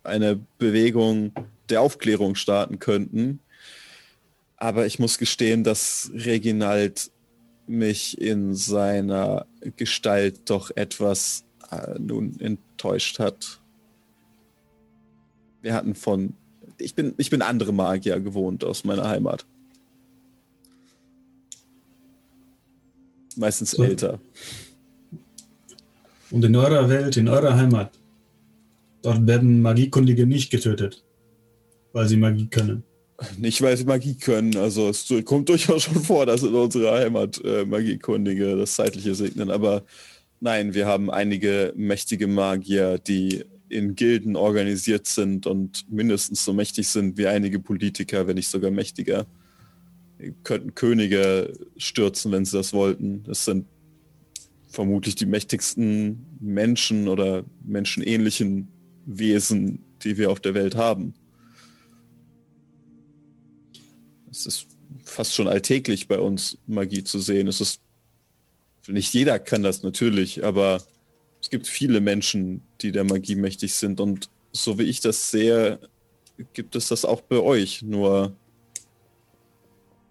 [0.03, 1.31] eine Bewegung
[1.71, 3.39] der Aufklärung starten könnten.
[4.57, 7.11] Aber ich muss gestehen, dass Reginald
[7.65, 9.45] mich in seiner
[9.77, 13.61] Gestalt doch etwas äh, nun enttäuscht hat.
[15.61, 16.33] Wir hatten von.
[16.77, 19.45] Ich bin, ich bin andere Magier gewohnt aus meiner Heimat.
[23.35, 23.83] Meistens so.
[23.83, 24.19] älter.
[26.31, 27.91] Und in eurer Welt, in eurer Heimat,
[29.01, 31.03] dort werden Magiekundige nicht getötet,
[31.93, 32.83] weil sie Magie können.
[33.37, 34.55] Nicht, weil sie Magie können.
[34.57, 39.51] Also es kommt durchaus schon vor, dass in unserer Heimat äh, Magiekundige das Zeitliche segnen.
[39.51, 39.83] Aber
[40.43, 46.87] Nein, wir haben einige mächtige Magier, die in Gilden organisiert sind und mindestens so mächtig
[46.87, 49.27] sind wie einige Politiker, wenn nicht sogar mächtiger.
[50.43, 53.21] Könnten Könige stürzen, wenn sie das wollten.
[53.23, 53.67] Das sind
[54.67, 58.67] vermutlich die mächtigsten Menschen oder menschenähnlichen
[59.05, 61.13] Wesen, die wir auf der Welt haben.
[64.31, 64.67] Es ist
[65.03, 67.47] fast schon alltäglich bei uns, Magie zu sehen.
[67.47, 67.81] Es ist
[68.87, 70.81] nicht jeder kann das natürlich, aber
[71.41, 73.99] es gibt viele Menschen, die der Magie mächtig sind.
[73.99, 75.79] Und so wie ich das sehe,
[76.53, 78.35] gibt es das auch bei euch, nur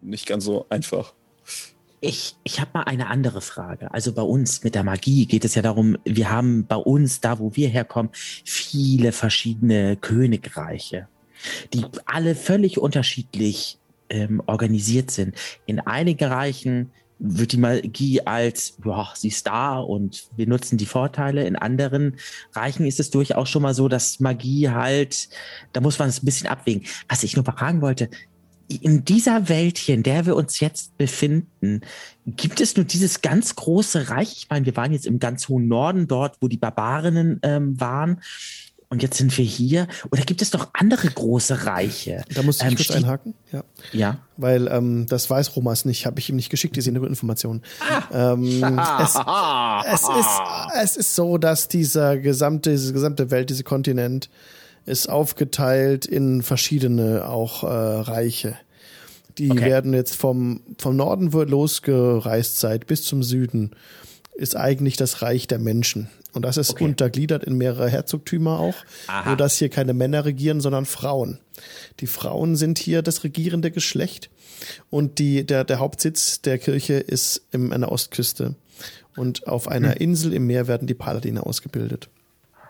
[0.01, 1.15] nicht ganz so einfach.
[2.01, 3.93] Ich, ich habe mal eine andere Frage.
[3.93, 7.39] Also bei uns mit der Magie geht es ja darum, wir haben bei uns, da
[7.39, 11.09] wo wir herkommen, viele verschiedene Königreiche,
[11.75, 13.80] die alle völlig unterschiedlich
[14.11, 15.35] ähm, organisiert sind.
[15.67, 20.87] In einigen Reichen wird die Magie als, boah, sie ist da und wir nutzen die
[20.87, 21.47] Vorteile.
[21.47, 22.17] In anderen
[22.55, 25.29] Reichen ist es durchaus schon mal so, dass Magie halt,
[25.73, 26.87] da muss man es ein bisschen abwägen.
[27.09, 28.09] Was ich nur fragen wollte,
[28.69, 31.81] in dieser Welt hier, in der wir uns jetzt befinden,
[32.25, 34.33] gibt es nur dieses ganz große Reich?
[34.39, 38.21] Ich meine, wir waren jetzt im ganz hohen Norden dort, wo die Barbarinnen ähm, waren
[38.93, 39.87] und jetzt sind wir hier.
[40.11, 42.25] Oder gibt es doch andere große Reiche?
[42.35, 43.35] Da muss ich ähm, kurz einhaken.
[43.53, 43.63] Ja.
[43.93, 44.19] ja.
[44.37, 47.63] Weil ähm, das weiß Romas nicht, habe ich ihm nicht geschickt, diese Informationen.
[47.89, 48.33] Ah.
[48.33, 48.65] Ähm,
[49.01, 49.15] es,
[49.87, 50.41] es, ist,
[50.83, 54.29] es ist so, dass dieser gesamte, diese gesamte Welt, dieser Kontinent
[54.87, 58.57] ist aufgeteilt in verschiedene auch äh, Reiche.
[59.39, 59.67] Die okay.
[59.67, 63.71] werden jetzt vom, vom Norden losgereist seid bis zum Süden
[64.35, 66.09] ist eigentlich das Reich der Menschen.
[66.33, 66.85] Und das ist okay.
[66.85, 68.75] untergliedert in mehrere Herzogtümer auch,
[69.09, 69.31] Aha.
[69.31, 71.39] sodass hier keine Männer regieren, sondern Frauen.
[72.01, 74.31] Die Frauen sind hier das regierende Geschlecht
[74.91, 78.55] und die, der, der Hauptsitz der Kirche ist an der Ostküste.
[79.17, 79.99] Und auf einer hm.
[79.99, 82.09] Insel im Meer werden die Paladine ausgebildet.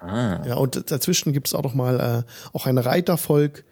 [0.01, 0.43] Ah.
[0.47, 3.65] Ja, und dazwischen gibt es auch noch mal äh, auch ein Reitervolk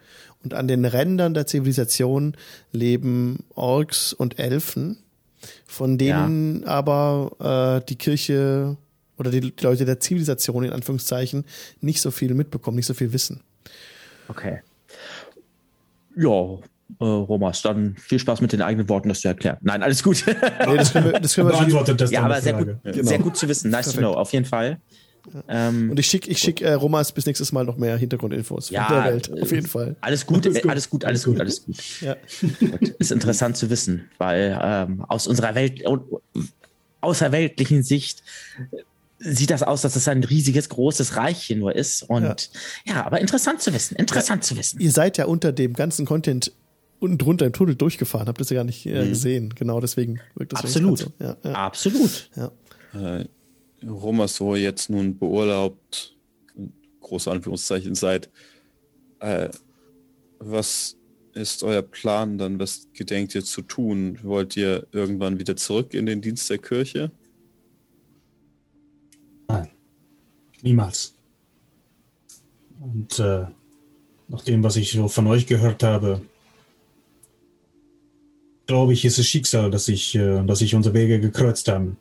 [0.45, 2.37] und an den Rändern der Zivilisation
[2.73, 4.99] leben Orks und Elfen,
[5.67, 6.69] von denen ja.
[6.69, 8.77] aber äh, die Kirche
[9.19, 11.45] oder die Leute der Zivilisation in Anführungszeichen
[11.81, 13.41] nicht so viel mitbekommen, nicht so viel wissen.
[14.29, 14.61] Okay.
[16.17, 16.59] Ja,
[17.01, 19.59] äh, Romas, dann viel Spaß mit den eigenen Worten, das zu erklären.
[19.61, 20.25] Nein, alles gut.
[20.27, 23.05] nee, das können wir, das können wir Beantwortet das ja, aber sehr gut, ja.
[23.05, 23.71] sehr gut zu wissen.
[23.71, 24.05] Nice Perfekt.
[24.05, 24.81] to know, auf jeden Fall.
[25.49, 28.87] Ähm, und ich schicke ich schick, äh, Romas bis nächstes Mal noch mehr Hintergrundinfos ja,
[28.87, 29.43] von der Welt.
[29.43, 29.97] Auf jeden Fall.
[30.01, 31.41] Alles gut, alles gut, alles gut, alles gut.
[31.41, 32.01] Alles gut.
[32.01, 32.17] Ja.
[32.99, 35.83] Ist interessant zu wissen, weil ähm, aus unserer Welt,
[37.01, 38.23] außerweltlichen Sicht
[39.19, 42.03] sieht das aus, dass es ein riesiges, großes Reich hier nur ist.
[42.03, 42.51] Und
[42.85, 44.81] ja, ja aber interessant zu wissen, interessant ja, zu wissen.
[44.81, 46.53] Ihr seid ja unter dem ganzen Content
[47.01, 49.09] unten drunter im Tunnel durchgefahren, habt ihr es ja gar nicht äh, mhm.
[49.09, 49.55] gesehen.
[49.55, 50.99] Genau deswegen wirkt das Absolut.
[50.99, 51.13] So.
[51.21, 51.53] Ja, ja.
[51.53, 52.31] Absolut.
[52.37, 52.53] Ja.
[52.95, 53.27] Äh,
[53.87, 56.17] Romaso jetzt nun beurlaubt,
[57.01, 58.29] große Anführungszeichen seid,
[59.21, 59.49] äh,
[60.41, 60.97] was
[61.35, 62.59] ist euer Plan dann?
[62.59, 64.19] Was gedenkt ihr zu tun?
[64.23, 67.13] Wollt ihr irgendwann wieder zurück in den Dienst der Kirche?
[70.63, 71.15] Niemals.
[72.81, 73.47] Und äh,
[74.29, 76.21] nach dem, was ich so von euch gehört habe,
[78.67, 81.97] glaube ich, ist es Schicksal, dass sich äh, dass ich unsere Wege gekreuzt haben.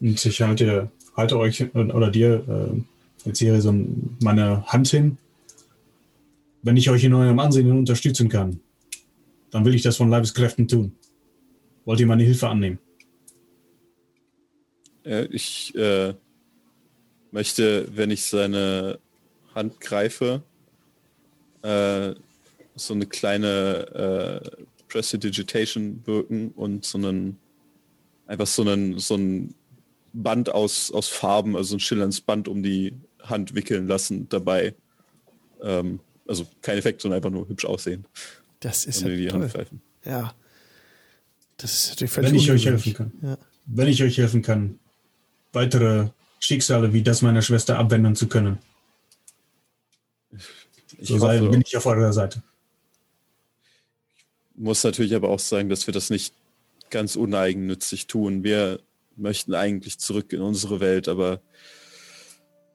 [0.00, 3.74] Und ich halte, halte euch oder dir äh, jetzt hier so
[4.20, 5.18] meine Hand hin.
[6.62, 8.60] Wenn ich euch in eurem Ansehen unterstützen kann,
[9.50, 10.92] dann will ich das von Leibeskräften tun.
[11.84, 12.78] Wollt ihr meine Hilfe annehmen?
[15.04, 16.14] Ja, ich äh,
[17.32, 18.98] möchte, wenn ich seine
[19.54, 20.42] Hand greife,
[21.62, 22.14] äh,
[22.74, 27.38] so eine kleine äh, Prestidigitation wirken und so einen
[28.26, 29.54] einfach so einen so ein
[30.12, 34.74] Band aus, aus Farben, also ein schillerndes Band um die Hand wickeln lassen dabei.
[35.62, 38.04] Ähm, also kein Effekt, sondern einfach nur hübsch aussehen.
[38.60, 39.42] Das ist ja die toll.
[39.42, 39.82] Hand greifen.
[40.04, 40.34] Ja.
[41.56, 43.12] Das ist natürlich völlig Wenn ich euch helfen kann.
[43.22, 43.38] Ja.
[43.66, 44.78] Wenn ich euch helfen kann,
[45.52, 46.08] weitere
[46.42, 48.58] Schicksale wie das meiner Schwester abwenden zu können.
[50.98, 52.42] Ich so hoffe, bin ich auf eurer Seite
[54.54, 56.34] muss natürlich aber auch sagen, dass wir das nicht
[56.90, 58.44] ganz uneigennützig tun.
[58.44, 58.80] Wir
[59.16, 61.40] möchten eigentlich zurück in unsere Welt, aber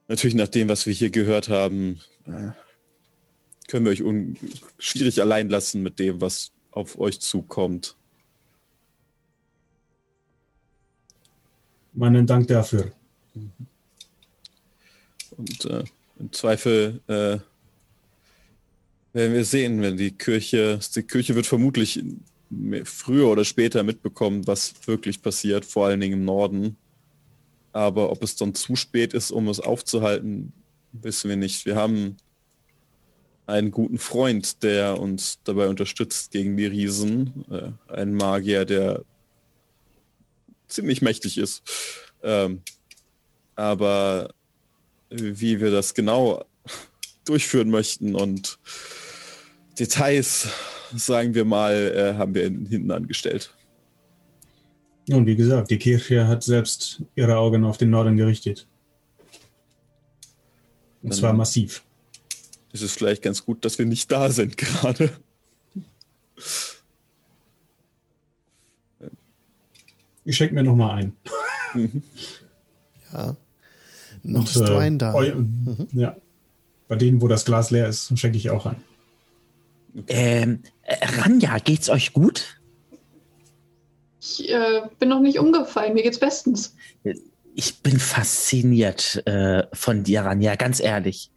[0.08, 2.00] natürlich nach dem, was wir hier gehört haben,
[3.68, 4.02] können wir euch
[4.78, 7.96] schwierig allein lassen mit dem, was auf euch zukommt.
[11.94, 12.92] Meinen Dank dafür.
[15.36, 15.84] Und äh,
[16.18, 17.38] im Zweifel äh,
[19.12, 22.02] werden wir sehen, wenn die Kirche, die Kirche wird vermutlich
[22.84, 26.76] früher oder später mitbekommen, was wirklich passiert, vor allen Dingen im Norden.
[27.72, 30.52] Aber ob es dann zu spät ist, um es aufzuhalten,
[30.92, 31.66] wissen wir nicht.
[31.66, 32.16] Wir haben
[33.46, 37.44] einen guten Freund, der uns dabei unterstützt gegen die Riesen.
[37.50, 39.04] Äh, ein Magier, der
[40.68, 41.62] ziemlich mächtig ist.
[42.22, 42.62] Ähm,
[43.58, 44.30] aber
[45.10, 46.44] wie wir das genau
[47.24, 48.58] durchführen möchten und
[49.78, 50.48] Details,
[50.94, 53.52] sagen wir mal, äh, haben wir hinten angestellt.
[55.10, 58.66] Und wie gesagt, die Kirche hat selbst ihre Augen auf den Norden gerichtet.
[61.02, 61.82] Und Dann zwar massiv.
[62.72, 65.10] Ist es vielleicht ganz gut, dass wir nicht da sind gerade.
[70.24, 71.12] Ich schenke mir noch mal ein.
[73.12, 73.36] ja.
[74.22, 75.14] Noch Und, ist äh, Wein da.
[75.14, 75.88] Eu, mhm.
[75.92, 76.16] Ja.
[76.88, 78.76] Bei denen, wo das Glas leer ist, schenke ich auch ein.
[80.06, 82.60] Ähm, äh, Ranja, geht's euch gut?
[84.20, 86.74] Ich äh, bin noch nicht umgefallen, mir geht's bestens.
[87.54, 91.30] Ich bin fasziniert äh, von dir, Ranja, ganz ehrlich.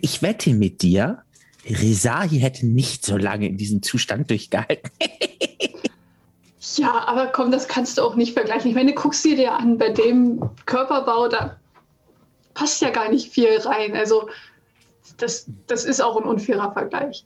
[0.00, 1.22] Ich wette mit dir,
[1.68, 4.90] Rezahi hätte nicht so lange in diesem Zustand durchgehalten.
[6.76, 8.70] ja, aber komm, das kannst du auch nicht vergleichen.
[8.70, 11.58] Ich meine, guckst du dir an, bei dem Körperbau, da
[12.56, 13.94] passt ja gar nicht viel rein.
[13.94, 14.28] Also,
[15.18, 17.24] das, das ist auch ein unfairer Vergleich.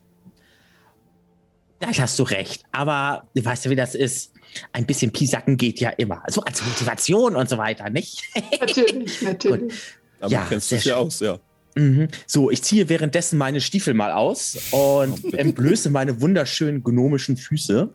[1.79, 2.65] Da hast du recht.
[2.73, 4.33] Aber du weißt ja, wie das ist.
[4.73, 6.23] Ein bisschen Pisacken geht ja immer.
[6.29, 8.23] So als Motivation und so weiter, nicht?
[8.61, 9.73] Natürlich, natürlich.
[10.21, 11.39] Aber ja, kennst du ja aus, ja.
[11.77, 12.09] Mhm.
[12.27, 17.91] So, ich ziehe währenddessen meine Stiefel mal aus und oh, entblöße meine wunderschönen gnomischen Füße.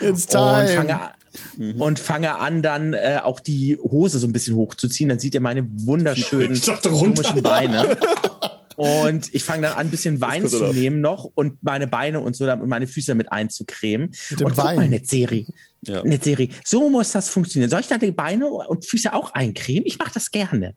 [0.00, 0.60] It's time.
[0.60, 1.10] Und fange,
[1.56, 1.80] mhm.
[1.80, 5.08] und fange an, dann äh, auch die Hose so ein bisschen hochzuziehen.
[5.08, 7.96] Dann seht ihr meine wunderschönen gnomischen Beine.
[8.76, 12.36] Und ich fange dann an, ein bisschen Wein zu nehmen noch und meine Beine und
[12.36, 14.12] so und meine Füße mit einzucremen.
[14.30, 14.66] Mit dem und Wein.
[14.66, 15.46] guck mal, Netzeri.
[15.80, 16.04] Ja.
[16.04, 16.50] Netzeri.
[16.62, 17.70] So muss das funktionieren.
[17.70, 19.84] Soll ich da die Beine und Füße auch eincremen?
[19.86, 20.74] Ich mache das gerne.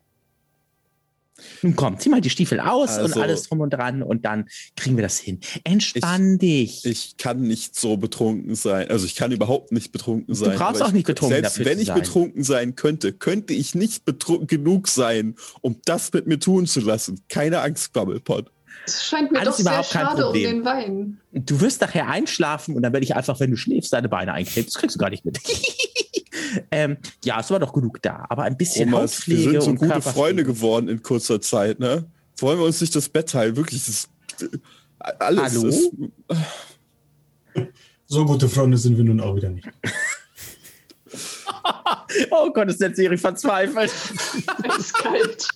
[1.62, 4.48] Nun komm, zieh mal die Stiefel aus also, und alles drum und dran und dann
[4.76, 5.40] kriegen wir das hin.
[5.64, 6.84] Entspann ich, dich.
[6.84, 8.88] Ich kann nicht so betrunken sein.
[8.90, 10.52] Also ich kann überhaupt nicht betrunken sein.
[10.52, 12.00] Du brauchst auch nicht betrunken Selbst dafür wenn ich sein.
[12.00, 16.80] betrunken sein könnte, könnte ich nicht betrunken genug sein, um das mit mir tun zu
[16.80, 17.20] lassen.
[17.28, 18.50] Keine Angst, Babblepot.
[18.86, 21.20] Es scheint mir Alles doch sehr überhaupt kein schade um den Wein.
[21.32, 24.66] Du wirst nachher einschlafen und dann werde ich einfach, wenn du schläfst, deine Beine eincremen.
[24.66, 25.38] Das kriegst du gar nicht mit.
[26.70, 28.26] ähm, ja, es war doch genug da.
[28.28, 30.02] Aber ein bisschen Thomas, wir Hautpflege sind so und gute.
[30.02, 32.04] Freunde geworden in kurzer Zeit, ne?
[32.38, 33.56] Wollen wir uns nicht das Bett teilen?
[33.56, 34.08] Wirklich, das
[35.18, 35.66] alles Hallo?
[35.68, 35.90] ist.
[38.06, 39.68] So gute Freunde sind wir nun auch wieder nicht.
[42.30, 43.90] Oh Gott, ist der Serie verzweifelt.
[44.68, 45.48] Es ist kalt.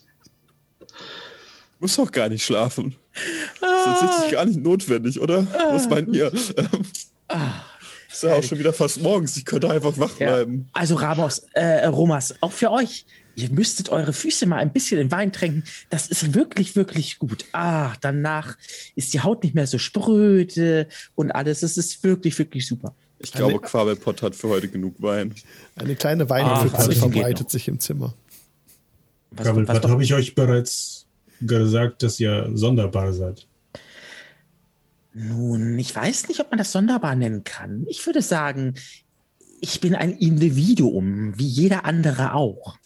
[1.81, 2.95] Muss doch gar nicht schlafen.
[3.61, 5.47] Das ist tatsächlich gar nicht notwendig, oder?
[5.71, 6.33] Was meint ihr?
[7.29, 7.41] Ähm,
[8.15, 9.37] Ist ja auch schon wieder fast morgens.
[9.37, 10.35] Ich könnte einfach wach Ja.
[10.37, 10.69] bleiben.
[10.73, 13.05] Also Ramos, äh, Romas, auch für euch.
[13.37, 15.65] Ihr müsstet eure Füße mal ein bisschen in Wein tränken.
[15.91, 17.45] Das ist wirklich, wirklich gut.
[17.53, 18.57] Ah, danach
[18.95, 20.87] ist die Haut nicht mehr so spröde
[21.17, 21.61] und alles.
[21.61, 22.95] Das ist wirklich, wirklich super.
[23.19, 25.35] Ich glaube, Quabelpott hat für heute genug Wein.
[25.77, 28.15] Eine kleine Ah, Weinpfütze also verbreitet sich im Zimmer.
[29.33, 31.07] Was, habe ich euch bereits
[31.41, 33.47] gesagt, dass ihr sonderbar seid?
[35.15, 37.87] Nun, ich weiß nicht, ob man das sonderbar nennen kann.
[37.89, 38.75] Ich würde sagen,
[39.61, 42.77] ich bin ein Individuum, wie jeder andere auch.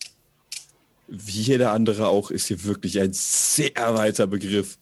[1.09, 4.79] Wie jeder andere auch, ist hier wirklich ein sehr weiter Begriff.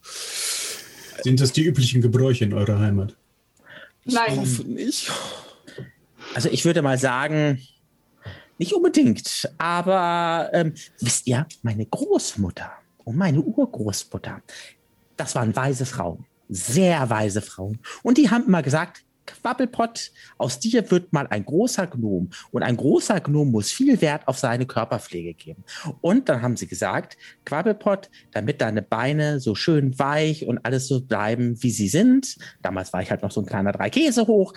[1.23, 3.17] Sind das die üblichen Gebräuche in eurer Heimat?
[4.05, 4.41] Ich Nein.
[4.41, 5.11] hoffe nicht.
[6.35, 7.63] Also ich würde mal sagen,
[8.59, 12.73] nicht unbedingt, aber ähm, wisst ihr, meine Großmutter
[13.05, 14.43] und meine Urgroßmutter,
[15.17, 17.79] das waren weise Frauen, sehr weise Frauen.
[18.03, 22.31] Und die haben immer gesagt, Quabbelpott, aus dir wird mal ein großer Gnom.
[22.53, 25.65] Und ein großer Gnom muss viel Wert auf seine Körperpflege geben.
[26.01, 31.01] Und dann haben sie gesagt, Quabbelpott, damit deine Beine so schön weich und alles so
[31.01, 34.55] bleiben, wie sie sind, damals war ich halt noch so ein kleiner drei Käse hoch,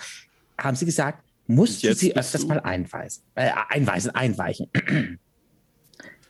[0.58, 4.68] haben sie gesagt, musst du sie öfters du- mal einweisen, äh, einweisen, einweichen.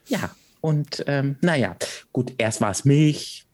[0.07, 0.31] ja,
[0.61, 1.77] und ähm, naja,
[2.13, 3.47] gut, erst war es Milch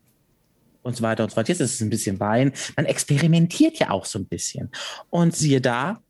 [0.86, 1.48] und so weiter und so fort.
[1.48, 2.52] Jetzt ist es ein bisschen Wein.
[2.76, 4.70] Man experimentiert ja auch so ein bisschen.
[5.10, 6.00] Und siehe da,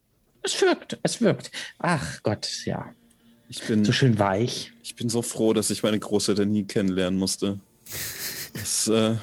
[0.42, 1.50] es wirkt, es wirkt.
[1.78, 2.92] Ach Gott, ja,
[3.48, 4.72] Ich bin, so schön weich.
[4.82, 7.58] ich bin so froh, dass ich meine Großeltern nie kennenlernen musste.
[8.54, 9.16] Das, äh,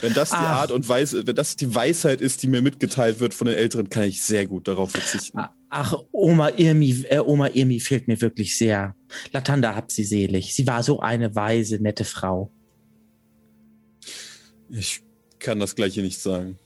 [0.00, 0.60] wenn das die Ach.
[0.62, 3.90] Art und Weise, wenn das die Weisheit ist, die mir mitgeteilt wird von den Älteren,
[3.90, 5.38] kann ich sehr gut darauf verzichten.
[5.68, 8.96] Ach, Oma Irmi, äh, Oma Irmi fehlt mir wirklich sehr.
[9.32, 10.54] Latanda habt sie selig.
[10.54, 12.50] Sie war so eine weise, nette Frau.
[14.70, 15.02] Ich
[15.38, 16.58] kann das gleiche nicht sagen.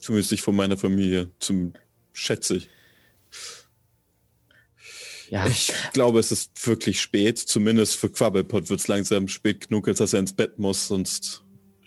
[0.00, 1.30] Zumindest nicht von meiner Familie.
[1.38, 1.72] Zum
[2.12, 2.68] schätze ich.
[5.30, 7.38] Ja, Ich glaube, es ist wirklich spät.
[7.38, 11.42] Zumindest für Quabbelpot wird es langsam spät genug, als dass er ins Bett muss, sonst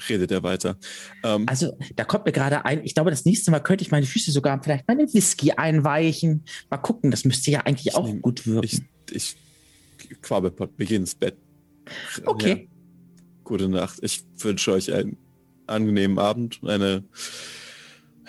[0.10, 0.78] redet er weiter.
[1.24, 4.06] Ähm, also da kommt mir gerade ein, ich glaube, das nächste Mal könnte ich meine
[4.06, 6.44] Füße sogar vielleicht mal in Whisky einweichen.
[6.70, 8.66] Mal gucken, das müsste ja eigentlich Ich auch nehm- gut wirken.
[8.66, 8.82] ich,
[9.16, 9.36] ich,
[10.22, 11.38] Quabbelpot, wir gehen ins Bett.
[12.26, 12.68] okay.
[12.70, 14.00] Ja, gute Nacht.
[14.02, 15.18] Ich wünsche euch einen
[15.68, 17.03] angenehmen Abend, eine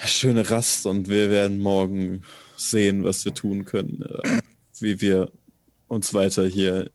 [0.06, 2.23] schöne Rast und wir werden morgen
[2.56, 4.40] sehen, was wir tun können, äh,
[4.81, 5.31] wie wir
[5.89, 6.90] uns weiter hier,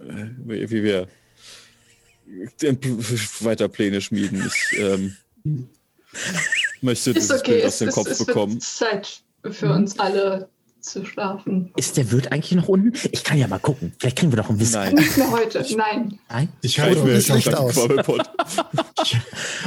[0.00, 1.08] äh, wie, wie wir
[3.40, 4.46] weiter Pläne schmieden.
[4.46, 5.16] Ich ähm,
[6.80, 8.60] möchte Ist dieses okay, Bild aus dem Kopf es bekommen.
[8.60, 10.48] Zeit für uns alle
[10.84, 11.70] zu schlafen.
[11.76, 12.92] Ist der Wirt eigentlich noch unten?
[13.12, 13.92] Ich kann ja mal gucken.
[13.98, 14.76] Vielleicht kriegen wir doch einen Whisky.
[14.76, 14.94] Nein.
[14.94, 16.18] Nicht mehr heute, nein.
[16.28, 16.48] Nein?
[16.62, 17.74] Ich halte mir euch, schlecht ich aus.
[17.74, 18.22] Quabbelpot.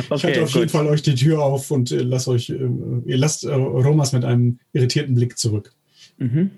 [0.09, 2.69] halte auf jeden Fall euch die Tür auf und äh, lasst euch, äh,
[3.05, 5.73] ihr lasst äh, Romas mit einem irritierten Blick zurück.
[6.17, 6.51] Mhm.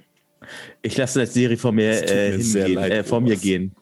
[0.81, 3.75] Ich lasse das Serie vor mir, äh, mir hingehen, leid, äh, vor mir gehen.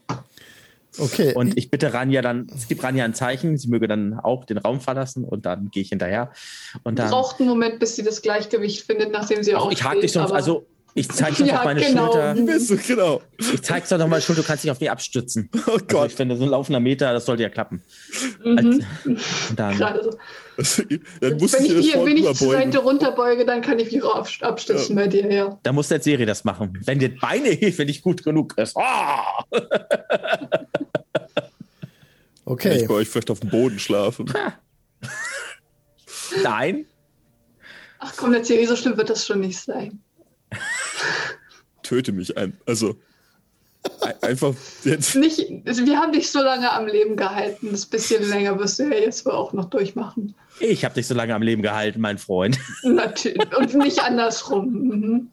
[0.99, 1.33] Okay.
[1.33, 4.57] Und ich bitte Ranja dann, es gibt Ranja ein Zeichen, sie möge dann auch den
[4.57, 6.31] Raum verlassen und dann gehe ich hinterher.
[6.83, 9.79] Und dann, Braucht einen Moment, bis sie das Gleichgewicht findet, nachdem sie aufsteht.
[9.79, 12.11] ich hake dich sonst, also ich zeige dir Ja, auf meine genau.
[12.11, 12.33] Schulter.
[12.33, 13.21] Bist du, genau.
[13.37, 15.49] Ich zeig's dir noch mal Schulter, du kannst dich auf mich abstützen.
[15.67, 16.07] Oh Also Gott.
[16.07, 17.83] ich finde, so ein laufender Meter, das sollte ja klappen.
[18.43, 18.57] Mhm.
[19.05, 19.77] Und dann.
[21.21, 22.51] Dann muss Wenn ich ich, dir hier, wenn ich zur.
[22.53, 25.59] Seite runterbeuge, dann kann ich mich auch abst- abstützen bei dir, ja.
[25.61, 26.79] da muss der Serie das machen.
[26.83, 28.75] Wenn dir Beinehilfe nicht gut genug ist.
[28.75, 29.43] Ah!
[32.49, 32.81] Okay.
[32.81, 34.31] Ich bei euch vielleicht auf dem Boden schlafen.
[36.43, 36.85] Nein,
[37.99, 39.99] Ach komm, der Thierry, so schlimm wird das schon nicht sein.
[41.83, 42.55] Töte mich ein.
[42.65, 42.95] Also
[44.01, 44.53] ein- einfach
[44.83, 45.15] jetzt.
[45.15, 47.69] Nicht, also wir haben dich so lange am Leben gehalten.
[47.71, 50.35] Das bisschen länger wirst du ja jetzt wohl auch noch durchmachen.
[50.59, 52.59] ich habe dich so lange am Leben gehalten, mein Freund.
[52.83, 53.57] Natürlich.
[53.57, 54.71] Und nicht andersrum.
[54.71, 55.31] Mhm.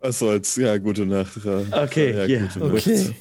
[0.00, 0.54] Was soll's?
[0.56, 1.32] Ja, gute Nacht.
[1.44, 3.14] Ja, Okay, ja, ja, gute Nacht.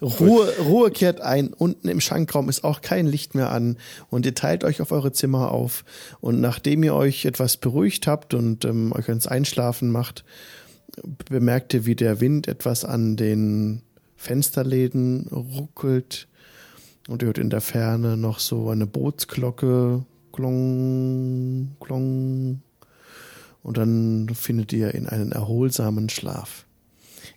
[0.00, 1.52] Ruhe, Ruhe kehrt ein.
[1.52, 3.76] Unten im Schankraum ist auch kein Licht mehr an
[4.10, 5.84] und ihr teilt euch auf eure Zimmer auf.
[6.20, 10.24] Und nachdem ihr euch etwas beruhigt habt und ähm, euch ans Einschlafen macht,
[11.28, 13.82] bemerkt ihr, wie der Wind etwas an den
[14.16, 16.28] Fensterläden ruckelt
[17.08, 20.04] Und ihr hört in der Ferne noch so eine Bootsglocke.
[20.32, 22.62] Klong, klong.
[23.62, 26.66] Und dann findet ihr in einen erholsamen Schlaf.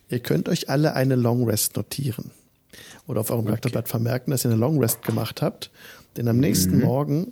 [0.09, 2.31] Ihr könnt euch alle eine Long Rest notieren.
[3.07, 3.49] Oder auf eurem okay.
[3.49, 5.71] Charakterblatt vermerken, dass ihr eine Long Rest gemacht habt.
[6.15, 6.83] Denn am nächsten mhm.
[6.83, 7.31] Morgen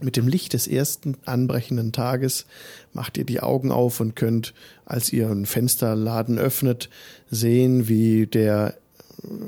[0.00, 2.46] mit dem Licht des ersten anbrechenden Tages
[2.92, 4.54] macht ihr die Augen auf und könnt,
[4.84, 6.90] als ihr einen Fensterladen öffnet,
[7.30, 8.74] sehen, wie der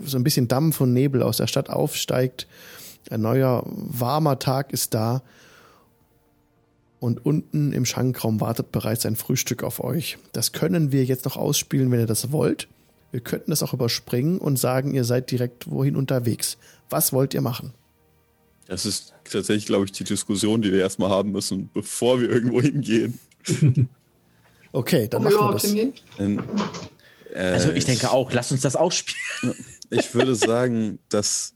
[0.05, 2.47] so ein bisschen Dampf und Nebel aus der Stadt aufsteigt.
[3.11, 5.23] Ein neuer warmer Tag ist da.
[6.99, 10.19] Und unten im Schankraum wartet bereits ein Frühstück auf euch.
[10.33, 12.69] Das können wir jetzt noch ausspielen, wenn ihr das wollt.
[13.13, 16.59] Wir könnten das auch überspringen und sagen, ihr seid direkt wohin unterwegs.
[16.91, 17.73] Was wollt ihr machen?
[18.67, 22.61] Das ist tatsächlich, glaube ich, die Diskussion, die wir erstmal haben müssen, bevor wir irgendwo
[22.61, 23.19] hingehen.
[24.73, 25.65] okay, dann machen wir das.
[26.19, 26.43] Ähm,
[27.33, 29.55] äh, also ich denke auch, lass uns das ausspielen.
[29.91, 31.55] Ich würde sagen, dass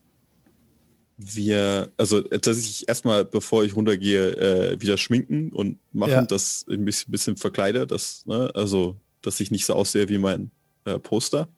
[1.22, 6.22] wir, also tatsächlich erstmal, bevor ich runtergehe, äh, wieder schminken und machen, ja.
[6.22, 10.50] das ein bisschen, bisschen verkleide, das, ne, also dass ich nicht so aussehe wie mein
[10.86, 11.48] äh, Poster.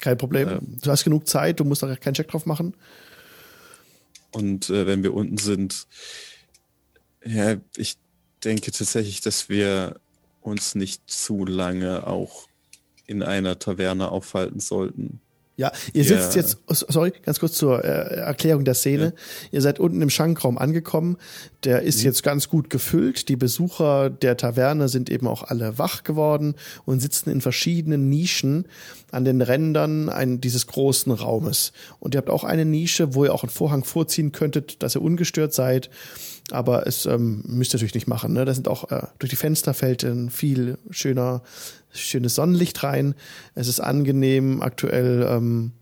[0.00, 0.48] Kein Problem.
[0.48, 2.74] Ähm, du hast genug Zeit, du musst da keinen Check drauf machen.
[4.32, 5.86] Und äh, wenn wir unten sind,
[7.24, 7.96] ja, ich
[8.42, 10.00] denke tatsächlich, dass wir
[10.40, 12.48] uns nicht zu lange auch
[13.06, 15.20] in einer Taverne aufhalten sollten.
[15.56, 16.40] Ja, ihr sitzt ja.
[16.40, 19.04] jetzt, oh, sorry, ganz kurz zur äh, Erklärung der Szene.
[19.04, 19.12] Ja.
[19.52, 21.16] Ihr seid unten im Schankraum angekommen.
[21.62, 22.06] Der ist mhm.
[22.06, 23.28] jetzt ganz gut gefüllt.
[23.28, 26.56] Die Besucher der Taverne sind eben auch alle wach geworden
[26.86, 28.66] und sitzen in verschiedenen Nischen
[29.12, 31.72] an den Rändern ein, dieses großen Raumes.
[32.00, 35.02] Und ihr habt auch eine Nische, wo ihr auch einen Vorhang vorziehen könntet, dass ihr
[35.02, 35.88] ungestört seid.
[36.50, 38.32] Aber es ähm, müsst ihr natürlich nicht machen.
[38.34, 38.44] Ne?
[38.44, 41.42] Da sind auch äh, durch die Fenster fällt ein viel schöner
[41.90, 43.14] schönes Sonnenlicht rein.
[43.54, 45.26] Es ist angenehm aktuell.
[45.28, 45.72] Ähm,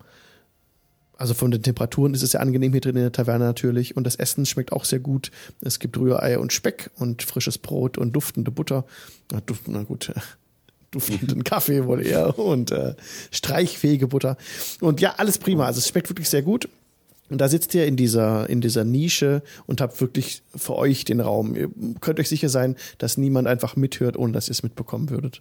[1.16, 3.96] also von den Temperaturen ist es sehr angenehm hier drin in der Taverne natürlich.
[3.96, 5.30] Und das Essen schmeckt auch sehr gut.
[5.60, 8.84] Es gibt Rührei und Speck und frisches Brot und duftende Butter.
[9.30, 10.12] Na, duft, na gut,
[10.90, 12.94] duftenden Kaffee wohl eher und äh,
[13.30, 14.36] streichfähige Butter.
[14.80, 15.66] Und ja, alles prima.
[15.66, 16.68] Also es schmeckt wirklich sehr gut.
[17.32, 21.18] Und da sitzt ihr in dieser, in dieser Nische und habt wirklich für euch den
[21.18, 21.56] Raum.
[21.56, 21.70] Ihr
[22.02, 25.40] könnt euch sicher sein, dass niemand einfach mithört, ohne dass ihr es mitbekommen würdet.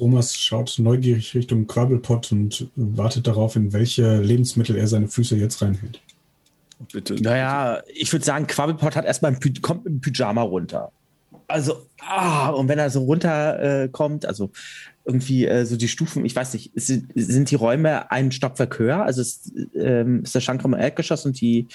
[0.00, 5.62] Romas schaut neugierig Richtung Quabbelpot und wartet darauf, in welche Lebensmittel er seine Füße jetzt
[5.62, 6.00] reinhält.
[6.92, 7.14] Bitte.
[7.22, 10.90] Naja, ich würde sagen, Quabbelpot hat erstmal ein kommt im Pyjama runter.
[11.46, 14.50] Also, ah, und wenn er so runterkommt, äh, also
[15.10, 19.02] irgendwie äh, so die Stufen, ich weiß nicht, ist, sind die Räume einen Stockwerk höher?
[19.02, 21.66] Also ist, ähm, ist der Schankraum im Erdgeschoss und die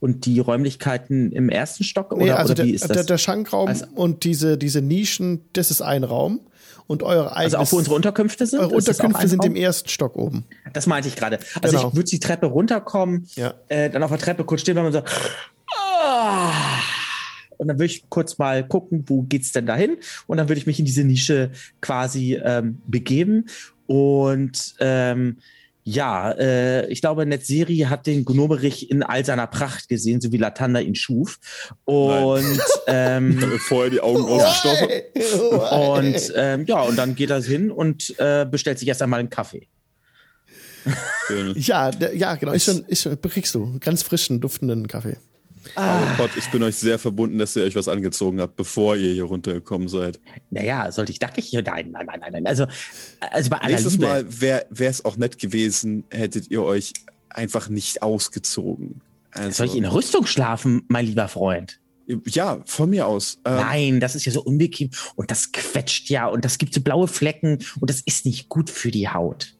[0.00, 2.12] und die Räumlichkeiten im ersten Stock?
[2.12, 2.88] Oder, nee, also oder der?
[2.88, 6.40] Der, der Schankraum also, und diese, diese Nischen, das ist ein Raum
[6.86, 7.54] und eure eigenes.
[7.54, 8.60] Also auch wo unsere Unterkünfte sind?
[8.60, 10.44] Eure Unterkünfte sind im ersten Stock oben.
[10.72, 11.38] Das meinte ich gerade.
[11.60, 11.88] Also genau.
[11.88, 13.54] ich würde die Treppe runterkommen, ja.
[13.68, 15.02] äh, dann auf der Treppe kurz stehen, wenn man so.
[16.04, 16.52] Ah,
[17.62, 19.96] und dann würde ich kurz mal gucken, wo geht's denn dahin?
[20.26, 23.46] Und dann würde ich mich in diese Nische quasi ähm, begeben
[23.86, 25.36] und ähm,
[25.84, 30.36] ja, äh, ich glaube, Netzeri hat den Gnomerich in all seiner Pracht gesehen, so wie
[30.36, 31.38] Latanda ihn schuf.
[31.84, 34.88] Und ähm, vorher die Augen ausgestochen.
[35.70, 39.30] und ähm, ja, und dann geht er hin und äh, bestellt sich erst einmal einen
[39.30, 39.68] Kaffee.
[41.54, 42.52] ja, ja, genau.
[42.52, 45.16] Ist schon, ist schon, kriegst du ganz frischen, duftenden Kaffee.
[45.76, 46.14] Ah.
[46.16, 49.24] Gott, ich bin euch sehr verbunden, dass ihr euch was angezogen habt, bevor ihr hier
[49.24, 50.20] runtergekommen seid.
[50.50, 51.62] Naja, sollte ich hier?
[51.62, 52.46] Nein, nein, nein, nein, nein.
[52.46, 52.66] Also,
[53.20, 54.06] also bei aller Nächstes Liebe.
[54.06, 56.92] Mal wäre es auch nett gewesen, hättet ihr euch
[57.30, 59.00] einfach nicht ausgezogen.
[59.30, 61.78] Also, Soll ich in Rüstung schlafen, mein lieber Freund?
[62.26, 63.38] Ja, von mir aus.
[63.44, 66.80] Ähm, Nein, das ist ja so unbequem und das quetscht ja und das gibt so
[66.80, 69.54] blaue Flecken und das ist nicht gut für die Haut.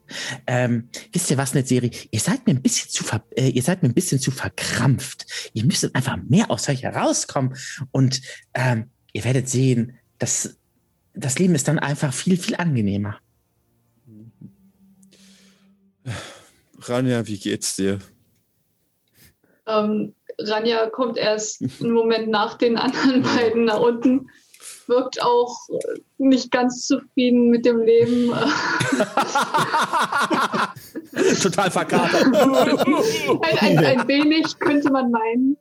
[0.47, 1.91] Ähm, wisst ihr was, Serie?
[2.11, 5.25] Ihr seid mir ein bisschen zu ver äh, ihr seid mir ein bisschen zu verkrampft.
[5.53, 7.55] Ihr müsstet einfach mehr aus euch herauskommen
[7.91, 8.21] und
[8.53, 10.57] ähm, ihr werdet sehen, dass
[11.13, 13.19] das Leben ist dann einfach viel, viel angenehmer.
[16.79, 17.99] Rania, wie geht's dir?
[19.67, 24.29] Ähm, Ranja kommt erst einen Moment nach den anderen beiden nach unten,
[24.87, 25.55] wirkt auch
[26.17, 28.29] nicht ganz zufrieden mit dem Leben.
[31.41, 32.25] Total verkatert.
[32.25, 35.57] ein, ein, ein, wenig könnte man meinen.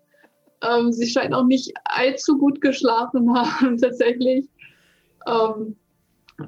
[0.63, 4.47] Ähm, sie scheint auch nicht allzu gut geschlafen haben, tatsächlich.
[5.27, 5.77] Ähm,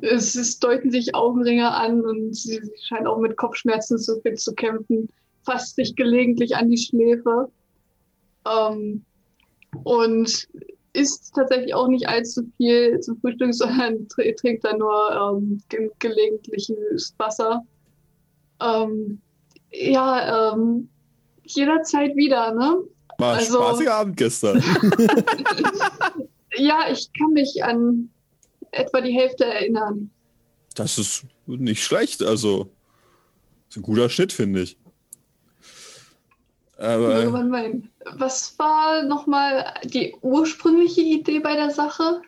[0.01, 4.55] es, es, deuten sich Augenringe an und sie, sie scheint auch mit Kopfschmerzen viel zu
[4.55, 5.09] kämpfen,
[5.45, 7.51] fasst sich gelegentlich an die Schläfe.
[8.47, 9.05] Ähm,
[9.85, 10.49] und
[10.95, 17.15] isst tatsächlich auch nicht allzu viel zum Frühstück, sondern trinkt dann nur ähm, ge gelegentliches
[17.19, 17.63] Wasser.
[18.63, 19.21] Ähm,
[19.71, 20.89] ja, ähm,
[21.45, 22.79] jederzeit wieder, ne?
[23.19, 24.63] War also, spaßiger Abend gestern.
[26.57, 28.09] ja, ich kann mich an
[28.71, 30.11] etwa die Hälfte erinnern.
[30.75, 32.71] Das ist nicht schlecht, also
[33.69, 34.77] ist ein guter Schnitt, finde ich.
[36.77, 37.31] Aber
[38.13, 42.23] was war nochmal die ursprüngliche Idee bei der Sache?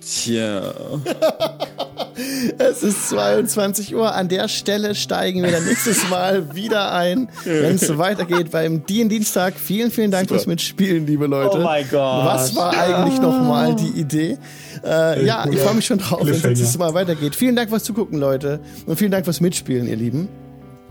[0.00, 0.74] Tja.
[2.58, 4.12] es ist 22 Uhr.
[4.12, 8.84] An der Stelle steigen wir dann nächstes Mal wieder ein, wenn es so weitergeht beim
[8.84, 9.54] DIN-Dienstag.
[9.54, 10.40] Vielen, vielen Dank Super.
[10.40, 11.58] fürs Mitspielen, liebe Leute.
[11.58, 12.24] Oh mein Gott.
[12.24, 14.38] Was war eigentlich nochmal die Idee?
[14.84, 17.36] Äh, ja, ich freue mich schon drauf, wenn es nächstes Mal weitergeht.
[17.36, 18.60] Vielen Dank fürs Zugucken, Leute.
[18.86, 20.28] Und vielen Dank fürs Mitspielen, ihr Lieben.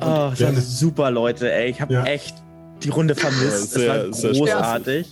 [0.02, 1.52] Oh, das ist super, Leute.
[1.52, 2.04] Ey, ich habe ja.
[2.06, 2.36] echt
[2.84, 3.76] die Runde vermisst.
[3.76, 5.08] Ja, sehr, es war großartig.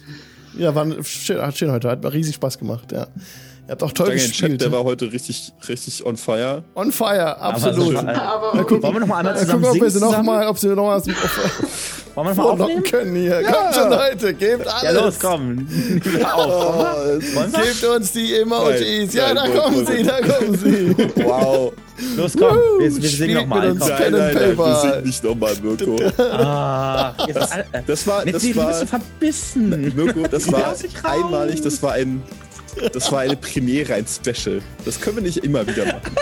[0.58, 1.90] Ja, war schön, hat schön heute.
[1.90, 3.08] Hat riesig Spaß gemacht, ja.
[3.68, 4.52] Ihr habt auch toll Danke gespielt.
[4.54, 6.64] Chat, der war heute richtig, richtig on fire.
[6.74, 7.98] On fire, absolut.
[7.98, 10.24] Aber, aber, ja, guck, wollen wir noch mal einmal zusammen gucken, ob wir sie noch
[10.24, 11.02] mal, ob sie noch mal
[12.16, 12.84] wollen wir noch mal aufnehmen?
[12.84, 13.42] können hier.
[13.42, 13.52] Ja.
[13.52, 14.84] Kommt schon, Leute, gebt alles.
[14.84, 15.68] Ja, los, komm.
[16.24, 17.20] auf.
[17.36, 19.14] Oh, gebt uns die Emojis.
[19.14, 20.96] Ja, da kommen sie, da kommen sie.
[21.26, 21.74] Wow.
[22.16, 23.74] Los, komm, wir, wir singen nochmal.
[23.74, 25.98] Nein, nein, nein, wir singen nicht nochmal, Mirko.
[26.18, 27.50] Ah, das,
[27.86, 29.94] das war, das war, verbissen.
[29.94, 30.74] Mirko, das war
[31.04, 32.24] einmalig, das war ein
[32.94, 34.62] das war eine Premiere, ein Special.
[34.86, 36.16] Das können wir nicht immer wieder machen.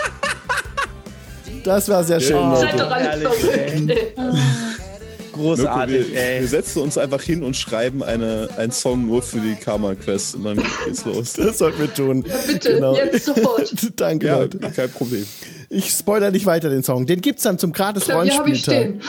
[1.64, 2.36] Das war sehr schön.
[2.36, 2.56] Ja.
[2.56, 3.30] Seid doch alle
[5.36, 6.40] Großartig, wir, ey.
[6.40, 10.36] Wir setzen uns einfach hin und schreiben eine, einen Song nur für die Karma Quest
[10.36, 11.34] und dann geht's los.
[11.34, 12.24] Das sollten wir tun.
[12.26, 12.96] Ja, bitte, genau.
[12.96, 13.70] jetzt sofort.
[13.96, 14.58] Danke, ja, Leute.
[14.58, 15.26] Kein Problem.
[15.68, 17.06] Ich spoiler nicht weiter den Song.
[17.06, 19.00] Den gibt's dann zum gratis Rollenspielteil.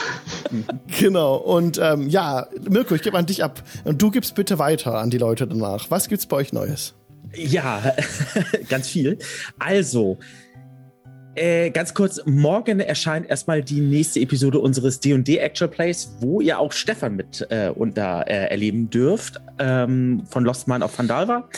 [0.98, 1.36] Genau.
[1.36, 3.62] Und ähm, ja, Mirko, ich gebe an dich ab.
[3.84, 5.90] Und du gibst bitte weiter an die Leute danach.
[5.90, 6.94] Was gibt's bei euch Neues?
[7.34, 7.94] Ja,
[8.68, 9.18] ganz viel.
[9.58, 10.18] Also,
[11.34, 16.58] äh, ganz kurz, morgen erscheint erstmal die nächste Episode unseres D&D Actual Plays, wo ihr
[16.58, 21.48] auch Stefan mit äh, unter äh, erleben dürft, ähm, von Lost Mine auf Vandalva.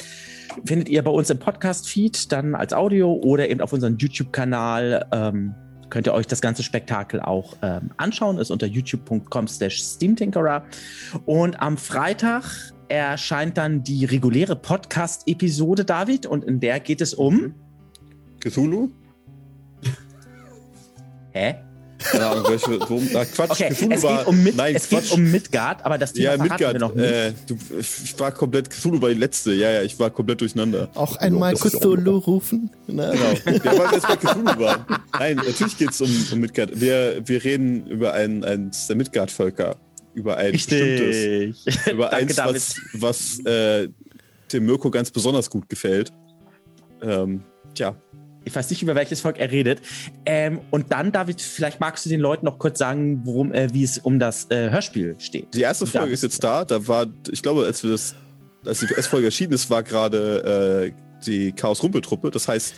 [0.67, 5.07] Findet ihr bei uns im Podcast-Feed dann als Audio oder eben auf unserem YouTube-Kanal.
[5.13, 5.55] Ähm,
[5.89, 8.39] könnt ihr euch das ganze Spektakel auch ähm, anschauen.
[8.39, 10.65] Ist unter youtube.com slash steamtinkerer.
[11.25, 17.55] Und am Freitag erscheint dann die reguläre Podcast-Episode, David, und in der geht es um
[18.41, 18.91] Cthulhu.
[21.33, 21.55] Hä?
[21.99, 25.13] Keine Ahnung, welche, worum, na, Quatsch, okay, Cthulhu es, geht um, Mid, nein, es geht
[25.13, 27.07] um Midgard, aber das Thema ja, Midgard, wir noch nicht.
[27.07, 30.89] Äh, du, ich war komplett, Cthulhu war die letzte, ja, ja, ich war komplett durcheinander.
[30.95, 32.71] Auch einmal Cthulhu rufen?
[32.87, 33.13] Na.
[33.13, 34.85] Genau, ja, weil wir jetzt bei Cthulhu waren.
[35.13, 36.81] Nein, natürlich geht es um, um Midgard.
[36.81, 39.77] Wir, wir reden über einen, eins der Midgard-Völker
[40.21, 40.79] über ein Richtig.
[40.81, 43.89] bestimmtes, über eins, was, was äh,
[44.53, 46.13] dem Mirko ganz besonders gut gefällt.
[47.03, 47.43] Ähm,
[47.75, 47.97] tja.
[48.45, 49.81] Ich weiß nicht, über welches Volk er redet.
[50.25, 53.85] Ähm, und dann, David, vielleicht magst du den Leuten noch kurz sagen, worum, äh, wie
[53.85, 55.55] es um das äh, Hörspiel steht.
[55.55, 56.65] Die erste Folge ist jetzt da.
[56.65, 58.15] Da war, ich glaube, als wir das,
[58.65, 62.31] als die S-Folge erschienen ist, war gerade äh, die Chaos Rumpeltruppe.
[62.31, 62.75] Das heißt,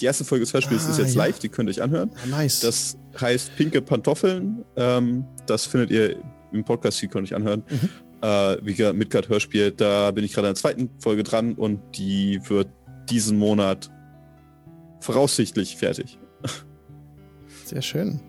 [0.00, 1.24] die erste Folge des Hörspiels ah, ist jetzt ja.
[1.24, 2.10] live, die könnt ihr euch anhören.
[2.22, 2.60] Ah, nice.
[2.60, 4.64] Das heißt Pinke Pantoffeln.
[4.76, 6.16] Ähm, das findet ihr
[6.52, 7.62] im Podcast, die konnte ich anhören.
[7.68, 7.88] Mhm.
[8.22, 11.80] Äh, wie gesagt, Midgard Hörspiel, da bin ich gerade in der zweiten Folge dran und
[11.96, 12.68] die wird
[13.08, 13.90] diesen Monat
[15.00, 16.18] voraussichtlich fertig.
[17.64, 18.20] Sehr schön.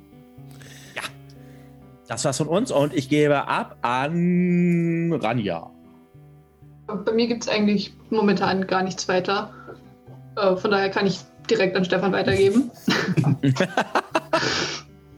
[0.96, 1.04] Ja.
[2.08, 5.72] Das war's von uns und ich gebe ab an Ranja.
[6.88, 9.54] Bei mir gibt es eigentlich momentan gar nichts weiter.
[10.36, 11.20] Äh, von daher kann ich
[11.50, 12.72] direkt an Stefan weitergeben.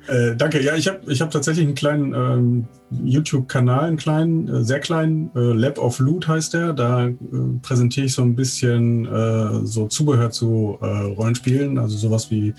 [0.09, 0.61] Äh, danke.
[0.61, 5.29] Ja, ich habe ich hab tatsächlich einen kleinen ähm, YouTube-Kanal, einen kleinen, äh, sehr kleinen,
[5.35, 6.73] äh, Lab of Loot heißt der.
[6.73, 7.15] Da äh,
[7.61, 12.55] präsentiere ich so ein bisschen äh, so Zubehör zu äh, Rollenspielen, also sowas wie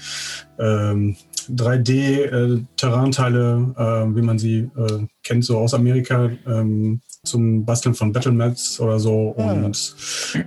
[0.58, 1.16] ähm,
[1.50, 6.30] 3D-Terranteile, äh, wie man sie äh, kennt, so aus Amerika.
[6.46, 9.34] Ähm, zum Basteln von Battle-Mats oder so.
[9.36, 9.48] Ja.
[9.48, 9.52] Ah.
[9.52, 9.94] Und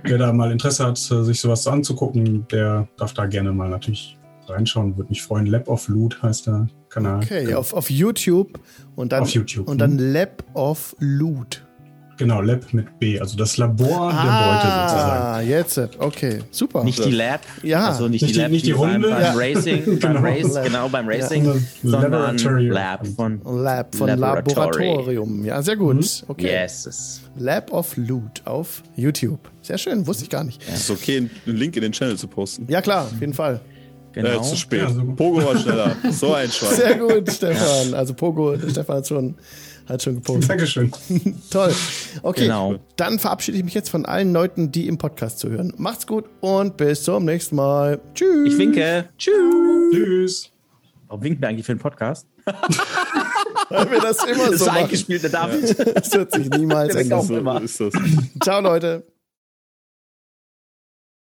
[0.02, 4.18] wer da mal Interesse hat, sich sowas anzugucken, der darf da gerne mal natürlich
[4.48, 4.96] reinschauen.
[4.96, 5.46] Würde mich freuen.
[5.46, 7.22] Lab of Loot heißt der Kanal.
[7.22, 7.58] Okay, genau.
[7.58, 8.60] auf, auf YouTube
[8.94, 11.66] und dann, auf YouTube, und dann Lab of Loot.
[12.16, 15.24] Genau, Lab mit B, also das Labor ah, der Beute sozusagen.
[15.24, 16.84] Ah, jetzt, okay, super.
[16.84, 17.88] Nicht die Lab, ja.
[17.88, 19.10] also nicht, nicht die Lab, nicht die Hunde.
[19.10, 19.98] Beim, beim Racing, genau.
[19.98, 21.54] beim Race, genau beim Racing, ja.
[21.82, 22.38] sondern
[22.68, 25.44] Lab von Lab von Laboratorium.
[25.44, 25.96] Ja, sehr gut.
[25.96, 26.28] Mhm.
[26.28, 26.46] Okay.
[26.46, 27.20] Yes.
[27.36, 29.50] Lab of Loot auf YouTube.
[29.62, 30.62] Sehr schön, wusste ich gar nicht.
[30.68, 32.66] Es ist okay, einen Link in den Channel zu posten.
[32.68, 33.60] Ja klar, auf jeden Fall.
[34.14, 34.28] Genau.
[34.28, 34.80] Äh, zu spät.
[34.82, 35.96] Ja, so Pogo war schneller.
[36.12, 36.74] So ein Schwein.
[36.74, 37.94] Sehr gut, Stefan.
[37.94, 39.34] Also Pogo, Stefan hat schon,
[39.88, 40.50] hat schon gepostet.
[40.50, 40.92] Dankeschön.
[41.50, 41.74] Toll.
[42.22, 42.76] Okay, genau.
[42.96, 45.72] dann verabschiede ich mich jetzt von allen Leuten, die im Podcast zuhören.
[45.76, 48.00] Macht's gut und bis zum nächsten Mal.
[48.14, 48.52] Tschüss.
[48.52, 49.08] Ich winke.
[49.18, 49.34] Tschüss.
[49.92, 50.50] Tschüss.
[51.08, 52.26] Warum winken wir eigentlich für den Podcast?
[53.70, 54.76] Weil wir das immer das so ist machen.
[54.78, 55.96] eingespielt, der David.
[55.96, 57.18] Das wird sich niemals Der ändern.
[57.20, 57.62] auch immer.
[57.62, 57.92] ist das.
[58.42, 59.04] Ciao, Leute.